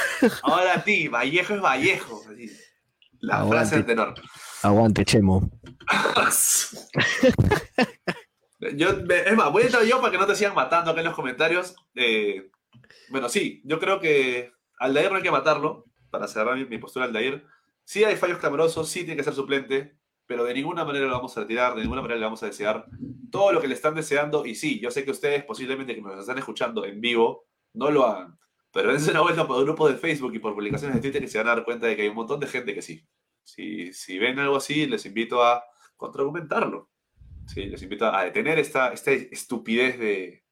Ahora 0.43 0.75
a 0.75 0.83
ti, 0.83 1.07
Vallejo 1.07 1.55
es 1.55 1.61
Vallejo. 1.61 2.21
La 3.19 3.37
Aguante. 3.37 3.55
frase 3.55 3.75
del 3.75 3.85
tenor. 3.85 4.13
Aguante, 4.63 5.03
Chemo. 5.05 5.49
yo, 8.75 8.89
es 8.89 9.35
más, 9.35 9.51
voy 9.51 9.63
a 9.63 9.65
entrar 9.65 9.83
yo 9.83 9.99
para 9.99 10.11
que 10.11 10.17
no 10.17 10.27
te 10.27 10.35
sigan 10.35 10.53
matando 10.53 10.91
acá 10.91 11.01
en 11.01 11.07
los 11.07 11.15
comentarios. 11.15 11.75
Eh, 11.95 12.51
bueno, 13.09 13.27
sí, 13.29 13.61
yo 13.65 13.79
creo 13.79 13.99
que 13.99 14.51
Aldair 14.79 15.09
no 15.11 15.17
hay 15.17 15.23
que 15.23 15.31
matarlo 15.31 15.85
para 16.09 16.27
cerrar 16.27 16.55
mi, 16.57 16.65
mi 16.65 16.77
postura 16.77 17.05
al 17.05 17.13
Dair, 17.13 17.45
sí 17.83 18.03
hay 18.03 18.15
fallos 18.17 18.37
clamorosos, 18.37 18.89
sí 18.89 18.99
tiene 18.99 19.15
que 19.17 19.23
ser 19.23 19.33
suplente, 19.33 19.97
pero 20.31 20.45
de 20.45 20.53
ninguna 20.53 20.85
manera 20.85 21.07
lo 21.07 21.11
vamos 21.11 21.35
a 21.35 21.41
retirar, 21.41 21.75
de 21.75 21.81
ninguna 21.81 22.01
manera 22.01 22.17
le 22.17 22.23
vamos 22.23 22.41
a 22.41 22.45
desear 22.45 22.85
todo 23.29 23.51
lo 23.51 23.59
que 23.59 23.67
le 23.67 23.73
están 23.73 23.95
deseando. 23.95 24.45
Y 24.45 24.55
sí, 24.55 24.79
yo 24.79 24.89
sé 24.89 25.03
que 25.03 25.11
ustedes 25.11 25.43
posiblemente 25.43 25.93
que 25.93 26.01
nos 26.01 26.17
están 26.21 26.37
escuchando 26.37 26.85
en 26.85 27.01
vivo, 27.01 27.47
no 27.73 27.91
lo 27.91 28.05
hagan. 28.05 28.39
Pero 28.71 28.93
dense 28.93 29.11
una 29.11 29.19
vuelta 29.19 29.45
por 29.45 29.61
grupos 29.61 29.91
de 29.91 29.97
Facebook 29.97 30.33
y 30.33 30.39
por 30.39 30.53
publicaciones 30.53 30.95
de 30.95 31.01
Twitter 31.01 31.21
y 31.21 31.27
se 31.27 31.37
van 31.37 31.47
a 31.47 31.55
dar 31.55 31.65
cuenta 31.65 31.87
de 31.87 31.97
que 31.97 32.03
hay 32.03 32.07
un 32.07 32.15
montón 32.15 32.39
de 32.39 32.47
gente 32.47 32.73
que 32.73 32.81
sí. 32.81 33.05
Si, 33.43 33.91
si 33.91 34.19
ven 34.19 34.39
algo 34.39 34.55
así, 34.55 34.85
les 34.85 35.05
invito 35.05 35.43
a 35.43 35.65
contraargumentarlo. 35.97 36.89
Sí, 37.47 37.65
les 37.65 37.83
invito 37.83 38.05
a 38.05 38.23
detener 38.23 38.57
esta, 38.57 38.93
esta 38.93 39.11
estupidez 39.11 39.99
de 39.99 40.45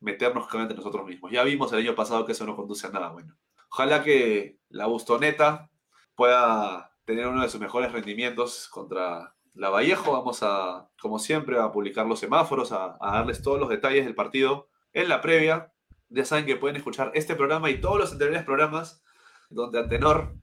meternos 0.00 0.52
entre 0.52 0.76
nosotros 0.76 1.06
mismos. 1.06 1.30
Ya 1.30 1.44
vimos 1.44 1.72
el 1.72 1.78
año 1.78 1.94
pasado 1.94 2.26
que 2.26 2.32
eso 2.32 2.44
no 2.44 2.56
conduce 2.56 2.88
a 2.88 2.90
nada 2.90 3.10
bueno. 3.10 3.36
Ojalá 3.70 4.02
que 4.02 4.58
la 4.68 4.86
Bustoneta 4.86 5.70
pueda 6.16 6.91
tener 7.04 7.26
uno 7.26 7.42
de 7.42 7.48
sus 7.48 7.60
mejores 7.60 7.92
rendimientos 7.92 8.68
contra 8.68 9.34
la 9.54 9.70
Vallejo. 9.70 10.12
Vamos 10.12 10.42
a, 10.42 10.90
como 11.00 11.18
siempre, 11.18 11.58
a 11.58 11.72
publicar 11.72 12.06
los 12.06 12.20
semáforos, 12.20 12.72
a, 12.72 12.96
darles 13.00 13.42
todos 13.42 13.58
los 13.58 13.68
detalles 13.68 14.04
del 14.04 14.14
partido 14.14 14.68
en 14.92 15.08
la 15.08 15.20
previa. 15.20 15.72
Ya 16.08 16.24
saben 16.24 16.46
que 16.46 16.56
pueden 16.56 16.76
escuchar 16.76 17.10
este 17.14 17.34
programa 17.34 17.70
y 17.70 17.80
todos 17.80 17.98
los 17.98 18.12
anteriores 18.12 18.44
programas 18.44 19.02
donde 19.48 19.78
Antenor 19.78 20.34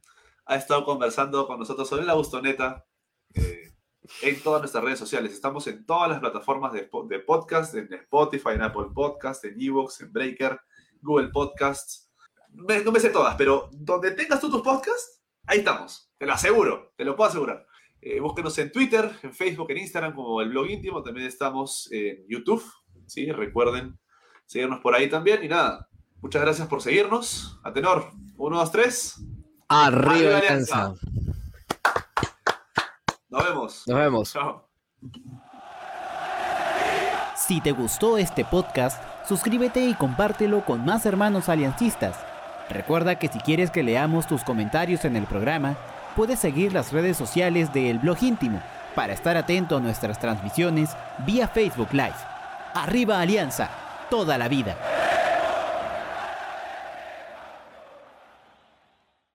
ha 0.45 0.55
estado 0.55 0.83
conversando 0.83 1.47
con 1.47 1.59
nosotros 1.59 1.87
sobre 1.87 2.05
la 2.05 2.13
Bustoneta 2.15 2.85
eh, 3.35 3.73
en 4.23 4.41
todas 4.41 4.61
nuestras 4.61 4.83
redes 4.83 4.99
sociales. 4.99 5.33
Estamos 5.33 5.67
en 5.67 5.85
todas 5.85 6.09
las 6.09 6.19
plataformas 6.19 6.73
de, 6.73 6.89
de 7.07 7.19
podcast, 7.19 7.75
en 7.75 7.91
Spotify, 7.93 8.49
en 8.53 8.63
Apple 8.63 8.87
Podcast, 8.93 9.45
en 9.45 9.61
Evox, 9.61 10.01
en 10.01 10.11
Breaker, 10.11 10.59
Google 11.01 11.29
Podcasts 11.29 12.09
no 12.51 12.91
me 12.91 12.99
sé 12.99 13.09
todas, 13.09 13.35
pero 13.35 13.69
donde 13.71 14.11
tengas 14.11 14.39
tú 14.39 14.49
tus 14.49 14.61
podcasts, 14.61 15.21
ahí 15.45 15.59
estamos. 15.59 16.08
Te 16.19 16.25
lo 16.25 16.33
aseguro, 16.33 16.91
te 16.97 17.05
lo 17.05 17.15
puedo 17.15 17.29
asegurar. 17.29 17.65
Eh, 18.01 18.19
búsquenos 18.19 18.57
en 18.57 18.73
Twitter, 18.73 19.09
en 19.23 19.33
Facebook, 19.33 19.71
en 19.71 19.77
Instagram, 19.77 20.13
como 20.13 20.41
el 20.41 20.49
blog 20.49 20.69
íntimo. 20.69 21.01
También 21.01 21.25
estamos 21.25 21.89
en 21.93 22.25
YouTube. 22.27 22.61
¿sí? 23.07 23.31
Recuerden 23.31 23.97
seguirnos 24.45 24.81
por 24.81 24.93
ahí 24.93 25.09
también. 25.09 25.41
Y 25.45 25.47
nada, 25.47 25.87
muchas 26.21 26.41
gracias 26.41 26.67
por 26.67 26.81
seguirnos. 26.81 27.57
A 27.63 27.71
tenor, 27.71 28.11
uno, 28.35 28.57
dos, 28.57 28.69
tres. 28.69 29.15
Arriba, 29.69 30.11
Arriba 30.11 30.37
Alianza. 30.39 30.85
Alianza. 30.87 31.05
Nos 33.29 33.45
vemos. 33.45 33.83
Nos 33.87 33.97
vemos. 33.97 34.33
Chao. 34.33 34.69
Si 37.37 37.61
te 37.61 37.71
gustó 37.71 38.17
este 38.17 38.43
podcast, 38.43 39.01
suscríbete 39.25 39.85
y 39.85 39.93
compártelo 39.93 40.65
con 40.65 40.83
más 40.83 41.05
hermanos 41.05 41.47
aliancistas. 41.47 42.17
Recuerda 42.69 43.17
que 43.17 43.29
si 43.29 43.39
quieres 43.39 43.71
que 43.71 43.83
leamos 43.83 44.27
tus 44.27 44.43
comentarios 44.43 45.05
en 45.05 45.15
el 45.15 45.25
programa, 45.25 45.77
puedes 46.19 46.39
seguir 46.39 46.73
las 46.73 46.91
redes 46.91 47.15
sociales 47.15 47.71
de 47.71 47.89
El 47.89 47.99
Blog 47.99 48.21
Íntimo 48.21 48.61
para 48.93 49.13
estar 49.13 49.37
atento 49.37 49.77
a 49.77 49.79
nuestras 49.79 50.19
transmisiones 50.19 50.89
vía 51.25 51.47
Facebook 51.47 51.93
Live. 51.93 52.11
Arriba 52.73 53.21
Alianza, 53.21 53.69
toda 54.09 54.37
la 54.37 54.49
vida. 54.49 54.75